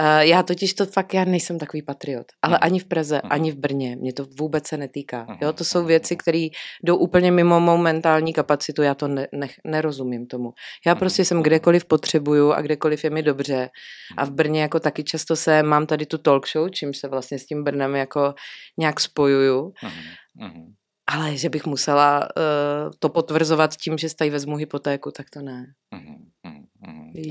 Eh, 0.02 0.28
Já 0.28 0.44
totiž 0.44 0.74
to 0.74 0.86
fakt, 0.86 1.14
já 1.14 1.26
nejsem 1.26 1.60
takový 1.60 1.82
patriot, 1.82 2.26
ale 2.42 2.54
Mhm. 2.54 2.60
ani 2.62 2.80
v 2.80 2.86
Praze, 2.86 3.22
Mhm. 3.24 3.32
ani 3.34 3.52
v 3.52 3.56
Brně, 3.56 3.96
mě 3.96 4.14
to 4.14 4.26
vůbec 4.40 4.68
se 4.68 4.78
netýká. 4.78 5.26
Mhm. 5.30 5.38
Jo, 5.42 5.54
to 5.54 5.64
jsou 5.64 5.80
Mhm. 5.80 5.88
věci, 5.88 6.16
které 6.18 6.48
jdou 6.84 6.98
úplně 6.98 7.32
mimo 7.32 7.60
mou 7.60 7.78
mentální 7.78 8.34
kapacitu, 8.34 8.82
já 8.82 8.96
to 8.96 9.08
ne, 9.08 9.28
ne, 9.34 9.48
nerozumím 9.66 10.28
tomu. 10.28 10.54
Já 10.86 10.94
Mhm. 10.94 11.00
prostě 11.00 11.26
jsem 11.26 11.44
kdekoliv 11.44 11.86
potřebuju 11.86 12.52
a 12.52 12.62
kdekoliv 12.62 13.04
je 13.04 13.10
mi 13.10 13.24
dobře. 13.24 13.70
A 14.18 14.26
v 14.26 14.32
Brně 14.32 14.62
jako 14.62 14.80
taky 14.80 15.04
často 15.04 15.36
se, 15.36 15.64
mám 15.64 15.86
tady 15.86 16.06
tu 16.06 16.18
talk 16.18 16.48
show, 16.48 16.70
čím 16.70 16.94
se 16.94 17.08
vlastně 17.08 17.40
s 17.40 17.46
tím 17.46 17.64
Brnem 17.64 17.96
jako 17.96 18.34
nějak 18.78 19.00
spojuju. 19.00 19.74
Mhm, 19.84 20.48
mhm. 20.50 20.74
Ale 21.12 21.38
že 21.38 21.50
bych 21.50 21.66
musela 21.66 22.20
uh, 22.22 22.92
to 23.00 23.10
potvrzovat 23.10 23.76
tím, 23.76 23.98
že 23.98 24.16
tady 24.16 24.30
vezmu 24.30 24.56
hypotéku, 24.56 25.12
tak 25.12 25.30
to 25.30 25.42
ne. 25.42 25.66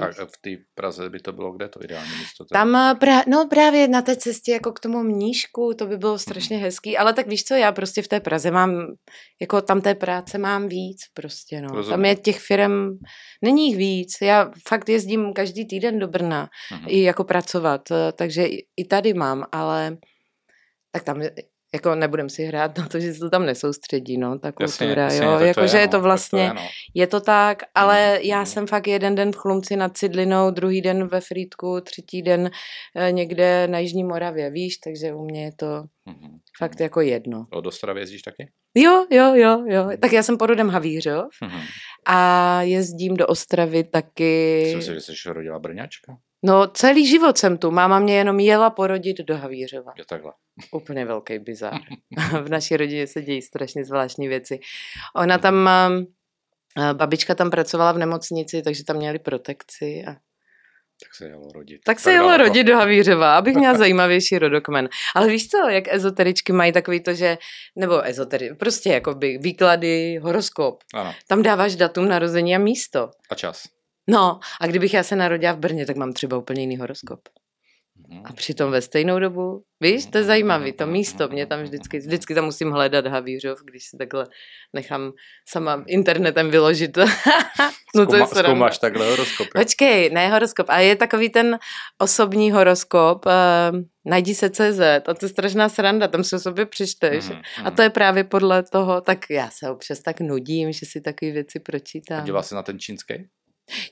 A 0.01 0.07
v 0.25 0.37
té 0.41 0.51
Praze 0.75 1.11
by 1.11 1.21
to 1.21 1.33
bylo 1.33 1.53
kde 1.53 1.69
to 1.69 1.85
ideální 1.85 2.11
místo? 2.19 2.45
teda? 2.45 2.61
Tam 2.61 2.77
eh, 2.77 2.95
pra, 3.01 3.23
no 3.29 3.47
právě 3.51 3.89
na 3.89 4.03
té 4.03 4.17
cestě 4.17 4.53
jako 4.53 4.73
k 4.73 4.81
tomu 4.81 5.03
mnížku, 5.03 5.75
to 5.79 5.87
by 5.87 5.97
bylo 5.99 6.19
strašně 6.19 6.57
Mhm. 6.57 6.65
hezký, 6.65 6.99
ale 6.99 7.13
tak 7.15 7.27
víš 7.27 7.45
co, 7.45 7.55
já 7.55 7.73
prostě 7.73 8.03
v 8.03 8.09
té 8.09 8.21
Praze 8.21 8.51
mám, 8.51 8.87
jako 9.41 9.61
tam 9.63 9.81
té 9.81 9.95
práce 9.95 10.39
mám 10.39 10.69
víc 10.69 10.99
prostě, 11.15 11.61
no. 11.61 11.69
Tam 11.69 11.77
Rozumím. 11.77 12.05
je 12.05 12.17
těch 12.17 12.41
firm, 12.41 12.89
není 13.43 13.67
jich 13.69 13.77
víc, 13.77 14.13
já 14.23 14.51
fakt 14.69 14.89
jezdím 14.89 15.33
každý 15.33 15.67
týden 15.67 15.99
do 15.99 16.09
Brna, 16.09 16.49
Mhm. 16.73 16.85
i 16.89 17.03
jako 17.03 17.25
pracovat, 17.25 17.83
eh, 17.91 18.13
takže 18.13 18.47
i 18.77 18.85
tady 18.85 19.15
mám, 19.15 19.45
ale 19.53 19.97
tak 20.93 21.05
tam 21.05 21.23
jako 21.75 21.95
nebudem 21.95 22.29
si 22.29 22.45
hrát 22.45 22.79
na 22.79 22.89
to, 22.89 23.01
že 23.01 23.13
se 23.15 23.21
to 23.21 23.31
tam 23.31 23.47
nesoustředí, 23.47 24.19
no, 24.19 24.39
ta 24.39 24.53
Jasně, 24.61 24.87
kultura, 24.87 25.03
jasně, 25.03 25.25
jo, 25.25 25.31
tak 25.33 25.39
to 25.41 25.45
jakože 25.45 25.79
je, 25.79 25.87
no, 25.87 25.91
to 25.91 26.01
vlastně, 26.01 26.43
je, 26.43 26.55
no. 26.55 26.63
je 26.95 27.07
to 27.07 27.21
tak, 27.21 27.63
ale 27.75 28.13
Mhm, 28.15 28.21
já 28.23 28.37
mhm. 28.39 28.47
jsem 28.47 28.67
fakt 28.67 28.87
jeden 28.87 29.15
den 29.15 29.33
v 29.33 29.37
Chlumci 29.37 29.77
nad 29.77 29.97
Cidlinou, 29.97 30.51
druhý 30.51 30.81
den 30.81 31.07
ve 31.09 31.21
Frýdku, 31.21 31.81
třetí 31.81 32.23
den 32.23 32.51
eh, 32.97 33.13
někde 33.13 33.69
na 33.69 33.79
Jižní 33.79 34.05
Moravě, 34.05 34.51
víš, 34.51 34.77
takže 34.77 35.15
u 35.15 35.25
mě 35.25 35.45
je 35.45 35.53
to 35.57 35.85
Mhm, 36.07 36.39
fakt 36.59 36.75
mhm. 36.75 36.83
jako 36.83 37.01
jedno. 37.01 37.47
O, 37.51 37.61
do 37.61 37.69
Ostravy 37.69 38.01
jezdíš 38.01 38.23
taky? 38.23 38.49
Jo, 38.75 39.07
jo, 39.11 39.35
jo, 39.35 39.65
jo, 39.69 39.91
tak 40.01 40.13
já 40.13 40.23
jsem 40.23 40.39
porodem 40.39 40.69
Havířov 40.69 41.27
Mhm. 41.43 41.61
a 42.07 42.63
jezdím 42.63 43.17
do 43.17 43.27
Ostravy 43.27 43.85
taky, 43.85 44.63
Myslím 44.65 44.83
si, 44.83 44.95
že 44.95 45.01
jsi 45.01 45.33
rodila 45.33 45.59
Brňačka. 45.59 46.17
No 46.43 46.67
celý 46.67 47.07
život 47.07 47.39
jsem 47.39 47.59
tu, 47.59 47.71
máma 47.71 47.99
mě 47.99 48.17
jenom 48.17 48.41
jela 48.41 48.71
porodit 48.71 49.19
do 49.19 49.37
Havířova. 49.37 49.93
Je 49.99 50.05
takhle. 50.05 50.33
Úplně 50.73 51.05
velký 51.05 51.39
bizar. 51.39 51.81
v 52.43 52.49
naší 52.49 52.77
rodině 52.77 53.07
se 53.07 53.23
dějí 53.23 53.43
strašně 53.43 53.85
zvláštní 53.85 54.29
věci. 54.29 54.61
Ona 55.17 55.39
tam, 55.39 55.55
um, 55.55 56.07
eh, 56.79 56.95
babička 56.95 57.35
tam 57.35 57.51
pracovala 57.51 57.93
v 57.93 57.99
nemocnici, 57.99 58.63
takže 58.63 58.85
tam 58.85 58.97
měli 58.97 59.19
protekci. 59.19 60.05
A... 60.09 60.13
Tak 61.03 61.15
se 61.15 61.29
jelo 61.29 61.53
rodit. 61.55 61.81
Tak 61.85 62.01
se 62.01 62.13
jelo 62.13 62.37
rodit 62.37 62.67
do 62.67 62.77
Havířova, 62.77 63.39
abych 63.39 63.57
měla 63.57 63.75
zajímavější 63.79 64.39
rodokmen. 64.39 64.89
Ale 65.15 65.29
víš 65.29 65.49
co, 65.49 65.69
jak 65.69 65.95
ezoteričky 65.95 66.53
mají 66.53 66.73
takový 66.73 67.01
to, 67.01 67.15
že, 67.15 67.39
nebo 67.77 68.07
ezoteri, 68.07 68.55
prostě 68.55 68.91
jakoby 68.91 69.39
výklady, 69.39 70.19
horoskop. 70.23 70.83
Ano. 70.95 71.15
Tam 71.29 71.43
dáváš 71.43 71.77
datum 71.77 72.09
narození 72.09 72.57
a 72.57 72.59
místo. 72.59 73.11
A 73.31 73.35
čas. 73.35 73.78
No, 74.09 74.41
a 74.61 74.67
kdybych 74.67 74.95
já 74.95 75.03
se 75.03 75.17
narodila 75.17 75.53
v 75.53 75.59
Brně, 75.59 75.87
tak 75.87 75.97
mám 75.97 76.13
třeba 76.13 76.39
úplně 76.39 76.61
jiný 76.61 76.77
horoskop. 76.77 77.21
A 78.25 78.33
přitom 78.33 78.71
ve 78.71 78.83
stejnou 78.83 79.19
dobu, 79.19 79.63
víš, 79.81 80.07
to 80.07 80.19
je 80.19 80.25
zajímavý, 80.25 80.73
to 80.73 80.87
místo, 80.87 81.29
mě 81.29 81.47
tam 81.47 81.63
vždycky, 81.63 81.99
vždycky 81.99 82.35
tam 82.35 82.45
musím 82.45 82.71
hledat 82.71 83.07
Havířov, 83.07 83.59
když 83.65 83.85
si 83.85 83.97
takhle 83.97 84.27
nechám 84.73 85.13
sama 85.49 85.85
internetem 85.87 86.51
vyložit. 86.51 86.97
no 87.95 88.07
to 88.07 88.17
je 88.17 88.23
Zkouma-. 88.23 88.43
Zkoumáš 88.43 88.79
takhle 88.79 89.11
horoskopy. 89.11 89.51
Počkej, 89.55 90.11
ne 90.11 90.29
horoskop, 90.29 90.67
ale 90.71 90.85
je 90.85 90.97
takový 90.97 91.29
ten 91.29 91.59
osobní 91.99 92.51
horoskop, 92.51 93.27
uh, 93.27 93.33
najdi 94.05 94.35
se 94.35 94.51
CZ, 94.51 94.81
a 95.09 95.15
to 95.15 95.25
je 95.25 95.29
strašná 95.29 95.69
sranda, 95.69 96.09
tam 96.09 96.25
se 96.25 96.37
o 96.37 96.39
sobě 96.39 96.67
přečteš. 96.67 97.29
Mhm, 97.29 97.43
A 97.59 97.63
mhm. 97.63 97.77
to 97.77 97.83
je 97.83 97.91
právě 97.91 98.25
podle 98.25 98.63
toho, 98.63 99.01
tak 99.01 99.31
já 99.31 99.51
se 99.51 99.71
občas 99.71 100.01
tak 100.01 100.21
nudím, 100.21 100.73
že 100.73 100.87
si 100.87 101.01
takové 101.01 101.33
věci 101.33 101.59
A 101.59 101.63
pročítám. 101.65 102.25
díval 102.25 102.43
se 102.43 102.55
na 102.55 102.63
ten 102.63 102.79
čínský? 102.79 103.15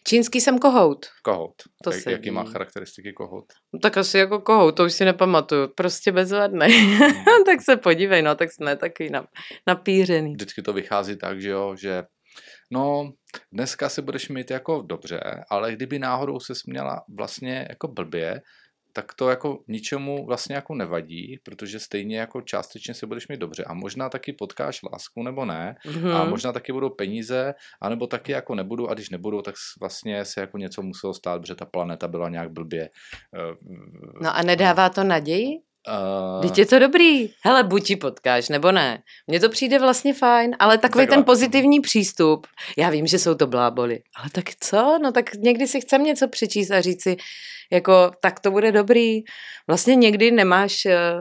Čínský 0.05 0.41
jsem 0.41 0.59
kohout. 0.59 1.07
Kohout. 1.25 1.55
To 1.85 1.91
Jak, 1.91 2.03
se 2.03 2.13
jaký 2.13 2.31
má 2.31 2.45
charakteristiky 2.45 3.13
kohout? 3.13 3.45
No 3.75 3.81
Tak 3.81 3.97
asi 3.97 4.19
jako 4.19 4.41
kohout, 4.41 4.77
to 4.77 4.85
už 4.85 4.93
si 4.93 5.05
nepamatuju. 5.05 5.69
Prostě 5.77 6.13
bezvadný. 6.13 6.99
tak 7.47 7.63
se 7.63 7.77
podívej, 7.77 8.23
no, 8.23 8.35
tak 8.35 8.53
jsme 8.53 8.77
taky 8.77 9.11
na, 9.11 9.27
napířený. 9.67 10.33
Vždycky 10.33 10.63
to 10.63 10.73
vychází 10.73 11.17
tak, 11.17 11.41
že 11.41 11.51
jo, 11.51 11.77
že 11.77 12.03
No, 12.73 13.13
dneska 13.53 13.89
si 13.89 14.03
budeš 14.03 14.29
mít 14.29 14.51
jako 14.51 14.83
dobře, 14.83 15.21
ale 15.51 15.73
kdyby 15.73 15.99
náhodou 15.99 16.41
se 16.41 16.55
směla 16.55 17.03
vlastně 17.17 17.67
jako 17.69 17.89
blbě, 17.89 18.41
tak 18.97 19.15
to 19.15 19.29
jako 19.31 19.59
ničemu 19.69 20.27
vlastně 20.27 20.55
jako 20.55 20.75
nevadí, 20.75 21.39
protože 21.43 21.81
stejně 21.81 22.19
jako 22.19 22.41
částečně 22.41 22.95
se 22.95 23.07
budeš 23.07 23.29
mít 23.29 23.41
dobře 23.41 23.65
a 23.65 23.75
možná 23.75 24.09
taky 24.09 24.33
potkáš 24.33 24.81
lásku 24.93 25.23
nebo 25.23 25.45
ne 25.45 25.77
Mhm. 25.87 26.13
a 26.15 26.25
možná 26.25 26.53
taky 26.53 26.73
budou 26.73 26.91
peníze, 26.91 27.55
anebo 27.81 28.07
taky 28.07 28.33
jako 28.33 28.55
nebudou 28.55 28.89
a 28.89 28.95
když 28.95 29.11
nebudou, 29.11 29.43
tak 29.43 29.55
vlastně 29.81 30.25
se 30.25 30.41
jako 30.41 30.59
něco 30.59 30.83
muselo 30.83 31.15
stát, 31.15 31.41
protože 31.41 31.55
ta 31.55 31.65
planeta 31.67 32.09
byla 32.09 32.29
nějak 32.29 32.51
blbě. 32.53 32.83
eh, 33.35 33.57
No 34.23 34.37
a 34.37 34.43
nedává 34.43 34.89
to 34.89 35.05
naději? 35.05 35.49
Uh, 35.89 36.43
Teď 36.43 36.59
je 36.59 36.67
to 36.67 36.79
dobrý. 36.79 37.31
Hele, 37.45 37.65
buď 37.65 37.87
ti 37.87 37.97
potkáš, 37.97 38.49
nebo 38.49 38.73
ne. 38.73 39.03
Mně 39.27 39.41
to 39.41 39.49
přijde 39.49 39.79
vlastně 39.79 40.15
fajn, 40.15 40.57
ale 40.59 40.79
takový 40.79 41.03
Takhle. 41.03 41.17
ten 41.17 41.25
pozitivní 41.25 41.81
přístup. 41.81 42.47
Já 42.79 42.91
vím, 42.91 43.07
že 43.07 43.19
jsou 43.19 43.35
to 43.35 43.47
bláboli. 43.47 44.01
Ale 44.17 44.31
tak 44.33 44.45
co? 44.61 44.99
No 45.03 45.13
tak 45.13 45.35
někdy 45.35 45.67
si 45.67 45.81
chcem 45.81 46.03
něco 46.05 46.29
přečíst 46.29 46.71
a 46.71 46.81
říct 46.81 47.03
si, 47.03 47.17
jako, 47.73 48.11
tak 48.21 48.41
to 48.41 48.51
bude 48.51 48.73
dobrý. 48.73 49.21
Vlastně 49.67 49.95
někdy 49.95 50.31
nemáš, 50.31 50.87
eh, 50.87 51.15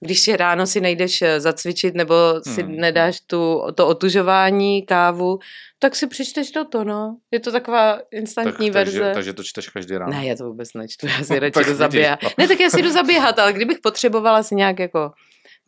když 0.00 0.20
si 0.20 0.36
ráno 0.36 0.66
si 0.66 0.80
nejdeš 0.80 1.22
eh, 1.22 1.40
zacvičit 1.40 1.94
nebo 1.94 2.14
si 2.54 2.62
Hmm. 2.62 2.76
nedáš 2.76 3.20
tu, 3.20 3.62
to 3.74 3.88
otužování, 3.88 4.82
kávu, 4.82 5.38
tak 5.78 5.96
si 5.96 6.06
přečteš 6.06 6.50
toto, 6.50 6.84
no. 6.84 7.16
Je 7.30 7.40
to 7.40 7.52
taková 7.52 8.00
instantní 8.12 8.66
tak, 8.70 8.74
verze. 8.74 8.98
takže, 9.00 9.14
takže 9.14 9.32
to 9.32 9.42
čteš 9.44 9.68
každý 9.68 9.96
ráno. 9.98 10.12
Ne, 10.12 10.26
já 10.26 10.36
to 10.36 10.44
vůbec 10.44 10.68
nečtu, 10.74 11.06
já 11.06 11.24
si 11.24 11.38
radši 11.38 11.52
Tak 11.52 11.62
jdu 11.64 11.68
vidíš, 11.70 11.78
zaběhat. 11.78 12.22
no. 12.22 12.28
Ne, 12.38 12.48
tak 12.48 12.60
já 12.60 12.70
si 12.70 12.82
jdu 12.82 12.90
zaběhat, 12.90 13.38
ale 13.38 13.52
kdybych 13.52 13.78
potřebovala 13.82 14.42
si 14.42 14.54
nějak 14.54 14.78
jako 14.78 15.10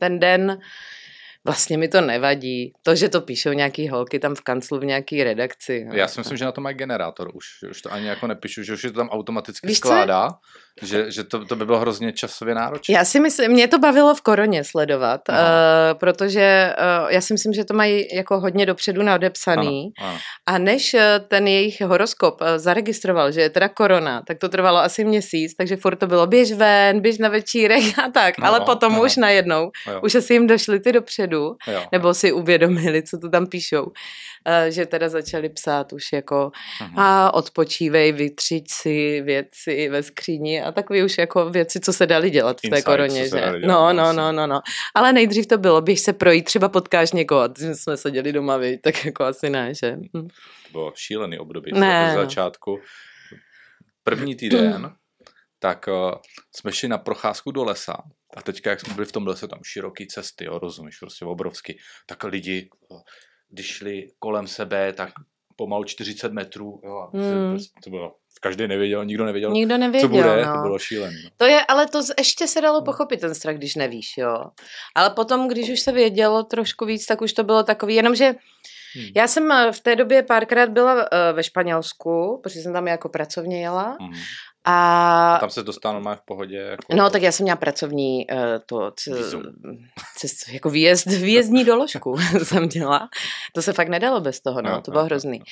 ten 0.01 0.19
den, 0.19 0.59
vlastně 1.45 1.79
mi 1.79 1.89
to 1.89 2.01
nevadí. 2.01 2.73
To, 2.83 2.95
že 2.95 3.09
to 3.09 3.21
píšou 3.21 3.53
nějaký 3.53 3.89
holky 3.89 4.19
tam 4.19 4.35
v 4.35 4.41
kanclu 4.41 4.79
v 4.79 4.85
nějaký 4.85 5.25
redakci. 5.25 5.85
no. 5.85 5.95
Já 5.95 6.09
si 6.09 6.21
myslím, 6.21 6.37
že 6.37 6.45
na 6.45 6.53
to 6.53 6.61
mají 6.61 6.77
generátor 6.77 7.31
už, 7.35 7.45
že 7.63 7.69
už 7.71 7.83
to 7.83 7.93
ani 7.93 8.07
jako 8.07 8.27
nepíšu, 8.27 8.63
že 8.63 8.73
už 8.73 8.85
je 8.85 8.91
to 8.91 8.97
tam 8.97 9.09
automaticky 9.09 9.67
Víš 9.67 9.81
co? 9.81 9.89
skládá, 9.89 10.31
že, 10.83 11.11
že 11.11 11.25
to, 11.25 11.45
to 11.45 11.57
by 11.57 11.67
bylo 11.67 11.79
hrozně 11.79 12.13
časově 12.13 12.55
náročné. 12.55 12.95
Já 12.95 13.05
si 13.05 13.21
myslím, 13.21 13.51
mě 13.51 13.69
to 13.69 13.79
bavilo 13.79 14.15
v 14.15 14.21
koroně 14.21 14.65
sledovat, 14.65 15.21
uh, 15.29 15.35
protože 15.95 16.75
uh, 16.79 17.11
já 17.11 17.21
si 17.21 17.35
myslím, 17.35 17.53
že 17.53 17.65
to 17.65 17.75
mají 17.75 18.09
jako 18.15 18.41
hodně 18.41 18.67
dopředu. 18.67 19.03
Ano, 19.99 20.09
ano. 20.09 20.19
A 20.47 20.59
než 20.59 20.95
eh, 20.95 21.21
ten 21.29 21.49
jejich 21.49 21.81
horoskop 21.81 22.43
eh, 22.43 22.59
zaregistroval, 22.59 23.33
že 23.33 23.41
je 23.41 23.51
teda 23.51 23.69
korona, 23.69 24.23
tak 24.27 24.39
to 24.39 24.49
trvalo 24.49 24.79
asi 24.79 25.05
měsíc, 25.05 25.55
takže 25.55 25.77
furt 25.77 25.97
to 25.97 26.07
bylo 26.07 26.27
běž 26.27 26.53
ven, 26.53 27.01
běž 27.01 27.19
na 27.19 27.29
večírek 27.29 27.99
a 28.05 28.11
tak. 28.11 28.39
No, 28.39 28.47
Ale 28.47 28.61
potom 28.61 28.93
no. 28.93 29.03
už 29.03 29.17
najednou, 29.17 29.71
Jo, 29.87 30.01
už 30.03 30.15
asi 30.15 30.33
jim 30.33 30.47
došly 30.47 30.81
ty 30.81 30.93
dopředu, 30.93 31.38
jo. 31.67 31.85
nebo 31.93 32.15
si 32.15 32.33
uvědomili, 32.33 33.03
co 33.03 33.19
to 33.19 33.29
tam 33.31 33.47
píšou, 33.47 33.93
eh, 34.47 34.71
že 34.71 34.87
teda 34.87 35.09
začali 35.09 35.49
psát 35.49 35.93
už 35.93 36.13
jako 36.13 36.51
Mhm. 36.83 36.99
a 36.99 37.35
odpočívej, 37.35 38.13
vytřiď 38.13 38.65
si 38.71 39.21
věci 39.21 39.89
ve 39.89 40.03
skříni 40.03 40.63
a 40.63 40.73
takové 40.73 41.05
už 41.05 41.19
jako 41.19 41.51
věci, 41.51 41.81
co 41.81 41.93
se 41.93 42.07
dali 42.07 42.31
dělat 42.31 42.59
v 42.59 42.61
té 42.61 42.69
Insights, 42.69 42.85
koroně, 42.85 43.25
že? 43.25 43.31
dělat, 43.31 43.57
No, 43.67 43.93
no, 43.93 44.13
no, 44.13 44.33
no, 44.33 44.47
no. 44.47 44.61
Ale 44.95 45.13
nejdřív 45.13 45.47
to 45.47 45.59
bylo, 45.59 45.81
běž 45.81 46.01
se 46.01 46.13
projít, 46.13 46.45
třeba 46.45 46.69
potkáš 46.69 47.13
někoho, 47.13 47.49
jsme 47.75 47.97
seděli 47.97 48.33
doma, 48.33 48.57
viď? 48.57 48.81
tak 48.83 49.05
jako 49.05 49.25
asi 49.25 49.51
ne, 49.51 49.75
že? 49.75 49.97
Hm. 49.97 50.29
To 50.29 50.73
bylo 50.73 50.93
šílený 50.97 51.39
období 51.39 51.73
Ne, 51.75 52.15
no. 52.15 52.21
začátku. 52.21 52.79
První 54.05 54.35
týden, 54.37 54.93
tak 55.59 55.87
uh, 55.89 56.13
jsme 56.57 56.73
šli 56.73 56.89
na 56.89 56.99
procházku 56.99 57.51
do 57.51 57.65
lesa 57.65 57.97
a 58.37 58.43
teďka, 58.43 58.71
jak 58.71 58.81
jsme 58.81 58.95
byli 58.95 59.07
v 59.07 59.13
tom 59.13 59.27
lese, 59.27 59.49
tam 59.49 59.61
široký 59.65 60.07
cesty, 60.07 60.45
jo, 60.45 60.59
rozumíš, 60.59 60.99
prostě 60.99 61.25
obrovský, 61.25 61.79
tak 62.07 62.25
lidi, 62.25 62.69
eh, 62.93 62.97
když 63.49 63.67
šli 63.67 64.07
kolem 64.19 64.47
sebe, 64.47 64.93
tak 64.93 65.11
pomalu 65.57 65.85
40 65.85 66.33
metrů, 66.33 66.81
jo, 66.85 66.97
a 66.97 67.11
Hmm. 67.17 67.51
prostě 67.51 67.81
to 67.85 67.91
bylo, 67.91 68.15
každý 68.41 68.67
nevěděl, 68.69 69.05
nikdo 69.05 69.25
nevěděl, 69.25 69.51
Nikdo 69.51 69.79
nevěděl, 69.79 70.09
co 70.09 70.15
bude, 70.17 70.47
no. 70.47 70.53
to 70.55 70.59
bylo 70.63 70.79
šílené. 70.79 71.17
No. 71.25 71.31
To 71.37 71.45
je, 71.45 71.61
ale 71.69 71.87
to 71.89 72.01
ještě 72.19 72.47
se 72.47 72.61
dalo 72.61 72.83
pochopit 72.83 73.21
ten 73.21 73.35
strach, 73.35 73.57
když 73.57 73.75
nevíš, 73.75 74.07
jo. 74.19 74.45
Ale 74.97 75.11
potom, 75.11 75.49
když 75.49 75.71
už 75.71 75.81
se 75.81 75.93
vědělo 75.93 76.43
trošku 76.43 76.85
víc, 76.85 77.07
tak 77.07 77.21
už 77.21 77.33
to 77.33 77.45
bylo 77.45 77.63
takový, 77.63 77.95
jenomže 77.95 78.35
Hmm. 78.95 79.07
já 79.17 79.29
jsem 79.29 79.53
eh, 79.53 79.73
v 79.73 79.81
té 79.81 79.97
době 79.97 80.23
párkrát 80.23 80.71
byla 80.71 81.09
eh, 81.13 81.33
ve 81.33 81.43
Španělsku, 81.43 82.41
protože 82.43 82.61
jsem 82.61 82.73
tam 82.73 82.89
jako 82.89 83.09
pracovně 83.09 83.63
jela 83.63 83.97
Mhm. 84.01 84.13
A 84.65 85.35
A 85.35 85.39
tam 85.39 85.51
se 85.51 85.63
dostal 85.63 85.93
normálně 85.93 86.17
v 86.17 86.25
pohodě. 86.25 86.57
Jako... 86.57 86.97
No, 86.97 87.11
tak 87.11 87.23
já 87.23 87.33
jsem 87.33 87.45
měla 87.45 87.57
pracovní 87.57 88.27
uh, 88.33 88.39
to, 88.67 88.93
c, 88.97 89.11
cest, 90.17 90.49
jako 90.49 90.71
výjezd, 90.71 91.07
výjezdní 91.07 91.65
doložku 91.65 92.17
jsem 92.43 92.69
měla. 92.75 93.09
To 93.55 93.63
se 93.63 93.73
fakt 93.73 93.89
nedalo 93.89 94.21
bez 94.21 94.41
toho, 94.41 94.63
no, 94.63 94.71
Jo, 94.71 94.81
to 94.81 94.91
jo, 94.91 94.93
bylo 94.93 95.03
jo, 95.03 95.07
hrozný. 95.07 95.39
jo. 95.39 95.45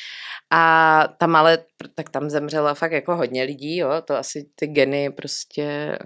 A 0.52 1.04
tam 1.18 1.36
ale, 1.36 1.58
tak 1.94 2.10
tam 2.10 2.30
zemřela 2.30 2.74
fakt 2.74 2.92
jako 2.92 3.16
hodně 3.16 3.42
lidí, 3.42 3.76
jo, 3.76 3.90
to 4.04 4.16
asi 4.16 4.50
ty 4.54 4.66
geny 4.66 5.10
prostě 5.10 5.98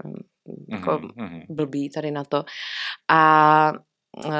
jako 0.69 0.91
Mhm, 0.91 1.09
mhm. 1.15 1.41
blbý 1.49 1.89
tady 1.89 2.11
na 2.11 2.23
to. 2.23 2.43
A 3.09 3.71
uh, 4.17 4.33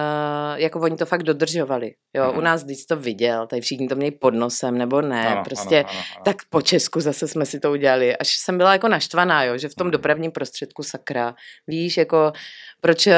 jako 0.56 0.80
oni 0.80 0.98
to 0.98 1.06
fakt 1.06 1.24
dodržovali, 1.24 1.92
jo, 2.16 2.28
Mhm. 2.30 2.38
u 2.38 2.42
nás, 2.42 2.64
když 2.64 2.86
to 2.86 2.96
viděl, 2.96 3.48
tady 3.48 3.62
všichni 3.62 3.88
to 3.88 3.96
měli 3.96 4.12
pod 4.12 4.34
nosem, 4.34 4.78
nebo 4.78 5.02
ne, 5.02 5.28
Ano, 5.28 5.44
prostě 5.44 5.80
ano, 5.80 5.90
ano, 5.90 6.00
ano. 6.16 6.24
tak 6.26 6.38
po 6.50 6.62
Česku 6.62 7.00
zase 7.00 7.28
jsme 7.28 7.46
si 7.46 7.60
to 7.60 7.72
udělali. 7.72 8.18
Až 8.18 8.36
jsem 8.38 8.58
byla 8.58 8.74
jako 8.74 8.88
naštvaná, 8.88 9.44
jo, 9.44 9.58
že 9.58 9.70
v 9.70 9.76
tom 9.76 9.88
Mhm. 9.88 9.92
dopravním 9.92 10.32
prostředku 10.32 10.84
sakra. 10.84 11.36
Víš, 11.68 11.98
jako 11.98 12.32
proč 12.82 13.08
eh, 13.08 13.18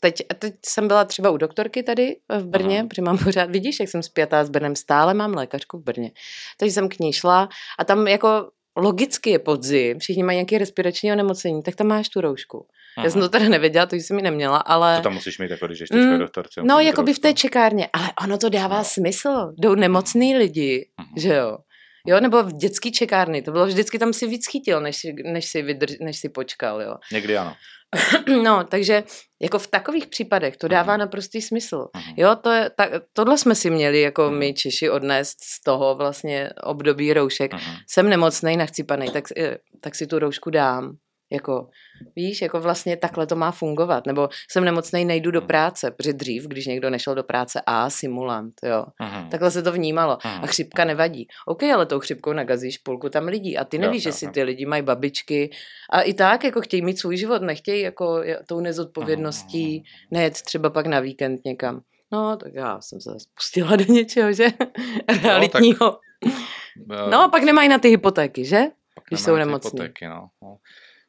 teď, 0.00 0.22
teď 0.38 0.54
jsem 0.66 0.88
byla 0.88 1.04
třeba 1.04 1.30
u 1.30 1.36
doktorky 1.36 1.82
tady 1.82 2.16
eh, 2.32 2.38
v 2.38 2.46
Brně, 2.46 2.78
Aha. 2.78 2.88
protože 2.88 3.02
mám 3.02 3.18
pořád, 3.18 3.50
vidíš, 3.50 3.80
jak 3.80 3.88
jsem 3.88 4.02
spjatá 4.02 4.44
s 4.44 4.50
Brnem, 4.50 4.76
stále 4.76 5.14
mám 5.14 5.34
lékařku 5.34 5.78
v 5.78 5.82
Brně. 5.82 6.10
Takže 6.58 6.72
jsem 6.72 6.88
k 6.88 6.98
ní 6.98 7.12
šla 7.12 7.48
a 7.78 7.84
tam 7.84 8.08
jako 8.08 8.50
logicky 8.76 9.30
je 9.30 9.38
podzim, 9.38 9.98
všichni 9.98 10.22
mají 10.22 10.36
nějaké 10.36 10.58
respirační 10.58 11.12
onemocnění, 11.12 11.62
tak 11.62 11.76
tam 11.76 11.86
máš 11.86 12.08
tu 12.08 12.20
roušku. 12.20 12.66
Já 13.04 13.10
jsem 13.10 13.20
to 13.20 13.28
teda 13.28 13.48
nevěděla, 13.48 13.86
to 13.86 13.96
jsem 13.96 14.16
ji 14.16 14.22
neměla, 14.22 14.56
ale... 14.58 14.96
To 14.96 15.02
tam 15.02 15.14
musíš 15.14 15.38
mít, 15.38 15.50
jako 15.50 15.66
když 15.66 15.78
jdeš 15.78 15.90
Mm, 15.90 16.18
doktorce. 16.18 16.60
No, 16.64 16.80
jako 16.80 17.02
by 17.02 17.14
v 17.14 17.18
té 17.18 17.34
čekárně, 17.34 17.88
ale 17.92 18.08
ono 18.24 18.38
to 18.38 18.48
dává 18.48 18.78
No. 18.78 18.84
smysl. 18.84 19.52
Jdou 19.58 19.74
nemocný 19.74 20.36
lidi, 20.36 20.88
Mhm. 21.00 21.08
že 21.18 21.34
jo. 21.34 21.58
Jo, 22.06 22.20
nebo 22.20 22.42
v 22.42 22.52
dětský 22.52 22.92
čekárny, 22.92 23.42
to 23.42 23.52
bylo 23.52 23.66
vždycky 23.66 23.98
tam 23.98 24.12
si 24.12 24.26
víc 24.26 24.46
chytil, 24.50 24.80
než 24.80 24.96
si, 24.96 25.14
než 25.32 25.44
si, 25.48 25.62
vydrž, 25.62 25.92
než 26.00 26.18
si 26.18 26.28
počkal, 26.28 26.82
jo. 26.82 26.94
Někdy 27.12 27.36
ano. 27.36 27.54
No, 28.42 28.64
takže 28.64 29.04
jako 29.42 29.58
v 29.58 29.66
takových 29.66 30.06
případech 30.06 30.56
to 30.56 30.68
dává 30.68 30.92
Mhm. 30.92 31.00
naprostý 31.00 31.42
smysl. 31.42 31.88
Mhm. 31.96 32.14
Jo, 32.16 32.36
to 32.36 32.50
je, 32.50 32.70
tak, 32.76 32.90
tohle 33.12 33.38
jsme 33.38 33.54
si 33.54 33.70
měli 33.70 34.00
jako 34.00 34.22
Mhm. 34.30 34.38
my 34.38 34.54
Češi 34.54 34.90
odnést 34.90 35.36
z 35.44 35.62
toho 35.62 35.94
vlastně 35.94 36.50
období 36.62 37.12
roušek. 37.12 37.52
Mhm. 37.52 37.74
Jsem 37.90 38.08
nemocnej, 38.08 38.56
nachcipanej, 38.56 39.10
tak, 39.10 39.24
eh, 39.36 39.56
tak 39.80 39.94
si 39.94 40.06
tu 40.06 40.18
roušku 40.18 40.50
dám. 40.50 40.92
Jako, 41.32 41.68
víš, 42.16 42.42
jako 42.42 42.60
vlastně 42.60 42.96
takhle 42.96 43.26
to 43.26 43.36
má 43.36 43.50
fungovat. 43.50 44.06
Nebo 44.06 44.28
jsem 44.50 44.64
nemocnej, 44.64 45.04
nejdu 45.04 45.30
do 45.30 45.40
Mhm. 45.40 45.46
práce, 45.46 45.90
protože 45.90 46.12
dřív, 46.12 46.46
když 46.46 46.66
někdo 46.66 46.90
nešel 46.90 47.14
do 47.14 47.22
práce, 47.24 47.60
a 47.66 47.90
simulant, 47.90 48.54
jo. 48.64 48.84
Mhm. 49.02 49.28
Takhle 49.28 49.50
se 49.50 49.62
to 49.62 49.72
vnímalo. 49.72 50.18
Mhm. 50.24 50.44
A 50.44 50.46
chřipka 50.46 50.84
nevadí. 50.84 51.26
OK, 51.46 51.62
ale 51.62 51.86
tou 51.86 52.00
chřipkou 52.00 52.32
nagazíš 52.32 52.78
půlku 52.78 53.08
tam 53.08 53.24
lidí. 53.24 53.58
A 53.58 53.64
ty 53.64 53.76
Jo, 53.76 53.80
nevíš, 53.82 54.04
jo, 54.04 54.08
jestli 54.08 54.26
jo. 54.26 54.32
ty 54.32 54.42
lidi 54.42 54.66
mají 54.66 54.82
babičky. 54.82 55.50
A 55.92 56.00
i 56.02 56.14
tak, 56.14 56.44
jako 56.44 56.60
chtějí 56.60 56.82
mít 56.82 56.98
svůj 56.98 57.16
život, 57.16 57.42
nechtějí 57.42 57.82
jako 57.82 58.22
tou 58.48 58.60
nezodpovědností 58.60 59.84
nejet 60.10 60.42
třeba 60.42 60.70
pak 60.70 60.86
na 60.86 61.00
víkend 61.00 61.40
někam. 61.44 61.80
No, 62.12 62.36
tak 62.36 62.54
já 62.54 62.80
jsem 62.80 63.00
se 63.00 63.10
spustila 63.18 63.76
do 63.76 63.84
něčeho, 63.84 64.32
že? 64.32 64.46
Realitního. 65.22 65.98
Eh, 66.26 67.10
No 67.10 67.22
a 67.22 67.28
pak 67.28 67.42
nemají 67.42 67.68
na 67.68 67.78
ty 67.78 67.88
hypotéky, 67.88 68.44
že? 68.44 68.60
pak 68.94 69.04
když 69.08 69.20
jsou 69.20 69.36
nemocní. 69.36 69.70
Hypotéky, 69.70 70.08
no. 70.08 70.28
no. 70.42 70.56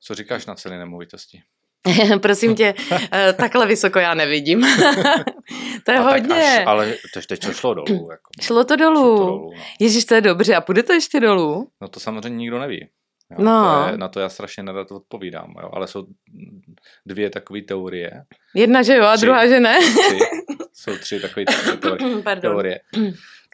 Co 0.04 0.16
říkáš 0.16 0.46
na 0.46 0.56
ceny 0.56 0.78
nemovitosti? 0.78 1.42
Prosím 2.22 2.56
tě, 2.56 2.74
eh, 3.14 3.34
takhle 3.34 3.68
vysoko 3.68 4.00
já 4.00 4.14
nevidím. 4.14 4.62
to 5.86 5.92
je 5.92 5.98
A 5.98 6.04
tak 6.04 6.12
hodně. 6.22 6.58
Až, 6.60 6.64
ale 6.66 6.94
to 7.14 7.20
teď 7.28 7.40
to 7.40 7.54
šlo 7.54 7.74
dolů. 7.74 7.88
Jako. 8.12 8.30
Šlo 8.42 8.64
to 8.64 8.76
Šlo 8.78 8.86
dolů. 8.86 9.18
to 9.18 9.26
dolů 9.26 9.52
no. 9.56 9.64
Ježíš, 9.80 10.06
to 10.06 10.16
je 10.16 10.22
dobře. 10.22 10.56
A 10.56 10.62
půjde 10.62 10.84
to 10.84 10.94
ještě 10.94 11.20
dolů? 11.20 11.68
no 11.82 11.88
to 11.88 12.00
samozřejmě 12.00 12.38
nikdo 12.38 12.60
neví. 12.60 12.90
Jo, 13.32 13.38
No. 13.40 13.84
to 13.86 13.92
je, 13.92 13.98
na 13.98 14.08
to 14.08 14.20
já 14.20 14.30
strašně 14.30 14.64
nerad 14.64 14.92
odpovídám, 14.92 15.54
jo. 15.62 15.70
ale 15.74 15.88
jsou 15.88 16.06
dvě 17.06 17.30
takové 17.30 17.62
teorie. 17.62 18.12
Jedna, 18.56 18.82
že 18.84 18.96
jo, 18.96 19.04
a 19.06 19.16
Tři. 19.18 19.26
druhá, 19.26 19.48
že 19.48 19.60
ne. 19.60 19.80
Tři, 19.80 20.18
jsou 20.74 20.98
tři 20.98 21.20
takové 21.20 21.46
teorie. 21.82 22.22
Pardon. 22.24 22.52
teorie. 22.52 22.80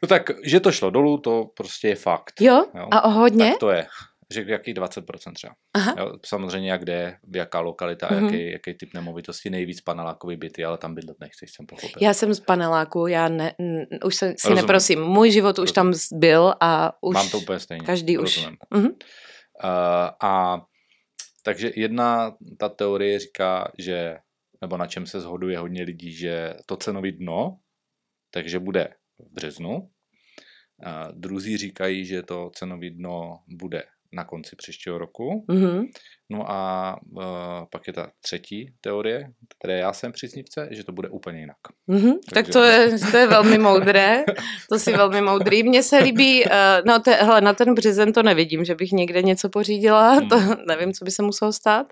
No 0.01 0.07
tak, 0.07 0.29
že 0.43 0.59
to 0.59 0.71
šlo 0.71 0.89
dolů, 0.89 1.17
to 1.17 1.45
prostě 1.57 1.87
je 1.87 1.95
fakt. 1.95 2.41
Jo? 2.41 2.65
Jo. 2.75 2.87
A 2.91 3.01
o 3.03 3.09
hodně? 3.09 3.49
Tak 3.49 3.59
to 3.59 3.69
je. 3.71 3.87
Že 4.33 4.43
jaký 4.47 4.73
20% 4.73 5.33
třeba. 5.33 5.53
Aha. 5.73 5.95
Jo, 5.99 6.13
samozřejmě 6.25 6.71
jak 6.71 6.81
kde, 6.83 7.17
jaká 7.35 7.59
lokalita, 7.59 8.07
Mhm. 8.11 8.17
mm-hmm. 8.19 8.33
jaký, 8.33 8.51
jaký 8.51 8.73
typ 8.73 8.93
nemovitosti, 8.93 9.49
nejvíc 9.49 9.81
panelákový 9.81 10.35
byty, 10.37 10.65
ale 10.65 10.77
tam 10.77 10.95
bydlet 10.95 11.19
nechceš, 11.19 11.51
jsem 11.53 11.65
pochopil. 11.65 11.97
Já 12.01 12.13
jsem 12.13 12.33
z 12.33 12.39
paneláku, 12.39 13.07
já 13.07 13.29
ne, 13.29 13.55
n, 13.59 13.85
už 14.05 14.15
se, 14.15 14.27
si 14.29 14.35
Rozumím. 14.43 14.55
neprosím. 14.55 15.01
Můj 15.01 15.31
život 15.31 15.59
už 15.59 15.71
tam 15.71 15.93
byl 16.13 16.53
a 16.61 16.93
už 17.03 17.13
Mám 17.13 17.29
to 17.29 17.37
úplně 17.37 17.59
stejně. 17.59 17.85
každý 17.85 18.17
už. 18.17 18.37
rozumím. 18.37 18.57
Mhm. 18.73 18.85
Uh, 18.85 18.91
a 20.23 20.61
takže 21.43 21.71
jedna 21.75 22.35
ta 22.59 22.69
teorie 22.69 23.19
říká, 23.19 23.71
že, 23.77 24.17
nebo 24.61 24.77
na 24.77 24.87
čem 24.87 25.05
se 25.05 25.19
shoduje 25.21 25.57
hodně 25.57 25.83
lidí, 25.83 26.11
že 26.13 26.53
to 26.65 26.77
cenový 26.77 27.11
dno, 27.11 27.57
takže 28.31 28.59
bude 28.59 28.89
v 29.19 29.33
březnu 29.33 29.89
A 30.85 31.07
druzí 31.11 31.57
říkají, 31.57 32.05
že 32.05 32.23
to 32.23 32.51
cenový 32.55 32.89
dno 32.89 33.39
bude 33.47 33.83
na 34.13 34.23
konci 34.23 34.55
příštího 34.55 34.97
roku. 34.97 35.45
Mhm. 35.47 35.83
No 36.31 36.51
a 36.51 36.95
uh, 37.11 37.23
pak 37.71 37.87
je 37.87 37.93
ta 37.93 38.11
třetí 38.21 38.73
teorie, 38.81 39.27
které 39.59 39.79
já 39.79 39.93
jsem 39.93 40.11
příznivce, 40.11 40.67
že 40.71 40.83
to 40.83 40.91
bude 40.91 41.09
úplně 41.09 41.39
jinak. 41.39 41.57
Mhm, 41.87 42.13
tak 42.33 42.47
to 42.47 42.63
je, 42.63 42.89
to 43.11 43.17
je 43.17 43.27
velmi 43.27 43.57
moudré, 43.57 44.23
to 44.69 44.79
si 44.79 44.91
velmi 44.93 45.21
moudrý. 45.21 45.63
Mně 45.63 45.83
se 45.83 45.97
líbí, 45.97 46.45
uh, 46.45 46.51
no 46.85 46.99
te, 46.99 47.11
hele, 47.13 47.41
na 47.41 47.53
ten 47.53 47.73
březen 47.73 48.13
to 48.13 48.23
nevidím, 48.23 48.65
že 48.65 48.75
bych 48.75 48.91
někde 48.91 49.21
něco 49.21 49.49
pořídila, 49.49 50.09
Hmm. 50.13 50.29
to 50.29 50.39
nevím, 50.67 50.93
co 50.93 51.05
by 51.05 51.11
se 51.11 51.23
muselo 51.23 51.53
stát. 51.53 51.87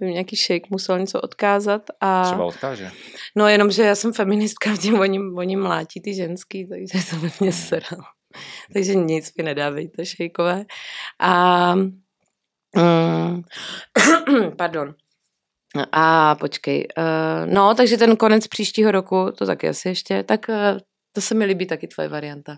By 0.00 0.06
mi 0.06 0.12
nějaký 0.12 0.36
šejk 0.36 0.70
musel 0.70 0.98
něco 0.98 1.20
odkázat. 1.20 1.82
A, 2.00 2.24
Třeba 2.24 2.44
odkáže. 2.44 2.90
no 3.36 3.48
jenom, 3.48 3.70
že 3.70 3.82
já 3.82 3.94
jsem 3.94 4.12
feministka, 4.12 4.74
v 4.74 4.78
těm 4.82 4.98
oni, 5.00 5.18
oni 5.36 5.56
mlátí 5.56 6.00
ty 6.00 6.14
ženský, 6.14 6.68
takže 6.68 7.10
to 7.10 7.16
by 7.16 7.30
mě 7.40 7.52
seral. 7.52 8.00
Takže 8.72 8.94
nic 8.94 9.32
mi 9.36 9.44
nedávejte 9.44 10.06
šejkové. 10.06 10.64
A 11.20 11.74
mm, 11.74 13.42
pardon. 14.56 14.94
A 15.92 16.34
počkej, 16.34 16.88
uh, 16.98 17.52
no, 17.54 17.74
takže 17.74 17.96
ten 17.96 18.16
konec 18.16 18.46
příštího 18.46 18.90
roku, 18.90 19.32
to 19.38 19.46
taky 19.46 19.68
asi 19.68 19.88
ještě, 19.88 20.22
tak 20.22 20.48
uh, 20.48 20.78
to 21.12 21.20
se 21.20 21.34
mi 21.34 21.44
líbí 21.44 21.66
taky 21.66 21.86
tvoje 21.86 22.08
varianta. 22.08 22.56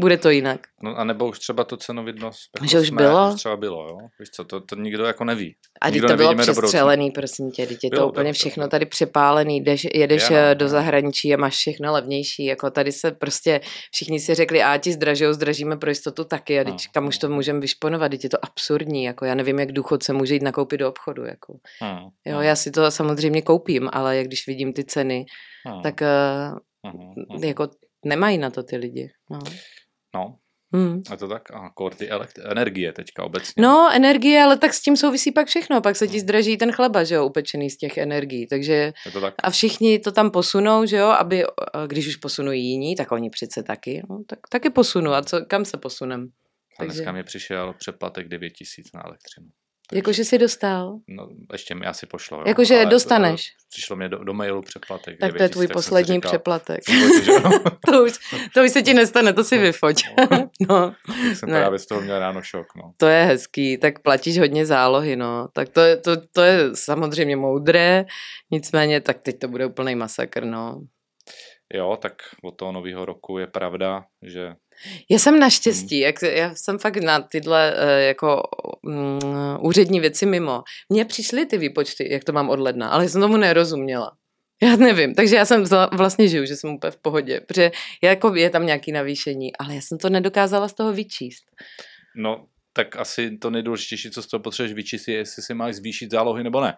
Bude 0.00 0.18
to 0.18 0.30
jinak. 0.30 0.60
No 0.82 0.96
a 0.96 1.04
nebo 1.04 1.28
už 1.28 1.38
třeba 1.38 1.64
to 1.64 1.76
cenovydno 1.76 2.30
jako 2.56 2.66
Že 2.66 2.80
už 2.80 2.88
jsme, 2.88 3.02
bylo? 3.02 3.28
Už 3.32 3.34
třeba 3.34 3.56
bylo, 3.56 3.88
jo? 3.88 3.98
Víš 4.20 4.28
co, 4.30 4.44
to, 4.44 4.60
to 4.60 4.76
nikdo 4.76 5.04
jako 5.04 5.24
neví. 5.24 5.56
A 5.80 5.86
teď 5.86 5.94
Nikdo 5.94 6.08
to 6.08 6.16
bylo 6.16 6.34
přestřelený, 6.36 7.10
prosím 7.10 7.50
tě, 7.50 7.66
teď 7.66 7.78
je 7.84 7.90
to 7.90 7.96
Bylo, 7.96 8.08
úplně 8.08 8.24
bylo, 8.24 8.32
všechno 8.32 8.68
tady 8.68 8.86
přepálený, 8.86 9.60
jdeš, 9.60 9.86
jedeš 9.94 10.30
Je, 10.30 10.36
no, 10.36 10.42
eh, 10.42 10.54
do 10.54 10.68
zahraničí 10.68 11.34
a 11.34 11.36
máš 11.36 11.54
všechno 11.54 11.92
levnější, 11.92 12.44
jako 12.44 12.70
tady 12.70 12.92
se 12.92 13.10
prostě 13.10 13.60
všichni 13.92 14.20
si 14.20 14.34
řekli, 14.34 14.62
a 14.62 14.78
ti 14.78 14.92
zdražou, 14.92 15.32
zdražíme 15.32 15.76
pro 15.76 15.90
jistotu 15.90 16.24
taky 16.24 16.60
a 16.60 16.64
teď 16.64 16.72
No, 16.72 16.78
kam 16.92 17.06
už 17.06 17.18
to 17.18 17.28
no. 17.28 17.34
můžeme 17.34 17.60
vyšponovat, 17.60 18.10
teď 18.10 18.24
je 18.24 18.30
to 18.30 18.44
absurdní, 18.44 19.04
jako 19.04 19.24
já 19.24 19.34
nevím, 19.34 19.58
jak 19.58 19.72
důchodce 19.72 20.12
může 20.12 20.34
jít 20.34 20.42
nakoupit 20.42 20.78
do 20.78 20.88
obchodu, 20.88 21.24
jako. 21.24 21.56
Hmm, 21.80 22.08
Jo, 22.26 22.36
hmm, 22.36 22.46
já 22.46 22.56
si 22.56 22.70
to 22.70 22.90
samozřejmě 22.90 23.42
koupím, 23.42 23.88
ale 23.92 24.16
jak 24.16 24.26
když 24.26 24.46
vidím 24.46 24.72
ty 24.72 24.84
ceny, 24.84 25.24
hmm, 25.66 25.82
tak 25.82 26.00
hmm, 26.86 27.14
hmm. 27.30 27.44
jako 27.44 27.68
nemají 28.04 28.38
na 28.38 28.50
to 28.50 28.62
ty 28.62 28.76
lidi. 28.76 29.10
No. 29.30 29.38
No, 30.14 30.36
Hmm. 30.74 31.02
je 31.10 31.16
to 31.16 31.28
tak. 31.28 31.50
A 31.50 31.70
kor 31.74 31.94
ty 31.94 32.10
elekt- 32.10 32.38
energie 32.50 32.92
teďka 32.92 33.24
obecně. 33.24 33.62
No, 33.62 33.90
energie, 33.94 34.42
ale 34.42 34.56
tak 34.58 34.74
s 34.74 34.82
tím 34.82 34.96
souvisí 34.96 35.32
pak 35.32 35.46
všechno. 35.46 35.80
Pak 35.80 35.96
se 35.96 36.08
ti 36.08 36.20
zdraží 36.20 36.56
ten 36.56 36.72
chleba, 36.72 37.04
že 37.04 37.14
jo, 37.14 37.26
upečený 37.26 37.70
z 37.70 37.76
těch 37.76 37.98
energií. 37.98 38.46
Takže 38.46 38.92
Je 39.06 39.12
to 39.12 39.20
tak. 39.20 39.34
a 39.42 39.50
všichni 39.50 39.98
to 39.98 40.12
tam 40.12 40.30
posunou, 40.30 40.86
že 40.86 40.96
jo, 40.96 41.06
aby, 41.06 41.44
a 41.74 41.86
když 41.86 42.06
už 42.08 42.16
posunují 42.16 42.64
jiní, 42.64 42.96
tak 42.96 43.12
oni 43.12 43.30
přece 43.30 43.62
taky, 43.62 44.02
no, 44.10 44.22
tak 44.28 44.38
taky 44.50 44.70
posunu. 44.70 45.12
A 45.12 45.22
co, 45.22 45.44
kam 45.48 45.64
se 45.64 45.76
posunem? 45.76 46.28
A 46.78 46.82
takže- 46.82 46.94
dneska 46.94 47.12
mi 47.12 47.24
přišel 47.24 47.74
přeplatek 47.78 48.28
9 48.28 48.50
tisíc 48.50 48.92
na 48.94 49.06
elektřinu. 49.06 49.46
Jakože 49.92 50.24
jsi 50.24 50.38
dostal. 50.38 50.98
No, 51.08 51.28
ještě 51.52 51.74
mi 51.74 51.86
asi 51.86 52.06
pošlo. 52.06 52.38
Jo? 52.38 52.44
Jakože 52.46 52.86
dostaneš. 52.86 53.48
eh, 53.48 53.62
Přišlo 53.68 53.96
mi 53.96 54.08
do, 54.08 54.24
do 54.24 54.32
mailu 54.34 54.62
přeplatek. 54.62 55.18
Tak 55.20 55.28
9 55.32 55.38
to 55.38 55.42
je 55.42 55.48
tvůj 55.48 55.66
poslední 55.68 56.14
říkal, 56.14 56.30
přeplatek. 56.30 56.80
to, 57.90 58.02
už, 58.04 58.12
to 58.54 58.64
už 58.64 58.70
se 58.70 58.82
ti 58.82 58.94
nestane, 58.94 59.32
to 59.32 59.44
si 59.44 59.58
vyfoť. 59.58 60.02
no, 60.68 60.94
Tak 61.06 61.36
jsem 61.36 61.48
Ne. 61.50 61.60
právě 61.60 61.78
z 61.78 61.86
toho 61.86 62.00
měl 62.00 62.18
ráno 62.18 62.42
šok. 62.42 62.66
No. 62.76 62.92
to 62.96 63.06
je 63.06 63.24
hezký, 63.24 63.78
tak 63.78 63.98
platíš 64.02 64.38
hodně 64.38 64.66
zálohy, 64.66 65.16
no. 65.16 65.48
Tak 65.52 65.68
to 65.68 65.80
je, 65.80 65.96
to, 65.96 66.26
to 66.26 66.42
je 66.42 66.58
samozřejmě 66.74 67.36
moudré, 67.36 68.04
nicméně 68.50 69.00
tak 69.00 69.18
teď 69.22 69.38
to 69.38 69.48
bude 69.48 69.66
úplný 69.66 69.94
masakr, 69.94 70.44
no. 70.44 70.80
Jo, 71.74 71.98
tak 72.02 72.12
od 72.44 72.50
toho 72.56 72.72
nového 72.72 73.04
roku 73.04 73.38
je 73.38 73.46
pravda, 73.46 74.04
že 74.22 74.54
Já 75.10 75.18
jsem 75.18 75.38
naštěstí, 75.38 75.98
jak, 75.98 76.22
já 76.22 76.54
jsem 76.54 76.78
fakt 76.78 76.96
na 76.96 77.20
tyhle 77.20 77.74
eh, 77.76 78.02
jako 78.02 78.42
mm, 78.82 79.20
úřední 79.60 80.00
věci 80.00 80.26
mimo. 80.26 80.62
Mně 80.88 81.04
přišly 81.04 81.46
ty 81.46 81.58
výpočty, 81.58 82.12
jak 82.12 82.24
to 82.24 82.32
mám 82.32 82.50
od 82.50 82.60
ledna, 82.60 82.88
ale 82.88 83.08
jsem 83.08 83.20
tomu 83.20 83.36
nerozuměla. 83.36 84.12
Já 84.62 84.76
nevím, 84.76 85.14
takže 85.14 85.36
já 85.36 85.44
jsem 85.44 85.64
vlastně 85.92 86.28
žiju, 86.28 86.44
že 86.44 86.56
jsem 86.56 86.70
úplně 86.70 86.90
v 86.90 86.96
pohodě, 86.96 87.40
protože 87.40 87.70
jako 88.02 88.34
je 88.34 88.50
tam 88.50 88.66
nějaký 88.66 88.92
navýšení, 88.92 89.56
ale 89.56 89.74
já 89.74 89.80
jsem 89.80 89.98
to 89.98 90.08
nedokázala 90.08 90.68
z 90.68 90.72
toho 90.74 90.92
vyčíst. 90.92 91.44
no, 92.16 92.46
tak 92.72 92.96
asi 92.96 93.38
to 93.38 93.50
nejdůležitější, 93.50 94.10
co 94.10 94.22
z 94.22 94.26
toho 94.26 94.40
potřebuješ 94.40 94.74
vyčíst, 94.74 95.08
je, 95.08 95.14
jestli 95.14 95.42
si 95.42 95.54
máš 95.54 95.74
zvýšit 95.74 96.10
zálohy 96.10 96.44
nebo 96.44 96.60
ne. 96.60 96.76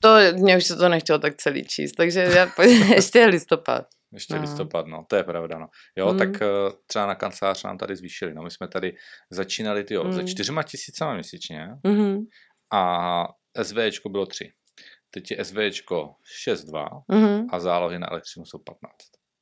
To, 0.00 0.08
mě 0.32 0.56
už 0.56 0.64
se 0.64 0.76
to 0.76 0.88
nechtělo 0.88 1.18
tak 1.18 1.36
celý 1.36 1.64
číst, 1.64 1.92
takže 1.92 2.20
já, 2.20 2.52
ještě 2.94 3.18
je 3.18 3.26
listopad. 3.26 3.86
Ještě 4.12 4.34
No. 4.34 4.38
no. 4.40 4.42
listopad, 4.48 4.86
no, 4.86 5.04
to 5.08 5.16
je 5.16 5.24
pravda, 5.24 5.58
no. 5.58 5.66
Jo, 5.96 6.12
Mm. 6.12 6.18
tak 6.18 6.42
eh, 6.42 6.46
třeba 6.86 7.06
na 7.06 7.14
kancelář 7.14 7.64
nám 7.64 7.78
tady 7.78 7.96
zvýšili, 7.96 8.34
no, 8.34 8.42
my 8.42 8.50
jsme 8.50 8.68
tady 8.68 8.96
začínali, 9.30 9.84
ty 9.84 9.94
jo, 9.94 10.04
Mm. 10.04 10.12
se 10.12 10.24
čtyřma 10.24 10.62
tisícama 10.62 11.14
měsíčně 11.14 11.68
Mhm, 11.86 12.18
a 12.72 13.24
SVčko 13.62 14.08
bylo 14.08 14.26
tři. 14.26 14.52
Teď 15.10 15.30
je 15.30 15.44
SVčko 15.44 16.14
6,2 16.46 17.02
mhm, 17.08 17.46
a 17.52 17.60
zálohy 17.60 17.98
na 17.98 18.10
elektřinu 18.10 18.46
jsou 18.46 18.58
15. 18.58 18.94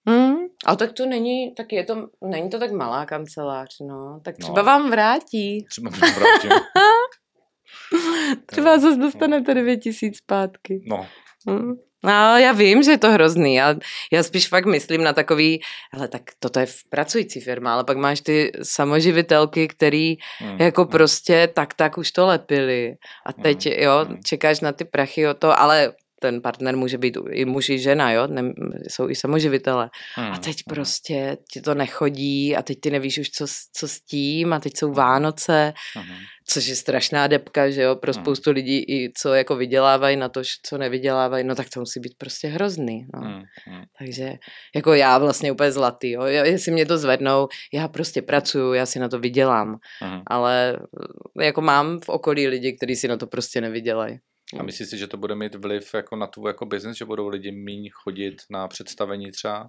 mhm. 0.04 0.36
A 0.66 0.76
tak 0.76 0.92
to 0.92 1.06
není, 1.06 1.54
tak 1.54 1.72
je 1.72 1.84
to, 1.84 2.08
není 2.24 2.50
to 2.50 2.58
tak 2.58 2.72
malá 2.72 3.06
kancelář, 3.06 3.68
no. 3.88 4.20
Tak 4.24 4.36
třeba 4.36 4.58
No. 4.62 4.64
vám 4.64 4.90
vrátí. 4.90 5.64
Třeba 5.70 5.90
bych 5.90 6.00
vrátil. 6.00 6.50
Třeba 8.46 8.78
zase 8.78 8.96
dostanete 9.00 9.54
9 9.54 9.76
tisíc 9.76 10.16
zpátky. 10.18 10.82
No, 10.86 11.06
Hm. 11.50 11.72
No, 12.06 12.38
já 12.38 12.52
vím, 12.52 12.82
že 12.82 12.90
je 12.90 12.98
to 12.98 13.10
hrozný. 13.10 13.54
Já, 13.54 13.74
já 14.12 14.22
spíš 14.22 14.48
fakt 14.48 14.66
myslím 14.66 15.04
na 15.04 15.12
takový, 15.12 15.60
ale 15.94 16.08
tak 16.08 16.22
toto 16.38 16.60
je 16.60 16.66
v 16.66 16.76
pracující 16.88 17.40
firma, 17.40 17.74
ale 17.74 17.84
pak 17.84 17.96
máš 17.96 18.20
ty 18.20 18.52
samoživitelky, 18.62 19.68
který 19.68 20.16
mm, 20.42 20.56
jako 20.60 20.82
mm. 20.84 20.88
prostě 20.88 21.48
tak 21.54 21.74
tak 21.74 21.98
už 21.98 22.12
to 22.12 22.26
lepili. 22.26 22.94
A 23.26 23.32
teď, 23.32 23.66
Mm, 23.66 23.72
jo, 23.82 24.06
čekáš 24.24 24.60
na 24.60 24.72
ty 24.72 24.84
prachy 24.84 25.28
o 25.28 25.34
to, 25.34 25.60
ale 25.60 25.92
ten 26.20 26.42
partner 26.42 26.76
může 26.76 26.98
být 26.98 27.18
i 27.30 27.44
muž, 27.44 27.68
i 27.68 27.78
žena, 27.78 28.12
jo, 28.12 28.26
ne, 28.26 28.52
jsou 28.88 29.08
i 29.08 29.14
samoživitele. 29.14 29.90
A 30.16 30.20
Mm, 30.20 30.38
teď 30.38 30.56
mm. 30.56 30.74
prostě 30.74 31.36
ti 31.52 31.60
to 31.60 31.74
nechodí 31.74 32.56
a 32.56 32.62
teď 32.62 32.80
ty 32.80 32.90
nevíš 32.90 33.18
už, 33.18 33.30
co, 33.30 33.46
s- 33.46 33.68
co 33.72 33.88
s 33.88 34.00
tím 34.00 34.52
a 34.52 34.60
teď 34.60 34.76
jsou 34.76 34.92
Vánoce, 34.92 35.72
Mhm. 35.96 36.14
což 36.48 36.66
je 36.66 36.76
strašná 36.76 37.26
depka, 37.26 37.70
že 37.70 37.82
jo, 37.82 37.96
pro 37.96 38.10
Mm. 38.10 38.14
spoustu 38.14 38.50
lidí, 38.50 38.78
i 38.88 39.12
co 39.16 39.34
jako 39.34 39.56
vydělávají 39.56 40.16
na 40.16 40.28
to, 40.28 40.40
co 40.62 40.78
nevydělávají, 40.78 41.44
no 41.44 41.54
tak 41.54 41.66
to 41.70 41.80
musí 41.80 42.00
být 42.00 42.14
prostě 42.18 42.48
hrozný, 42.48 43.06
no. 43.14 43.20
Mm, 43.20 43.34
mm. 43.74 43.82
Takže 43.98 44.32
jako 44.74 44.94
já 44.94 45.18
vlastně 45.18 45.52
úplně 45.52 45.72
zlatý, 45.72 46.10
jo, 46.10 46.22
Já- 46.22 46.44
jestli 46.44 46.72
mě 46.72 46.86
to 46.86 46.98
zvednou, 46.98 47.48
já 47.74 47.88
prostě 47.88 48.22
pracuju, 48.22 48.72
já 48.72 48.86
si 48.86 48.98
na 48.98 49.08
to 49.08 49.18
vydělám, 49.18 49.76
Mhm. 50.02 50.22
ale 50.26 50.76
jako 51.40 51.60
mám 51.60 52.00
v 52.00 52.08
okolí 52.08 52.46
lidi, 52.48 52.72
kteří 52.76 52.96
si 52.96 53.08
na 53.08 53.16
to 53.16 53.26
prostě 53.26 53.60
nevydělají. 53.60 54.18
A 54.58 54.62
myslíš 54.62 54.88
si, 54.88 54.98
že 54.98 55.06
to 55.06 55.16
bude 55.16 55.34
mít 55.34 55.54
vliv 55.54 55.94
jako 55.94 56.16
na 56.16 56.26
tvůj 56.26 56.48
jako 56.50 56.66
business, 56.66 56.96
že 56.98 57.04
budou 57.04 57.28
lidi 57.28 57.52
míň 57.52 57.90
chodit 57.92 58.34
na 58.50 58.68
představení 58.68 59.30
třeba? 59.30 59.68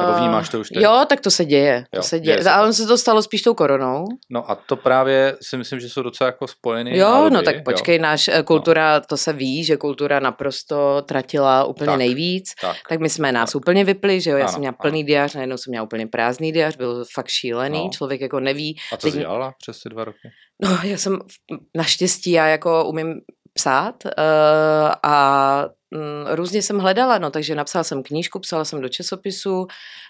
Nebo 0.00 0.18
vnímáš 0.18 0.48
to 0.48 0.60
už 0.60 0.68
teď? 0.68 0.82
Jo, 0.82 1.04
tak 1.08 1.20
to 1.20 1.30
se 1.30 1.44
děje. 1.44 1.84
To 1.90 1.98
Jo, 1.98 2.02
se 2.02 2.20
děje 2.20 2.36
děje. 2.36 2.42
se 2.44 2.50
A 2.50 2.58
to. 2.60 2.64
on 2.66 2.72
se 2.72 2.86
to 2.86 2.98
stalo 2.98 3.22
spíš 3.22 3.42
tou 3.42 3.54
koronou. 3.54 4.04
No 4.30 4.50
a 4.50 4.54
to 4.54 4.76
právě 4.76 5.36
si 5.42 5.56
myslím, 5.56 5.80
že 5.80 5.88
jsou 5.88 6.02
docela 6.02 6.26
jako 6.26 6.46
spojeny 6.46 6.98
Jo, 6.98 7.08
nádoby, 7.10 7.34
no 7.34 7.42
tak 7.42 7.64
počkej, 7.64 7.98
náš 7.98 8.28
eh, 8.28 8.42
kultura, 8.42 9.00
to 9.00 9.16
se 9.16 9.32
ví, 9.32 9.64
že 9.64 9.76
kultura 9.76 10.20
naprosto 10.20 11.02
tratila 11.08 11.64
úplně 11.64 11.86
Tak. 11.86 11.98
nejvíc. 11.98 12.50
Tak. 12.60 12.76
Tak 12.88 13.00
my 13.00 13.10
jsme 13.10 13.32
nás 13.32 13.54
úplně 13.54 13.84
vypli, 13.84 14.20
že 14.20 14.30
jo, 14.30 14.36
já 14.36 14.44
Ano, 14.44 14.52
jsem 14.52 14.60
měla 14.60 14.74
ano. 14.80 14.90
plný 14.90 15.04
diář, 15.04 15.34
najednou 15.34 15.56
jsem 15.56 15.70
měla 15.70 15.84
úplně 15.84 16.06
prázdný 16.06 16.52
diář, 16.52 16.76
byl 16.76 17.04
fakt 17.14 17.28
šílený, 17.28 17.84
No. 17.84 17.90
člověk 17.90 18.20
jako 18.20 18.40
neví. 18.40 18.76
A 18.92 18.96
co 18.96 19.06
jsi 19.06 19.12
teď- 19.12 19.20
dělala 19.20 19.54
přes 19.62 19.82
ty 19.82 19.88
dva 19.88 20.04
roky? 20.04 20.28
No, 20.62 20.78
já 20.82 20.96
jsem 20.98 21.18
naštěstí, 21.76 22.30
já 22.30 22.46
jako 22.46 22.84
umím 22.84 23.14
psát 23.56 24.04
uh, 24.04 24.10
a 25.02 25.16
mm, 25.90 26.34
různě 26.34 26.62
jsem 26.62 26.78
hledala, 26.78 27.18
no, 27.18 27.30
takže 27.30 27.54
napsala 27.54 27.84
jsem 27.84 28.02
knížku, 28.02 28.38
psala 28.40 28.64
jsem 28.64 28.80
do 28.80 28.88
časopisu, 28.88 29.66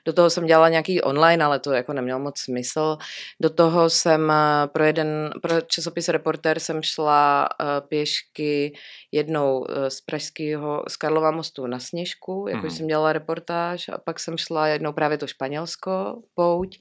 do 0.06 0.12
toho 0.12 0.30
jsem 0.30 0.46
dělala 0.46 0.68
nějaký 0.68 1.02
online, 1.02 1.44
ale 1.44 1.58
to 1.58 1.72
jako 1.72 1.92
nemělo 1.92 2.20
moc 2.20 2.38
smysl. 2.40 2.96
Do 3.42 3.50
toho 3.50 3.90
jsem 3.90 4.30
eh, 4.30 4.66
pro 4.72 4.84
jeden, 4.84 5.30
pro 5.42 5.60
časopis 5.60 6.08
Reporter 6.08 6.58
jsem 6.60 6.82
šla 6.82 7.48
uh, 7.60 7.66
pěšky 7.88 8.72
jednou 9.12 9.66
eh, 9.70 9.90
z 9.90 10.00
Pražského, 10.00 10.82
z 10.88 10.96
Karlova 10.96 11.30
mostu 11.30 11.66
na 11.66 11.78
Sněžku, 11.78 12.46
jakože 12.48 12.66
Mhm. 12.66 12.76
jsem 12.76 12.86
dělala 12.86 13.12
reportáž 13.12 13.88
a 13.88 13.98
pak 13.98 14.20
jsem 14.20 14.38
šla 14.38 14.66
jednou 14.68 14.92
právě 14.92 15.18
to 15.18 15.26
Španělsko, 15.26 16.22
pouť. 16.34 16.78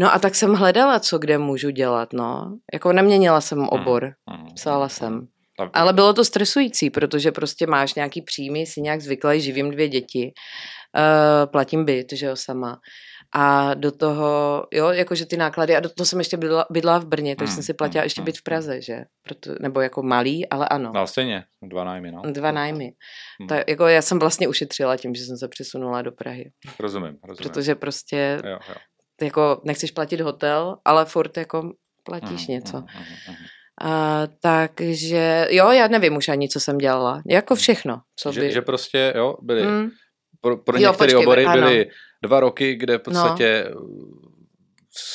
No 0.00 0.14
a 0.14 0.18
tak 0.18 0.34
jsem 0.34 0.54
hledala, 0.54 1.00
co 1.00 1.18
kde 1.18 1.38
můžu 1.38 1.70
dělat, 1.70 2.12
no. 2.12 2.56
Jako 2.74 2.92
neměnila 2.92 3.40
jsem 3.40 3.68
obor, 3.68 4.12
Mhm. 4.30 4.54
psala 4.54 4.88
jsem. 4.88 5.26
Ale 5.72 5.92
bylo 5.92 6.12
to 6.12 6.24
stresující, 6.24 6.90
protože 6.90 7.32
prostě 7.32 7.66
máš 7.66 7.94
nějaký 7.94 8.22
příjmy, 8.22 8.66
si 8.66 8.80
nějak 8.80 9.00
zvyklý, 9.00 9.40
živím 9.40 9.70
dvě 9.70 9.88
děti, 9.88 10.32
uh, 10.96 11.50
platím 11.50 11.84
byt, 11.84 12.12
že 12.12 12.26
jo, 12.26 12.36
sama. 12.36 12.80
A 13.34 13.74
do 13.74 13.92
toho, 13.92 14.66
jo, 14.72 14.88
jakože 14.88 15.26
ty 15.26 15.36
náklady, 15.36 15.76
a 15.76 15.80
do 15.80 15.88
toho 15.88 16.06
jsem 16.06 16.18
ještě 16.18 16.36
bydla, 16.36 16.66
bydla 16.70 16.98
v 16.98 17.04
Brně, 17.06 17.36
takže 17.36 17.50
Mm, 17.50 17.54
jsem 17.54 17.62
si 17.64 17.74
platila 17.74 18.02
mm, 18.02 18.06
ještě 18.06 18.20
mm, 18.20 18.24
byt 18.24 18.38
v 18.38 18.42
Praze, 18.42 18.80
že? 18.82 18.98
Proto, 19.22 19.50
nebo 19.60 19.80
jako 19.80 20.02
malý, 20.02 20.48
ale 20.48 20.68
ano. 20.68 20.92
No 20.94 21.06
stejně, 21.06 21.44
dva 21.62 21.84
nájmy, 21.84 22.12
no. 22.12 22.22
Dva 22.32 22.52
nájmy. 22.52 22.92
Hmm. 23.40 23.48
Tak 23.48 23.68
jako 23.68 23.86
já 23.86 24.02
jsem 24.02 24.18
vlastně 24.18 24.48
ušetřila 24.48 24.96
tím, 24.96 25.14
že 25.14 25.24
jsem 25.24 25.36
se 25.36 25.48
přesunula 25.48 26.02
do 26.02 26.12
Prahy. 26.12 26.50
Rozumím, 26.80 27.18
rozumím. 27.24 27.50
Protože 27.50 27.74
prostě 27.74 28.38
Jo, 28.44 28.50
jo. 28.68 28.74
jako 29.22 29.60
nechceš 29.64 29.90
platit 29.90 30.20
hotel, 30.20 30.76
ale 30.84 31.04
furt 31.04 31.36
jako 31.36 31.72
platíš 32.04 32.46
Mhm, 32.48 32.56
něco. 32.56 32.76
mhm, 32.76 32.86
mhm, 32.94 33.04
mhm. 33.28 33.36
A, 33.80 34.22
takže 34.40 35.46
jo, 35.50 35.70
já 35.70 35.88
nevím 35.88 36.16
už 36.16 36.28
ani, 36.28 36.48
co 36.48 36.60
jsem 36.60 36.78
dělala. 36.78 37.22
Jako 37.26 37.54
všechno, 37.54 38.00
co 38.16 38.28
by... 38.28 38.34
Že, 38.34 38.50
že 38.50 38.62
prostě, 38.62 39.12
jo, 39.16 39.36
byly, 39.42 39.62
Mm, 39.62 39.90
pro, 40.40 40.56
pro 40.56 40.76
Jo, 40.78 40.88
některé 40.90 41.12
počkej, 41.12 41.26
obory 41.26 41.44
ano. 41.46 41.60
No. 41.60 41.66
byly 41.66 41.86
dva 42.22 42.40
roky, 42.40 42.74
kde 42.74 42.98
v 42.98 43.02
podstatě 43.02 43.64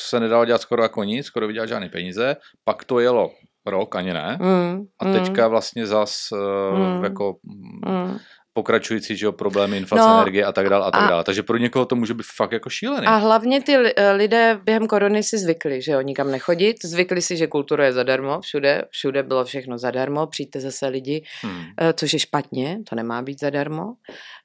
se 0.08 0.20
nedalo 0.20 0.44
dělat 0.44 0.60
skoro 0.62 0.82
jako 0.82 1.04
nic, 1.04 1.26
skoro 1.26 1.46
vydělat 1.46 1.66
žádný 1.68 1.88
peníze, 1.88 2.36
pak 2.64 2.84
to 2.84 3.00
jelo 3.00 3.30
rok, 3.66 3.96
ani 3.96 4.12
ne, 4.12 4.38
mm, 4.40 4.84
a 5.00 5.04
teďka 5.12 5.48
vlastně 5.48 5.86
zas 5.86 6.28
uh, 6.32 6.78
Mm. 6.78 7.04
jako 7.04 7.36
mm, 7.42 7.92
mm. 7.92 8.18
Pokračující 8.58 9.16
že 9.16 9.26
jo, 9.26 9.32
problémy, 9.32 9.76
inflace, 9.76 10.08
No, 10.08 10.14
energie 10.14 10.44
a 10.44 10.52
tak 10.52 10.68
dále 10.68 10.86
a 10.86 10.90
tak 10.90 11.02
a- 11.02 11.06
dále. 11.08 11.24
Takže 11.24 11.42
pro 11.42 11.56
někoho 11.56 11.84
to 11.86 11.94
může 11.96 12.14
být 12.14 12.26
fakt 12.36 12.52
jako 12.52 12.70
šílený. 12.70 13.06
A 13.06 13.16
hlavně 13.16 13.62
ty 13.62 13.72
eh, 13.76 14.12
lidé 14.12 14.60
během 14.64 14.86
korony 14.86 15.22
si 15.22 15.38
zvykli, 15.38 15.82
že 15.82 15.92
jo, 15.92 16.00
nikam 16.00 16.30
nechodit. 16.30 16.76
Zvykli 16.84 17.22
si, 17.22 17.36
že 17.36 17.46
kultura 17.46 17.84
je 17.84 17.92
zadarmo, 17.92 18.40
všude, 18.40 18.84
všude 18.90 19.22
bylo 19.22 19.44
všechno 19.44 19.78
zadarmo, 19.78 20.26
přijďte 20.26 20.60
zase 20.60 20.88
lidi, 20.88 21.24
Hmm. 21.42 21.62
eh, 21.80 21.92
což 21.92 22.12
je 22.12 22.18
špatně, 22.18 22.78
to 22.90 22.96
nemá 22.96 23.22
být 23.22 23.40
zadarmo. 23.40 23.94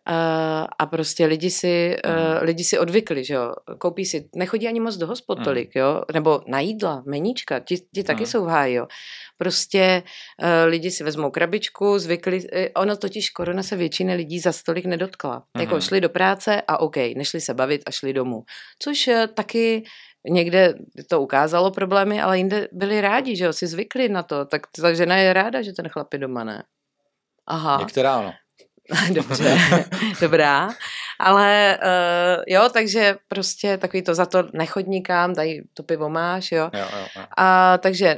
Eh, 0.10 0.68
A 0.80 0.86
prostě 0.86 1.26
lidi 1.26 1.50
si, 1.52 1.98
Mhm. 2.06 2.16
lidi 2.42 2.64
si 2.64 2.80
odvykli, 2.80 3.24
že 3.24 3.34
jo, 3.34 3.54
koupí 3.78 4.06
si, 4.06 4.30
nechodí 4.36 4.68
ani 4.68 4.80
moc 4.80 4.96
do 4.98 5.08
hospod 5.08 5.38
Mhm. 5.38 5.46
tolik, 5.46 5.76
jo, 5.76 6.02
nebo 6.14 6.42
na 6.48 6.60
jídla, 6.60 7.04
meníčka, 7.06 7.60
ti, 7.60 7.76
ti 7.96 8.04
taky 8.04 8.24
Mhm. 8.24 8.30
jsou 8.32 8.46
v 8.46 8.48
háji, 8.48 8.74
jo. 8.76 8.88
Prostě 9.44 10.04
eh, 10.42 10.64
lidi 10.66 10.92
si 10.92 11.04
vezmou 11.04 11.32
krabičku, 11.32 12.00
zvykli, 12.00 12.48
eh, 12.54 12.70
ono 12.76 12.96
totiž 12.98 13.30
korona 13.30 13.64
se 13.64 13.76
většiny 13.76 14.16
lidí 14.16 14.40
za 14.40 14.52
stolik 14.52 14.86
nedotkla. 14.86 15.44
Jako 15.60 15.76
Mhm. 15.76 15.82
šli 15.82 16.02
do 16.02 16.10
práce 16.10 16.62
a 16.68 16.78
OK, 16.80 16.96
nešli 17.16 17.42
se 17.42 17.54
bavit 17.54 17.82
a 17.88 17.92
šli 17.92 18.14
domů. 18.14 18.44
Což 18.80 19.08
eh, 19.08 19.28
taky 19.28 19.84
někde 20.30 20.74
to 21.10 21.22
ukázalo 21.22 21.72
problémy, 21.72 22.22
ale 22.22 22.38
jinde 22.38 22.68
byli 22.72 23.02
rádi, 23.02 23.36
že 23.36 23.44
jo, 23.46 23.54
si 23.54 23.68
zvykli 23.68 24.10
na 24.10 24.24
to, 24.24 24.46
tak 24.46 24.62
ta 24.82 24.94
žena 24.94 25.18
je 25.18 25.34
ráda, 25.34 25.62
že 25.62 25.74
ten 25.74 25.90
chlap 25.90 26.14
je 26.14 26.20
doma, 26.20 26.44
ne? 26.44 26.64
Aha. 27.48 27.78
Některá 27.80 28.16
ano. 28.16 28.34
Dobře, 29.14 29.58
dobrá. 30.22 30.70
Ale 31.20 31.80
uh, 31.84 32.44
jo, 32.48 32.70
takže 32.74 33.16
prostě 33.28 33.78
takový 33.78 34.04
to 34.04 34.16
za 34.16 34.26
to 34.26 34.44
nechoď 34.54 34.86
nikam, 34.88 35.36
tady 35.36 35.62
to 35.74 35.84
pivo 35.84 36.10
máš, 36.10 36.52
jo. 36.52 36.70
Jo, 36.74 36.80
jo, 36.94 37.08
jo. 37.18 37.24
A 37.38 37.78
takže 37.78 38.16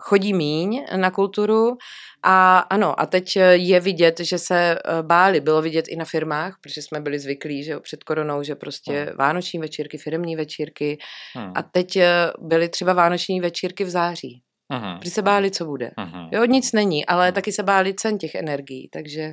chodí 0.00 0.34
míň 0.34 0.84
na 0.96 1.10
kulturu 1.10 1.76
a 2.22 2.58
ano, 2.58 3.00
a 3.00 3.06
teď 3.06 3.36
je 3.52 3.80
vidět, 3.80 4.20
že 4.20 4.38
se 4.38 4.70
eh, 4.78 5.02
báli, 5.02 5.40
bylo 5.40 5.62
vidět 5.62 5.88
i 5.88 5.96
na 5.96 6.04
firmách, 6.04 6.56
protože 6.60 6.82
jsme 6.82 7.00
byli 7.00 7.18
zvyklí, 7.18 7.64
že 7.64 7.72
jo, 7.72 7.80
před 7.80 8.04
koronou, 8.04 8.42
že 8.42 8.54
prostě 8.54 9.04
Hmm. 9.04 9.16
vánoční 9.18 9.60
večírky, 9.60 9.98
firmní 9.98 10.36
večírky 10.36 10.98
Hmm. 11.34 11.52
a 11.56 11.62
teď 11.62 11.96
eh, 11.96 12.30
byly 12.38 12.68
třeba 12.68 12.92
vánoční 12.92 13.40
večírky 13.40 13.84
v 13.84 13.90
září, 13.90 14.42
Mhm. 14.72 14.98
protože 14.98 15.10
se 15.10 15.22
báli, 15.22 15.50
co 15.50 15.64
bude. 15.64 15.90
Mhm. 15.96 16.28
Jo, 16.32 16.44
nic 16.44 16.72
není, 16.72 17.06
ale 17.06 17.24
Hmm. 17.26 17.34
taky 17.34 17.52
se 17.52 17.62
báli 17.62 17.94
cen 17.94 18.18
těch 18.18 18.34
energií, 18.34 18.88
takže 18.92 19.32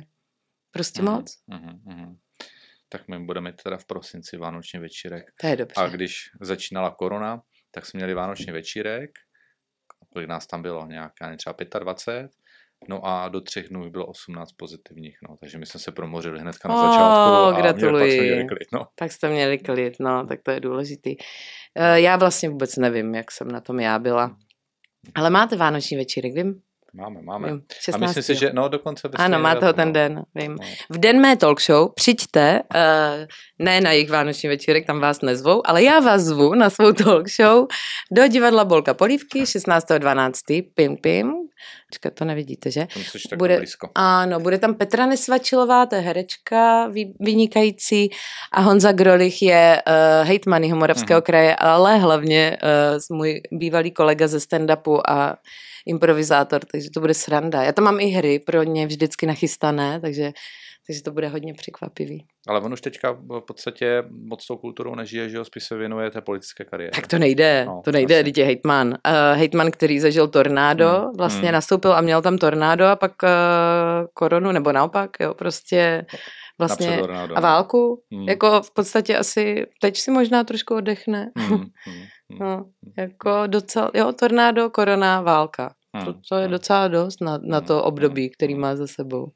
prostě 0.76 1.02
Mhm. 1.02 1.12
moc. 1.12 1.34
Mhm. 1.46 1.80
Mhm. 1.84 2.16
Tak 2.88 3.08
my 3.08 3.18
budeme 3.24 3.50
mít 3.50 3.62
teda 3.62 3.76
v 3.76 3.84
prosinci 3.84 4.36
vánoční 4.36 4.80
večírek. 4.80 5.24
To 5.40 5.46
je 5.46 5.56
dobře. 5.56 5.74
A 5.76 5.88
když 5.88 6.14
začínala 6.40 6.90
korona, 6.90 7.42
tak 7.70 7.86
jsme 7.86 7.98
měli 7.98 8.14
vánoční 8.14 8.52
večírek. 8.52 9.10
Kolik 10.12 10.28
nás 10.28 10.46
tam 10.46 10.62
bylo? 10.62 10.86
Nějak, 10.86 11.12
nevím, 11.22 11.36
třeba 11.38 11.54
25. 11.78 12.30
No 12.88 13.06
a 13.06 13.28
do 13.28 13.40
třech 13.40 13.68
dnů 13.68 13.90
bylo 13.90 14.06
18 14.06 14.52
pozitivních, 14.52 15.18
no. 15.28 15.36
Takže 15.40 15.58
my 15.58 15.66
jsme 15.66 15.80
se 15.80 15.92
promořili 15.92 16.40
hnedka 16.40 16.68
na 16.68 16.76
začátku 16.76 17.02
a 17.04 17.50
měli, 17.50 17.62
pak 17.62 17.70
jsme 17.70 17.80
gratuluji. 17.88 18.20
měli 18.20 18.46
klid, 18.48 18.68
no. 18.72 18.86
Tak 18.94 19.12
jste 19.12 19.28
měli 19.28 19.58
klid, 19.58 19.94
no, 20.00 20.26
tak 20.26 20.40
to 20.42 20.50
je 20.50 20.60
důležitý. 20.60 21.16
Eh, 21.74 22.00
Já 22.00 22.16
vlastně 22.16 22.48
vůbec 22.48 22.76
nevím, 22.76 23.14
jak 23.14 23.30
jsem 23.32 23.48
na 23.48 23.60
tom 23.60 23.80
já 23.80 23.98
byla. 23.98 24.36
Ale 25.14 25.30
máte 25.30 25.56
vánoční 25.56 25.96
večírek, 25.96 26.32
vím? 26.34 26.62
Máme, 26.96 27.22
máme. 27.22 27.48
A 27.48 27.58
16. 27.80 28.00
myslím 28.00 28.22
si, 28.22 28.34
že 28.34 28.50
no 28.52 28.68
dokonce 28.68 29.08
Ano, 29.16 29.38
máte 29.38 29.66
ho 29.66 29.72
ten 29.72 29.88
no. 29.88 29.92
den, 29.92 30.22
vím. 30.34 30.52
No. 30.60 30.66
V 30.90 30.98
den 30.98 31.20
mé 31.20 31.36
talk 31.36 31.60
show 31.60 31.92
přijďte, 31.94 32.60
uh, 32.74 33.24
ne 33.58 33.80
na 33.80 33.92
jejich 33.92 34.10
vánoční 34.10 34.48
večírek, 34.48 34.86
tam 34.86 35.00
vás 35.00 35.20
nezvou, 35.20 35.62
ale 35.66 35.82
já 35.82 36.00
vás 36.00 36.22
zvu 36.22 36.54
na 36.54 36.70
svou 36.70 36.92
talk 36.92 37.28
show 37.28 37.66
do 38.12 38.28
divadla 38.28 38.64
Bolka 38.64 38.94
Polívky 38.94 39.42
16.12. 39.42 40.62
Pim, 40.74 40.96
pim. 40.96 41.32
Počkat, 41.90 42.14
to 42.14 42.24
nevidíte, 42.24 42.70
že? 42.70 42.86
Tak 43.30 43.38
Bude- 43.38 43.56
blízko. 43.56 43.88
Ano, 43.94 44.40
bude 44.40 44.58
tam 44.58 44.74
Petra 44.74 45.06
Nesvačilová, 45.06 45.86
to 45.86 45.94
je 45.94 46.00
herečka 46.00 46.86
vy- 46.86 47.12
vynikající 47.20 48.10
a 48.52 48.60
Honza 48.60 48.92
Grolich 48.92 49.42
je 49.42 49.82
uh, 49.86 50.26
hejtman 50.28 50.62
Jihomoravského 50.62 51.18
Mhm. 51.18 51.24
kraje, 51.24 51.56
ale 51.56 51.96
hlavně 51.98 52.58
uh, 53.10 53.16
můj 53.16 53.40
bývalý 53.52 53.90
kolega 53.90 54.28
ze 54.28 54.38
stand-upu 54.38 55.00
a 55.08 55.36
improvizátor, 55.86 56.64
takže 56.64 56.90
to 56.94 57.00
bude 57.00 57.14
sranda. 57.14 57.62
Já 57.62 57.72
tam 57.72 57.84
mám 57.84 58.00
i 58.00 58.06
hry 58.06 58.38
pro 58.38 58.62
ně 58.62 58.86
vždycky 58.86 59.26
nachystané, 59.26 60.00
takže, 60.00 60.32
takže 60.86 61.02
to 61.02 61.10
bude 61.10 61.28
hodně 61.28 61.54
překvapivý. 61.54 62.26
Ale 62.48 62.60
on 62.60 62.72
už 62.72 62.80
teďka 62.80 63.12
v 63.12 63.40
podstatě 63.40 64.02
moc 64.08 64.46
tou 64.46 64.56
kulturou 64.56 64.94
nežije, 64.94 65.28
že 65.28 65.36
jo, 65.36 65.44
spíš 65.44 65.64
se 65.64 65.76
věnuje 65.76 66.10
té 66.10 66.20
politické 66.20 66.64
kariéře. 66.64 66.90
Tak 66.94 67.06
to 67.06 67.18
nejde, 67.18 67.64
No, 67.66 67.82
to 67.84 67.92
nejde, 67.92 68.24
je 68.36 68.44
hejtman. 68.44 68.88
Uh, 68.88 69.38
hejtman, 69.38 69.70
který 69.70 70.00
zažil 70.00 70.28
tornádo, 70.28 70.88
Hmm, 70.88 71.04
hmm, 71.04 71.16
vlastně 71.16 71.38
hmm. 71.38 71.46
hmm. 71.46 71.54
nastoupil 71.54 71.92
a 71.92 72.00
měl 72.00 72.22
tam 72.22 72.38
tornádo 72.38 72.84
a 72.84 72.96
pak 72.96 73.12
uh, 73.22 73.28
koronu, 74.14 74.52
nebo 74.52 74.72
naopak, 74.72 75.10
jo, 75.20 75.34
prostě 75.34 76.06
vlastně 76.58 77.00
a 77.00 77.26
no. 77.26 77.40
válku. 77.40 78.02
Hmm. 78.12 78.20
Hmm. 78.20 78.28
Jako 78.28 78.62
v 78.62 78.74
podstatě 78.74 79.16
asi, 79.18 79.66
teď 79.80 79.96
si 79.96 80.10
možná 80.10 80.44
trošku 80.44 80.74
oddechne. 80.74 81.30
Hmm, 81.36 81.48
hmm, 81.48 81.66
hmm, 81.86 82.04
No, 82.40 82.64
jako 82.98 83.46
docela, 83.46 83.90
jo, 83.94 84.12
tornádo, 84.12 84.70
korona, 84.70 85.20
válka. 85.20 85.74
To, 86.04 86.12
hmm, 86.12 86.20
to 86.28 86.36
je 86.36 86.42
hmm. 86.42 86.52
docela 86.52 86.88
dost 86.88 87.20
na, 87.20 87.38
na 87.42 87.58
Hmm, 87.58 87.66
to 87.66 87.82
období, 87.84 88.22
hmm, 88.22 88.30
který 88.36 88.54
má 88.54 88.76
za 88.76 88.86
sebou. 88.86 89.30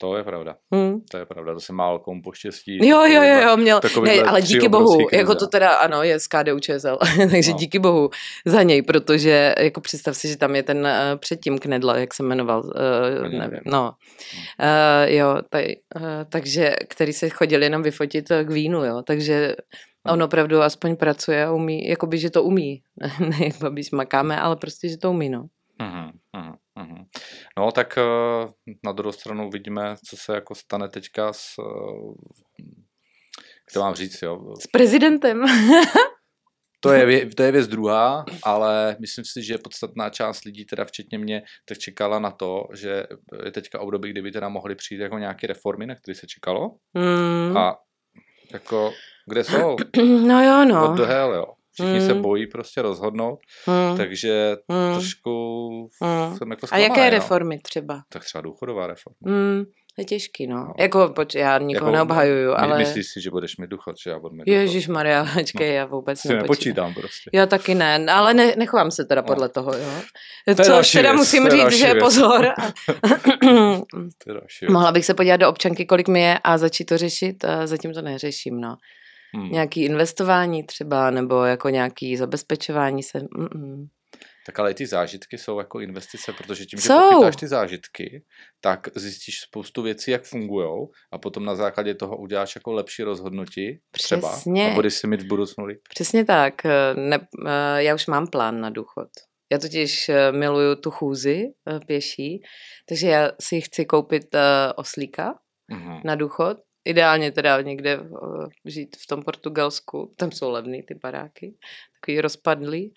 To 0.00 0.16
je 0.16 0.24
pravda, 0.24 0.56
Hmm. 0.74 1.00
to 1.10 1.16
je 1.18 1.26
pravda, 1.26 1.54
to 1.54 1.60
se 1.60 1.72
málo 1.72 1.98
komu 1.98 2.22
poštěstí. 2.22 2.86
Jo, 2.88 3.04
jo, 3.04 3.22
jo, 3.22 3.40
jo, 3.48 3.56
měl, 3.56 3.80
ne, 4.02 4.22
ale 4.22 4.42
díky 4.42 4.68
bohu, 4.68 5.06
krize. 5.06 5.20
jako 5.20 5.34
to 5.34 5.46
teda 5.46 5.70
ano, 5.70 6.02
je 6.02 6.20
z 6.20 6.26
KDU 6.26 6.60
ČSL, 6.60 6.98
takže 7.30 7.50
No. 7.52 7.58
díky 7.58 7.78
bohu 7.78 8.10
za 8.46 8.62
něj, 8.62 8.82
protože 8.82 9.54
jako 9.58 9.80
představ 9.80 10.16
si, 10.16 10.28
že 10.28 10.36
tam 10.36 10.56
je 10.56 10.62
ten 10.62 10.78
uh, 10.78 11.18
předtím 11.18 11.58
Knedla, 11.58 11.96
jak 11.98 12.14
se 12.14 12.22
jmenoval, 12.22 12.60
uh, 12.64 13.22
nevím, 13.22 13.38
nevím. 13.38 13.60
no. 13.66 13.92
Uh, 14.60 15.10
jo, 15.14 15.36
taj, 15.50 15.66
uh, 15.96 16.02
takže, 16.28 16.76
který 16.88 17.12
se 17.12 17.28
chodil 17.28 17.62
jenom 17.62 17.82
vyfotit 17.82 18.28
k 18.28 18.50
vínu, 18.50 18.84
jo, 18.84 19.02
takže 19.02 19.56
on 20.06 20.22
opravdu 20.22 20.60
aspoň 20.62 20.96
pracuje 20.96 21.44
a 21.44 21.52
umí, 21.52 21.88
jakoby, 21.88 22.18
že 22.18 22.30
to 22.30 22.42
umí, 22.42 22.82
ne, 23.20 23.48
babiš 23.60 23.90
makáme, 23.90 24.40
ale 24.40 24.56
prostě, 24.56 24.88
že 24.88 24.96
to 24.96 25.10
umí, 25.10 25.28
no. 25.28 25.46
Mhm, 25.82 26.10
mhm, 26.36 26.54
mhm. 26.78 27.04
No 27.58 27.72
tak 27.72 27.98
eh, 27.98 28.48
na 28.84 28.92
druhou 28.92 29.12
stranu 29.12 29.50
vidíme, 29.50 29.96
co 30.08 30.16
se 30.16 30.34
jako 30.34 30.54
stane 30.54 30.88
teďka 30.88 31.32
s, 31.32 31.54
eh, 31.58 32.64
jak 33.38 33.72
to 33.74 33.80
mám 33.80 33.94
říct, 33.94 34.22
jo. 34.22 34.54
S 34.60 34.66
prezidentem. 34.66 35.44
To 36.80 36.92
je, 36.92 37.26
to 37.26 37.42
je 37.42 37.52
věc 37.52 37.68
druhá, 37.68 38.24
ale 38.42 38.96
myslím 39.00 39.24
si, 39.24 39.42
že 39.42 39.58
podstatná 39.58 40.10
část 40.10 40.44
lidí, 40.44 40.64
teda 40.64 40.84
včetně 40.84 41.18
mě, 41.18 41.42
tak 41.68 41.78
čekala 41.78 42.18
na 42.18 42.30
to, 42.30 42.64
že 42.74 43.06
je 43.44 43.52
teďka 43.52 43.80
období, 43.80 44.10
kdyby 44.10 44.32
teda 44.32 44.48
mohly 44.48 44.74
přijít 44.74 45.00
jako 45.00 45.18
nějaké 45.18 45.46
reformy, 45.46 45.86
na 45.86 45.94
které 45.94 46.14
se 46.14 46.26
čekalo. 46.26 46.70
Hmm. 46.96 47.56
A 47.56 47.76
jako, 48.52 48.92
kde 49.26 49.44
jsou? 49.44 49.76
No 50.26 50.44
jo, 50.44 50.64
no. 50.64 50.80
What 50.80 50.96
the 50.96 51.04
hell, 51.04 51.34
jo. 51.34 51.44
Všichni 51.84 52.00
se 52.00 52.14
Mm. 52.14 52.22
bojí 52.22 52.46
prostě 52.46 52.82
rozhodnout, 52.82 53.38
Hmm. 53.66 53.96
takže 53.96 54.56
Hmm. 54.70 54.92
trošku 54.94 55.68
Hmm. 56.02 56.36
jsem 56.36 56.50
jako 56.50 56.64
A 56.64 56.66
zklamaný, 56.66 56.84
jaké 56.88 57.04
no. 57.04 57.10
reformy 57.10 57.58
třeba? 57.58 58.00
Tak 58.12 58.24
třeba 58.24 58.42
důchodová 58.42 58.86
reforma. 58.86 59.16
Hmm, 59.26 59.64
je 59.98 60.04
těžký, 60.04 60.46
no. 60.46 60.56
No. 60.56 60.72
Jako, 60.78 61.08
poč, 61.08 61.34
já 61.34 61.58
nikoho 61.58 61.86
Jako, 61.88 61.96
neobhajuju, 61.96 62.48
My- 62.50 62.56
ale... 62.56 62.78
Myslíš 62.78 63.06
si, 63.06 63.20
že 63.20 63.30
budeš 63.30 63.56
mít 63.56 63.70
důchod, 63.70 63.96
že 64.04 64.10
já 64.10 64.18
budu 64.18 64.34
mít 64.34 64.42
Ježíš? 64.46 64.88
Maria, 64.88 65.26
počkej, 65.34 65.74
já 65.74 65.84
vůbec 65.86 66.20
Si 66.20 66.28
nepočítám. 66.28 66.42
nepočítám 66.86 66.94
prostě. 66.94 67.30
Já 67.32 67.46
taky 67.46 67.74
ne, 67.74 68.06
ale 68.12 68.34
ne, 68.34 68.54
nechovám 68.56 68.90
se 68.90 69.04
teda 69.04 69.20
No. 69.20 69.26
podle 69.26 69.48
toho, 69.48 69.72
jo. 69.72 69.90
je 70.46 70.54
Což 70.56 70.66
další 70.68 70.98
teda 70.98 71.10
věc, 71.12 71.18
musím 71.20 71.46
to 71.48 71.54
je 71.56 71.70
říct, 71.70 71.78
že 71.78 71.92
věc. 71.94 72.04
pozor. 72.04 72.46
To 74.24 74.30
je. 74.32 74.70
Mohla 74.70 74.92
bych 74.92 75.04
se 75.04 75.14
podívat 75.14 75.36
do 75.36 75.48
občanky, 75.48 75.86
kolik 75.86 76.08
mi 76.08 76.20
je 76.20 76.38
a 76.44 76.58
začít 76.58 76.84
to 76.84 76.98
řešit, 76.98 77.44
a 77.44 77.66
zatím 77.66 77.92
to 77.94 78.02
neřeším, 78.02 78.60
no. 78.60 78.76
Hmm. 79.34 79.50
Nějaký 79.52 79.84
investování 79.84 80.62
třeba, 80.66 81.10
nebo 81.10 81.44
jako 81.44 81.68
nějaký 81.68 82.16
zabezpečování 82.16 83.02
se, 83.02 83.18
mm-mm. 83.18 83.86
Tak 84.46 84.58
ale 84.58 84.70
i 84.70 84.74
ty 84.74 84.86
zážitky 84.86 85.38
jsou 85.38 85.58
jako 85.58 85.80
investice, 85.80 86.32
protože 86.32 86.66
tím, 86.66 86.78
že 86.80 86.86
Jsou. 86.86 87.10
pochytáš 87.10 87.36
ty 87.36 87.48
zážitky, 87.48 88.24
tak 88.60 88.88
zjistíš 88.96 89.40
spoustu 89.40 89.82
věcí, 89.82 90.10
jak 90.10 90.24
fungují 90.24 90.86
a 91.12 91.18
potom 91.18 91.44
na 91.44 91.54
základě 91.54 91.94
toho 91.94 92.16
uděláš 92.16 92.54
jako 92.54 92.72
lepší 92.72 93.02
rozhodnutí 93.02 93.78
třeba 93.90 94.32
Přesně. 94.32 94.70
a 94.70 94.74
budeš 94.74 94.94
si 94.94 95.06
mít 95.06 95.22
v 95.22 95.26
budoucnu 95.26 95.64
líp. 95.64 95.80
Přesně 95.94 96.24
tak. 96.24 96.54
Ne, 96.96 97.18
eh, 97.46 97.82
já 97.82 97.94
už 97.94 98.06
mám 98.06 98.26
plán 98.26 98.60
na 98.60 98.70
důchod. 98.70 99.08
Já 99.52 99.58
totiž 99.58 100.08
eh, 100.08 100.32
miluju 100.32 100.74
tu 100.74 100.90
chůzi 100.90 101.42
eh, 101.68 101.80
pěší, 101.86 102.42
takže 102.88 103.08
já 103.08 103.30
si 103.40 103.60
chci 103.60 103.84
koupit 103.84 104.24
oslíka 104.76 105.34
Mhm. 105.70 106.00
na 106.04 106.14
důchod. 106.14 106.56
Ideálně 106.88 107.32
teda 107.32 107.60
někde 107.60 107.98
uh, 107.98 108.46
žít 108.64 108.96
v 108.96 109.06
tom 109.06 109.22
Portugalsku, 109.22 110.14
tam 110.16 110.32
jsou 110.32 110.50
levný 110.50 110.82
ty 110.82 110.94
baráky, 110.94 111.54
takový 112.00 112.20
rozpadlý, 112.20 112.92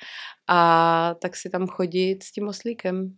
a 0.50 1.16
tak 1.22 1.36
si 1.36 1.50
tam 1.50 1.68
chodit 1.68 2.24
s 2.24 2.32
tím 2.32 2.48
oslíkem. 2.48 3.18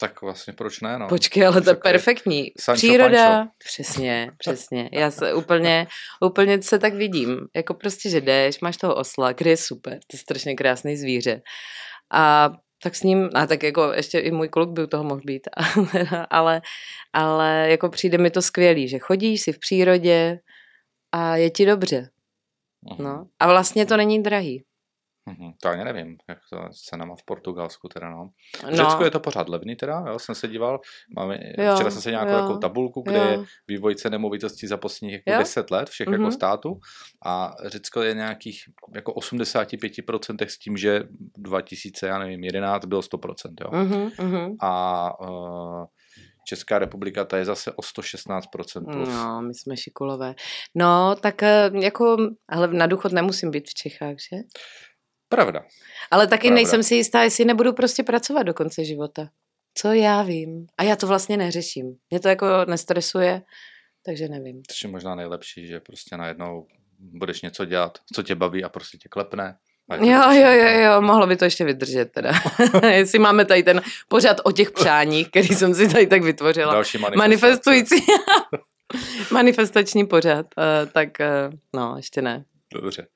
Tak 0.00 0.22
vlastně 0.22 0.52
proč 0.52 0.80
ne, 0.80 0.98
no. 0.98 1.08
Počkej, 1.08 1.46
ale 1.46 1.60
to 1.60 1.70
je 1.70 1.76
perfektní. 1.76 2.52
Sancho 2.60 2.78
Příroda, 2.78 3.28
Pancho. 3.28 3.52
přesně, 3.58 4.30
přesně. 4.38 4.90
Já 4.92 5.10
se 5.10 5.34
úplně, 5.34 5.86
úplně 6.20 6.62
se 6.62 6.78
tak 6.78 6.94
vidím. 6.94 7.38
Jako 7.56 7.74
prostě, 7.74 8.10
že 8.10 8.20
jdeš, 8.20 8.60
máš 8.60 8.76
toho 8.76 8.94
osla, 8.94 9.32
který 9.32 9.50
je 9.50 9.56
super, 9.56 9.92
to 9.92 10.16
je 10.16 10.18
strašně 10.18 10.54
krásný 10.54 10.96
zvíře. 10.96 11.42
A 12.12 12.50
tak 12.82 12.94
s 12.94 13.02
ním, 13.02 13.30
a 13.34 13.46
tak 13.46 13.62
jako 13.62 13.92
ještě 13.92 14.18
i 14.18 14.30
můj 14.30 14.48
kluk 14.48 14.70
by 14.70 14.82
u 14.82 14.86
toho 14.86 15.04
mohl 15.04 15.20
být, 15.24 15.48
ale, 16.30 16.62
ale 17.12 17.66
jako 17.70 17.88
přijde 17.88 18.18
mi 18.18 18.30
to 18.30 18.42
skvělý, 18.42 18.88
že 18.88 18.98
chodíš 18.98 19.40
si 19.40 19.52
v 19.52 19.58
přírodě 19.58 20.38
a 21.12 21.36
je 21.36 21.50
ti 21.50 21.66
dobře. 21.66 22.08
Mhm. 22.90 23.04
No. 23.04 23.26
A 23.38 23.46
vlastně 23.46 23.86
to 23.86 23.96
není 23.96 24.22
drahý. 24.22 24.64
Mhm, 25.28 25.52
To 25.62 25.68
ani 25.68 25.84
nevím, 25.84 26.16
jak 26.28 26.38
to 26.52 26.58
s 26.72 26.82
cenama 26.82 27.14
v 27.16 27.24
Portugalsku 27.24 27.88
teda, 27.88 28.10
no. 28.10 28.30
V 28.58 28.62
No, 28.70 28.76
Řecku 28.76 29.04
je 29.04 29.10
to 29.10 29.20
pořád 29.20 29.48
levný 29.48 29.76
teda, 29.76 30.04
jo, 30.08 30.18
jsem 30.18 30.34
se 30.34 30.48
díval, 30.48 30.80
máme, 31.16 31.38
Jo, 31.58 31.74
včera 31.74 31.90
jsem 31.90 32.02
se 32.02 32.10
nějakou 32.10 32.30
jo, 32.32 32.36
jako 32.36 32.58
tabulku, 32.58 33.02
kde 33.02 33.18
je 33.18 33.34
jo. 33.34 33.44
vývoj 33.68 33.94
cen 33.94 34.12
nemovitostí 34.12 34.66
za 34.66 34.76
posledních 34.76 35.12
jako 35.14 35.30
Jo. 35.30 35.38
10 35.38 35.70
let 35.70 35.88
všech 35.90 36.06
jako 36.08 36.22
Mhm. 36.22 36.32
států 36.32 36.80
a 37.26 37.54
Řecko 37.66 38.02
je 38.02 38.14
nějakých 38.14 38.62
jako 38.94 39.12
85% 39.12 40.50
s 40.50 40.58
tím, 40.58 40.76
že 40.76 41.02
2000, 41.38 42.06
já 42.06 42.18
nevím, 42.18 42.44
11 42.44 42.84
bylo 42.84 43.02
100%, 43.02 43.54
jo. 43.60 43.70
Mhm, 43.72 44.10
mhm. 44.20 44.56
A 44.60 45.20
uh, 45.30 45.84
Česká 46.48 46.78
republika, 46.78 47.24
ta 47.24 47.36
je 47.36 47.44
zase 47.44 47.72
o 47.72 47.82
116% 47.82 48.84
plus. 48.92 49.08
No, 49.08 49.42
my 49.42 49.54
jsme 49.54 49.76
šikulové. 49.76 50.34
No, 50.74 51.16
tak 51.20 51.42
eh, 51.42 51.70
jako, 51.80 52.16
ale 52.48 52.68
na 52.68 52.86
důchod 52.86 53.12
nemusím 53.12 53.50
být 53.50 53.68
v 53.68 53.74
Čechách, 53.74 54.16
že? 54.32 54.36
Pravda. 55.28 55.64
Ale 56.10 56.26
taky 56.26 56.40
Pravda. 56.40 56.54
nejsem 56.54 56.82
si 56.82 56.94
jistá, 56.94 57.22
jestli 57.22 57.44
nebudu 57.44 57.72
prostě 57.72 58.02
pracovat 58.02 58.42
do 58.42 58.54
konce 58.54 58.84
života. 58.84 59.28
Co 59.74 59.92
já 59.92 60.22
vím. 60.22 60.66
A 60.78 60.82
já 60.82 60.96
to 60.96 61.06
vlastně 61.06 61.36
neřeším. 61.36 61.96
Mě 62.10 62.20
to 62.20 62.28
jako 62.28 62.46
nestresuje, 62.66 63.42
takže 64.04 64.28
nevím. 64.28 64.62
To 64.62 64.74
je 64.84 64.90
možná 64.90 65.14
nejlepší, 65.14 65.66
že 65.66 65.80
prostě 65.80 66.16
najednou 66.16 66.66
budeš 66.98 67.42
něco 67.42 67.64
dělat, 67.64 67.98
co 68.14 68.22
tě 68.22 68.34
baví 68.34 68.64
a 68.64 68.68
prostě 68.68 68.98
tě 68.98 69.08
klepne. 69.08 69.56
Jo, 70.00 70.32
jo, 70.32 70.50
jo, 70.52 70.80
jo, 70.80 71.00
mohlo 71.00 71.26
by 71.26 71.36
to 71.36 71.44
ještě 71.44 71.64
vydržet 71.64 72.12
teda. 72.12 72.32
jestli 72.90 73.18
máme 73.18 73.44
tady 73.44 73.62
ten 73.62 73.82
pořád 74.08 74.36
o 74.44 74.52
těch 74.52 74.70
přáních, 74.70 75.28
který 75.28 75.48
jsem 75.48 75.74
si 75.74 75.88
tady 75.88 76.06
tak 76.06 76.22
vytvořila. 76.22 76.72
Další. 76.72 76.98
Manifestující. 77.16 77.94
Manifestační 79.30 80.06
pořád. 80.06 80.46
Uh, 80.58 80.90
tak 80.92 81.08
uh, 81.20 81.54
no, 81.72 81.94
ještě 81.96 82.22
ne. 82.22 82.44
Dobře. 82.74 83.06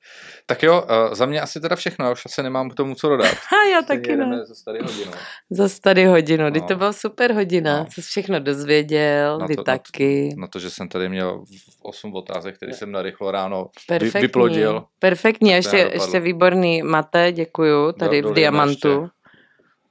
Tak 0.45 0.63
jo, 0.63 0.81
uh, 1.07 1.13
za 1.13 1.25
mě 1.25 1.41
asi 1.41 1.61
teda 1.61 1.75
všechno, 1.75 2.05
já 2.05 2.11
už 2.11 2.21
asi 2.25 2.43
nemám 2.43 2.69
k 2.69 2.75
tomu 2.75 2.95
co 2.95 3.09
dodat. 3.09 3.27
A 3.31 3.69
já 3.71 3.81
taky 3.81 4.15
ne. 4.17 4.45
Za 4.45 4.53
tady 4.65 4.79
hodinu. 4.83 5.11
Zas 5.49 5.79
tady 5.79 6.05
hodinu, 6.05 6.43
no. 6.43 6.49
No. 6.49 6.67
to 6.67 6.75
byla 6.75 6.93
super 6.93 7.33
hodina, 7.33 7.73
No. 7.77 7.79
no. 7.79 7.85
jsi 7.91 8.01
všechno 8.01 8.39
dozvěděl, 8.39 9.37
Na 9.39 9.45
vy 9.45 9.55
to- 9.55 9.59
na 9.59 9.63
to- 9.63 9.71
taky. 9.83 10.29
Na 10.37 10.47
to, 10.47 10.59
že 10.59 10.69
jsem 10.69 10.89
tady 10.89 11.09
měl 11.09 11.43
8 11.83 12.15
otázek, 12.15 12.55
které 12.55 12.73
jsem 12.73 12.91
narychlo 12.91 13.31
ráno 13.31 13.69
Perfektní. 13.87 14.21
vyplodil. 14.21 14.83
Perfektní, 14.99 15.55
a 15.55 15.61
Tak 15.61 15.71
to 15.71 15.77
ještě, 15.77 15.93
ještě 15.95 16.19
výborný 16.19 16.81
mate, 16.83 17.31
děkuju, 17.31 17.91
tady 17.91 18.21
v 18.21 18.23
dolijeme 18.23 18.35
Diamantu. 18.57 18.87
ještě. 19.01 19.09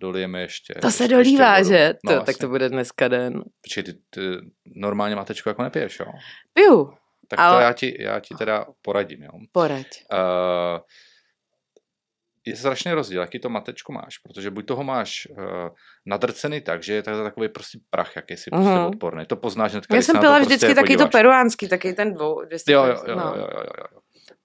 dolijeme 0.01 0.41
ještě. 0.41 0.75
To 0.75 0.91
se 0.91 1.05
ještě 1.05 1.15
dolívá, 1.15 1.57
vodu. 1.57 1.69
že? 1.69 1.95
No, 2.05 2.13
to, 2.13 2.19
tak 2.19 2.29
jasně. 2.29 2.41
to 2.41 2.49
bude 2.49 2.69
dneska 2.69 3.09
den. 3.09 3.43
Počkej, 3.63 3.83
ty, 3.85 3.93
ty 4.11 4.21
normálně 4.77 5.17
matečku 5.17 5.49
jako 5.49 5.63
nepiješ, 5.63 5.99
jo? 6.01 6.07
Piju, 6.55 6.93
Tak 7.31 7.39
to 7.39 7.43
Ale- 7.43 7.63
já 7.63 7.73
ti, 7.73 7.97
já 8.03 8.21
ti 8.21 8.35
teda 8.35 8.67
poradím, 8.83 9.23
jo? 9.23 9.31
poraď. 9.53 9.87
Uh, 10.13 10.81
je 12.47 12.57
strašný 12.57 12.93
rozdíl, 12.93 13.21
jaký 13.21 13.39
to 13.39 13.49
matečko 13.49 13.93
máš, 13.93 14.19
protože 14.19 14.51
buď 14.51 14.67
toho 14.67 14.85
máš 14.85 15.29
uh, 15.31 15.69
nadrcený 16.07 16.61
tak, 16.61 16.83
že 16.83 16.95
je 16.95 17.03
to 17.03 17.23
takový 17.23 17.49
prostě 17.49 17.79
prach, 17.91 18.17
jaký 18.17 18.37
si 18.37 18.51
prostě 18.51 18.69
Mhm. 18.71 18.85
odporný. 18.85 19.27
To 19.27 19.37
poznáš 19.37 19.73
hned, 19.73 19.85
Já 19.93 20.03
jsem 20.03 20.19
pila 20.21 20.39
to 20.39 20.45
vždycky 20.45 20.67
prostě 20.67 20.75
taky 20.75 20.87
to 20.97 20.99
podíváš. 20.99 21.13
peruánský, 21.13 21.69
taky 21.69 21.93
ten 21.93 22.15
dvou. 22.15 22.45
200, 22.45 22.73
Jo, 22.73 22.85
jo, 22.87 22.97
jo, 23.07 23.15
no. 23.17 23.23
jo, 23.25 23.37
jo, 23.37 23.49
jo, 23.55 23.73
jo. 23.93 24.01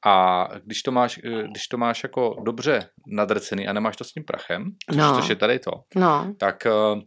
A 0.05 0.47
když 0.63 0.81
to 0.83 0.91
máš, 0.91 1.19
eh, 1.25 1.43
když 1.51 1.67
to 1.67 1.77
máš 1.77 2.03
jako 2.03 2.35
dobře 2.45 2.89
nadrcený 3.07 3.67
a 3.67 3.73
nemáš 3.73 3.95
to 3.97 4.03
s 4.03 4.11
tím 4.13 4.23
prachem, 4.23 4.63
což, 4.89 4.97
No. 4.97 5.15
což 5.15 5.29
je 5.29 5.35
tady 5.35 5.59
to, 5.59 5.71
no. 5.95 6.33
tak 6.39 6.67
uh, 6.95 7.01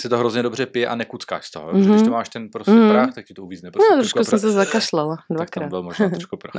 se 0.00 0.08
to 0.08 0.18
hrozně 0.18 0.42
dobře 0.42 0.66
pije 0.66 0.86
a 0.88 0.94
nekuckáš 0.94 1.46
z 1.46 1.50
toho. 1.50 1.72
Mhm. 1.72 1.82
Mm-hmm. 1.82 1.90
Když 1.90 2.02
to 2.02 2.10
máš 2.10 2.28
ten 2.28 2.48
prostě 2.48 2.70
Mhm. 2.72 2.80
mm-hmm. 2.82 2.90
prach, 2.92 3.14
tak 3.14 3.24
ti 3.26 3.34
to 3.34 3.42
uvízne. 3.42 3.70
Prostě 3.70 3.88
No, 3.90 3.96
trošku 3.96 4.24
jsem 4.24 4.38
se 4.38 4.50
zakašlala, 4.50 5.16
Tak 5.16 5.24
tam 5.28 5.36
dvakrát. 5.36 5.68
byl 5.68 5.82
možná 5.82 6.08
trošku 6.08 6.36
prach. 6.36 6.54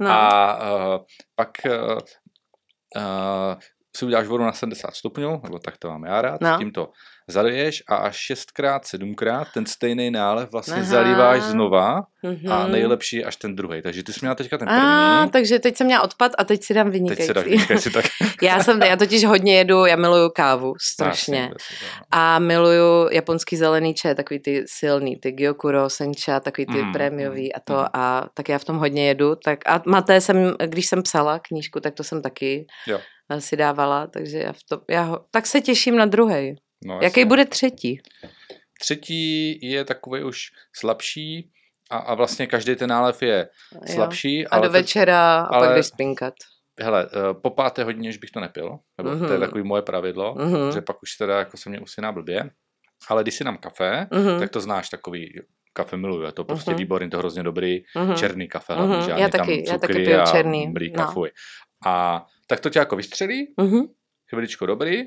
No. 0.00 0.10
A 0.10 0.56
uh, 0.96 1.04
pak 1.34 1.50
uh, 1.66 1.98
uh, 2.96 3.54
si 3.96 4.04
uděláš 4.04 4.26
vodu 4.26 4.44
na 4.44 4.52
70 4.52 4.94
stupňů, 4.94 5.40
nebo 5.44 5.58
tak 5.58 5.76
to 5.78 5.88
mám 5.90 6.04
já 6.04 6.22
rád, 6.22 6.40
No. 6.40 6.58
tím 6.58 6.72
to 6.72 6.88
zaliješ 7.28 7.82
a 7.88 7.96
až 7.96 8.16
šestkrát, 8.16 8.86
sedmkrát 8.86 9.48
ten 9.54 9.66
stejný 9.66 10.10
nálev 10.10 10.52
vlastně 10.52 10.74
Aha. 10.74 10.84
Zalíváš 10.84 11.42
znova 11.42 12.00
Mhm. 12.22 12.52
a 12.52 12.66
nejlepší 12.66 13.16
je 13.16 13.24
až 13.24 13.36
ten 13.36 13.56
druhý. 13.56 13.82
Takže 13.82 14.02
ty 14.02 14.12
jsi 14.12 14.18
měla 14.22 14.34
teďka 14.34 14.58
ten 14.58 14.68
první, 14.68 14.82
A, 14.82 15.26
takže 15.32 15.58
teď 15.58 15.76
jsem 15.76 15.86
měla 15.86 16.02
odpad 16.02 16.32
a 16.38 16.44
teď 16.44 16.62
si 16.64 16.74
dám 16.74 16.86
teď 16.86 16.92
vynikající. 16.92 17.26
se 17.26 17.34
dáš 17.34 17.44
vynikající 17.44 17.90
tak. 17.92 18.04
já 18.42 18.62
jsem, 18.62 18.82
já 18.82 18.96
totiž 18.96 19.24
hodně 19.24 19.56
jedu, 19.58 19.86
já 19.86 19.96
miluju 19.96 20.30
kávu, 20.30 20.74
strašně. 20.80 21.36
Jasně, 21.36 21.52
jasně, 21.52 21.86
no. 21.98 22.02
A 22.10 22.38
miluju 22.38 23.08
japonský 23.12 23.56
zelený 23.56 23.94
čaj, 23.94 24.14
takový 24.14 24.40
ty 24.40 24.64
silný, 24.66 25.16
ty 25.16 25.32
Gyokuro, 25.32 25.90
Sencha, 25.90 26.40
takový 26.40 26.66
ty 26.66 26.72
Mm, 26.78 26.86
mm, 26.86 26.92
prémiový 26.92 27.54
a 27.54 27.60
to 27.60 27.74
mm. 27.74 27.84
a 27.92 28.26
tak 28.34 28.48
já 28.48 28.58
v 28.58 28.64
tom 28.64 28.76
hodně 28.76 29.08
jedu. 29.08 29.34
Tak 29.44 29.58
a 29.66 29.82
maté 29.86 30.20
jsem, 30.20 30.54
když 30.66 30.86
jsem 30.86 31.02
psala 31.02 31.38
knížku, 31.38 31.80
tak 31.80 31.94
to 31.94 32.04
jsem 32.04 32.22
taky 32.22 32.66
Jo. 32.86 32.98
Si 33.38 33.56
dávala, 33.56 34.06
takže 34.06 34.38
já, 34.38 34.52
v 34.52 34.58
to, 34.68 34.80
já 34.90 35.02
ho, 35.02 35.24
tak 35.30 35.46
se 35.46 35.60
těším 35.60 35.96
na 35.96 36.06
druhý. 36.06 36.54
No, 36.84 36.94
Jaký 36.94 37.04
jasně. 37.20 37.24
bude 37.26 37.44
třetí? 37.44 38.00
Třetí 38.80 39.58
je 39.70 39.84
takový 39.84 40.24
už 40.24 40.38
slabší 40.76 41.50
a, 41.90 41.96
a 41.98 42.14
vlastně 42.14 42.46
každý 42.46 42.76
ten 42.76 42.90
nálev 42.90 43.22
je 43.22 43.48
Jo. 43.74 43.80
slabší. 43.94 44.46
A 44.46 44.56
do 44.56 44.62
ten- 44.62 44.72
večera 44.72 45.40
a 45.40 45.44
ale- 45.44 45.66
pak 45.66 45.76
jdeš 45.76 45.86
spinkat. 45.86 46.34
Hele, 46.80 47.06
eh, 47.12 47.34
po 47.42 47.50
páté 47.50 47.84
hodině 47.84 48.08
už 48.08 48.16
bych 48.16 48.30
to 48.30 48.40
nepil, 48.40 48.78
nebo 48.98 49.10
mm-hmm. 49.10 49.18
to 49.26 49.32
je 49.32 49.38
Mhm. 49.38 49.40
takový 49.40 49.62
moje 49.62 49.82
pravidlo, 49.82 50.34
Mhm. 50.38 50.54
mm-hmm. 50.54 50.72
že 50.74 50.80
pak 50.80 51.02
už 51.02 51.16
teda 51.16 51.38
jako 51.38 51.56
se 51.56 51.70
mě 51.70 51.80
usíná 51.80 52.12
blbě. 52.12 52.50
Ale 53.08 53.22
když 53.22 53.34
si 53.34 53.44
dám 53.44 53.56
kafe, 53.58 54.06
Mhm. 54.10 54.22
mm-hmm. 54.26 54.38
tak 54.38 54.50
to 54.50 54.60
znáš 54.60 54.88
takový, 54.88 55.40
kafe 55.72 55.96
miluju, 55.96 56.22
je 56.22 56.32
to 56.32 56.44
prostě 56.44 56.70
Mhm. 56.70 56.76
mm-hmm. 56.76 56.78
výborný, 56.78 57.10
to 57.10 57.18
hrozně 57.18 57.42
dobrý, 57.42 57.80
Mhm. 57.96 58.08
mm-hmm. 58.08 58.16
černý 58.18 58.48
kafe, 58.48 58.74
hlavně, 58.74 58.96
Mhm. 58.96 59.06
žádný 59.06 59.22
Já 59.22 59.28
tam 59.28 59.38
taky- 59.40 59.64
já 59.68 59.78
taky 59.78 59.92
cukry 59.92 60.04
piju 60.04 60.20
a 60.20 60.26
černý, 60.26 60.66
mlíka, 60.66 61.04
no. 61.06 61.12
fuj. 61.12 61.30
A 61.86 62.26
tak 62.46 62.60
to 62.60 62.70
tě 62.70 62.78
jako 62.78 62.96
vystřelí, 62.96 63.54
Mhm. 63.60 63.80
chviličko 64.30 64.66
dobrý, 64.66 65.02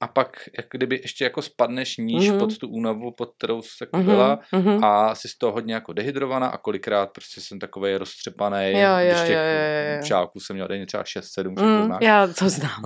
a 0.00 0.08
pak 0.08 0.48
jak 0.58 0.66
kdyby 0.70 0.96
ještě 1.02 1.24
jako 1.24 1.42
spadneš 1.42 1.96
níž 1.96 2.30
mm-hmm. 2.30 2.38
pod 2.38 2.58
tu 2.58 2.68
únavu, 2.68 3.12
pod 3.12 3.30
kterou 3.38 3.62
jsi 3.62 3.68
jako 3.80 3.96
Mhm. 3.96 4.06
byla, 4.06 4.38
Mhm. 4.52 4.84
a 4.84 5.14
jsi 5.14 5.28
z 5.28 5.38
toho 5.38 5.52
hodně 5.52 5.74
jako 5.74 5.92
dehydrovaná 5.92 6.46
a 6.48 6.56
kolikrát 6.58 7.10
prostě 7.12 7.40
jsem 7.40 7.58
takovej 7.58 7.96
roztřepaný, 7.96 8.70
Jo, 8.72 8.78
jo, 8.78 9.06
když 9.06 9.20
těch 9.20 9.28
jo, 9.28 9.42
jo, 9.42 9.96
jo. 9.96 10.04
šálků 10.04 10.40
jsem 10.40 10.56
měl 10.56 10.68
denně 10.68 10.86
třeba 10.86 11.04
6-7, 11.04 11.54
mm, 11.62 11.92
já 12.00 12.26
to 12.26 12.48
znám. 12.50 12.82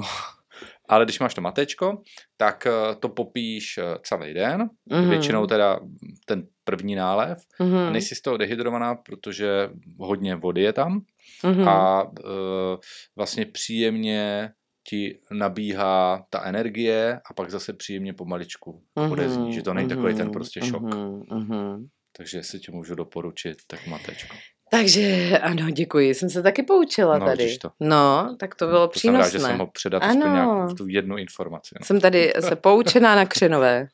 Ale 0.92 1.04
když 1.04 1.20
máš 1.20 1.34
to 1.34 1.40
matečko, 1.40 2.02
tak 2.36 2.66
eh, 2.66 2.94
to 3.00 3.08
popíš 3.08 3.78
eh, 3.78 3.82
celý 4.02 4.34
den, 4.34 4.68
Mhm. 4.90 5.08
většinou 5.10 5.46
teda 5.46 5.80
ten 6.26 6.46
první 6.64 6.94
nálev, 6.94 7.38
Mhm. 7.60 7.76
a 7.76 7.90
nejsi 7.90 8.14
z 8.14 8.20
toho 8.22 8.36
dehydrovaná, 8.36 8.94
protože 8.94 9.70
hodně 9.98 10.36
vody 10.36 10.62
je 10.62 10.72
tam 10.72 11.00
Mhm. 11.44 11.68
a 11.68 12.02
eh, 12.20 12.76
vlastně 13.16 13.46
příjemně 13.46 14.50
ti 14.88 15.18
nabíhá 15.30 16.26
ta 16.30 16.42
energie 16.44 17.20
a 17.30 17.34
pak 17.34 17.50
zase 17.50 17.72
příjemně 17.72 18.12
pomaličku 18.14 18.82
odezní, 19.12 19.52
že 19.54 19.62
to 19.62 19.74
není 19.74 19.88
takový 19.88 20.14
ten 20.14 20.30
prostě 20.30 20.60
šok. 20.60 20.82
Mhm, 20.82 21.22
mhm. 21.30 21.86
Takže 22.16 22.38
jestli 22.38 22.58
ti 22.60 22.72
můžu 22.72 22.94
doporučit, 22.94 23.56
tak 23.66 23.86
matečko. 23.86 24.36
Takže 24.72 25.38
ano, 25.42 25.70
děkuji, 25.70 26.14
jsem 26.14 26.30
se 26.30 26.42
taky 26.42 26.62
poučila 26.62 27.18
No, 27.18 27.26
tady. 27.26 27.58
to. 27.58 27.70
No, 27.80 28.36
tak 28.40 28.54
to 28.54 28.66
bylo 28.66 28.88
To 28.88 28.98
jsem 29.00 29.14
rád, 29.14 29.20
přínosné. 29.20 29.38
že 29.40 29.46
jsem 29.46 29.56
mohl 29.58 29.70
předat 29.74 30.02
Ano. 30.02 30.10
aspoň 30.12 30.32
nějakou 30.32 30.74
tu 30.74 30.88
jednu 30.88 31.16
informaci. 31.16 31.74
No. 31.80 31.86
Jsem 31.86 32.00
tady 32.00 32.32
se 32.40 32.56
poučená 32.56 33.14
na 33.14 33.26
křenové. 33.26 33.88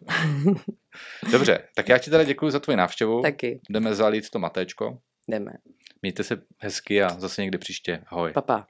Dobře, 1.32 1.58
tak 1.74 1.88
já 1.88 1.98
ti 1.98 2.10
teda 2.10 2.24
děkuji 2.24 2.50
za 2.50 2.60
tvoji 2.60 2.76
návštěvu. 2.76 3.22
Taky, 3.22 3.60
Jdeme 3.70 3.94
zalít 3.94 4.30
to 4.30 4.38
matéčko. 4.38 4.98
jdeme. 5.28 5.52
Mějte 6.02 6.24
se 6.24 6.42
hezky 6.58 7.02
a 7.02 7.08
zase 7.20 7.42
někdy 7.42 7.58
příště. 7.58 8.02
Ahoj. 8.06 8.32
Papa. 8.32 8.66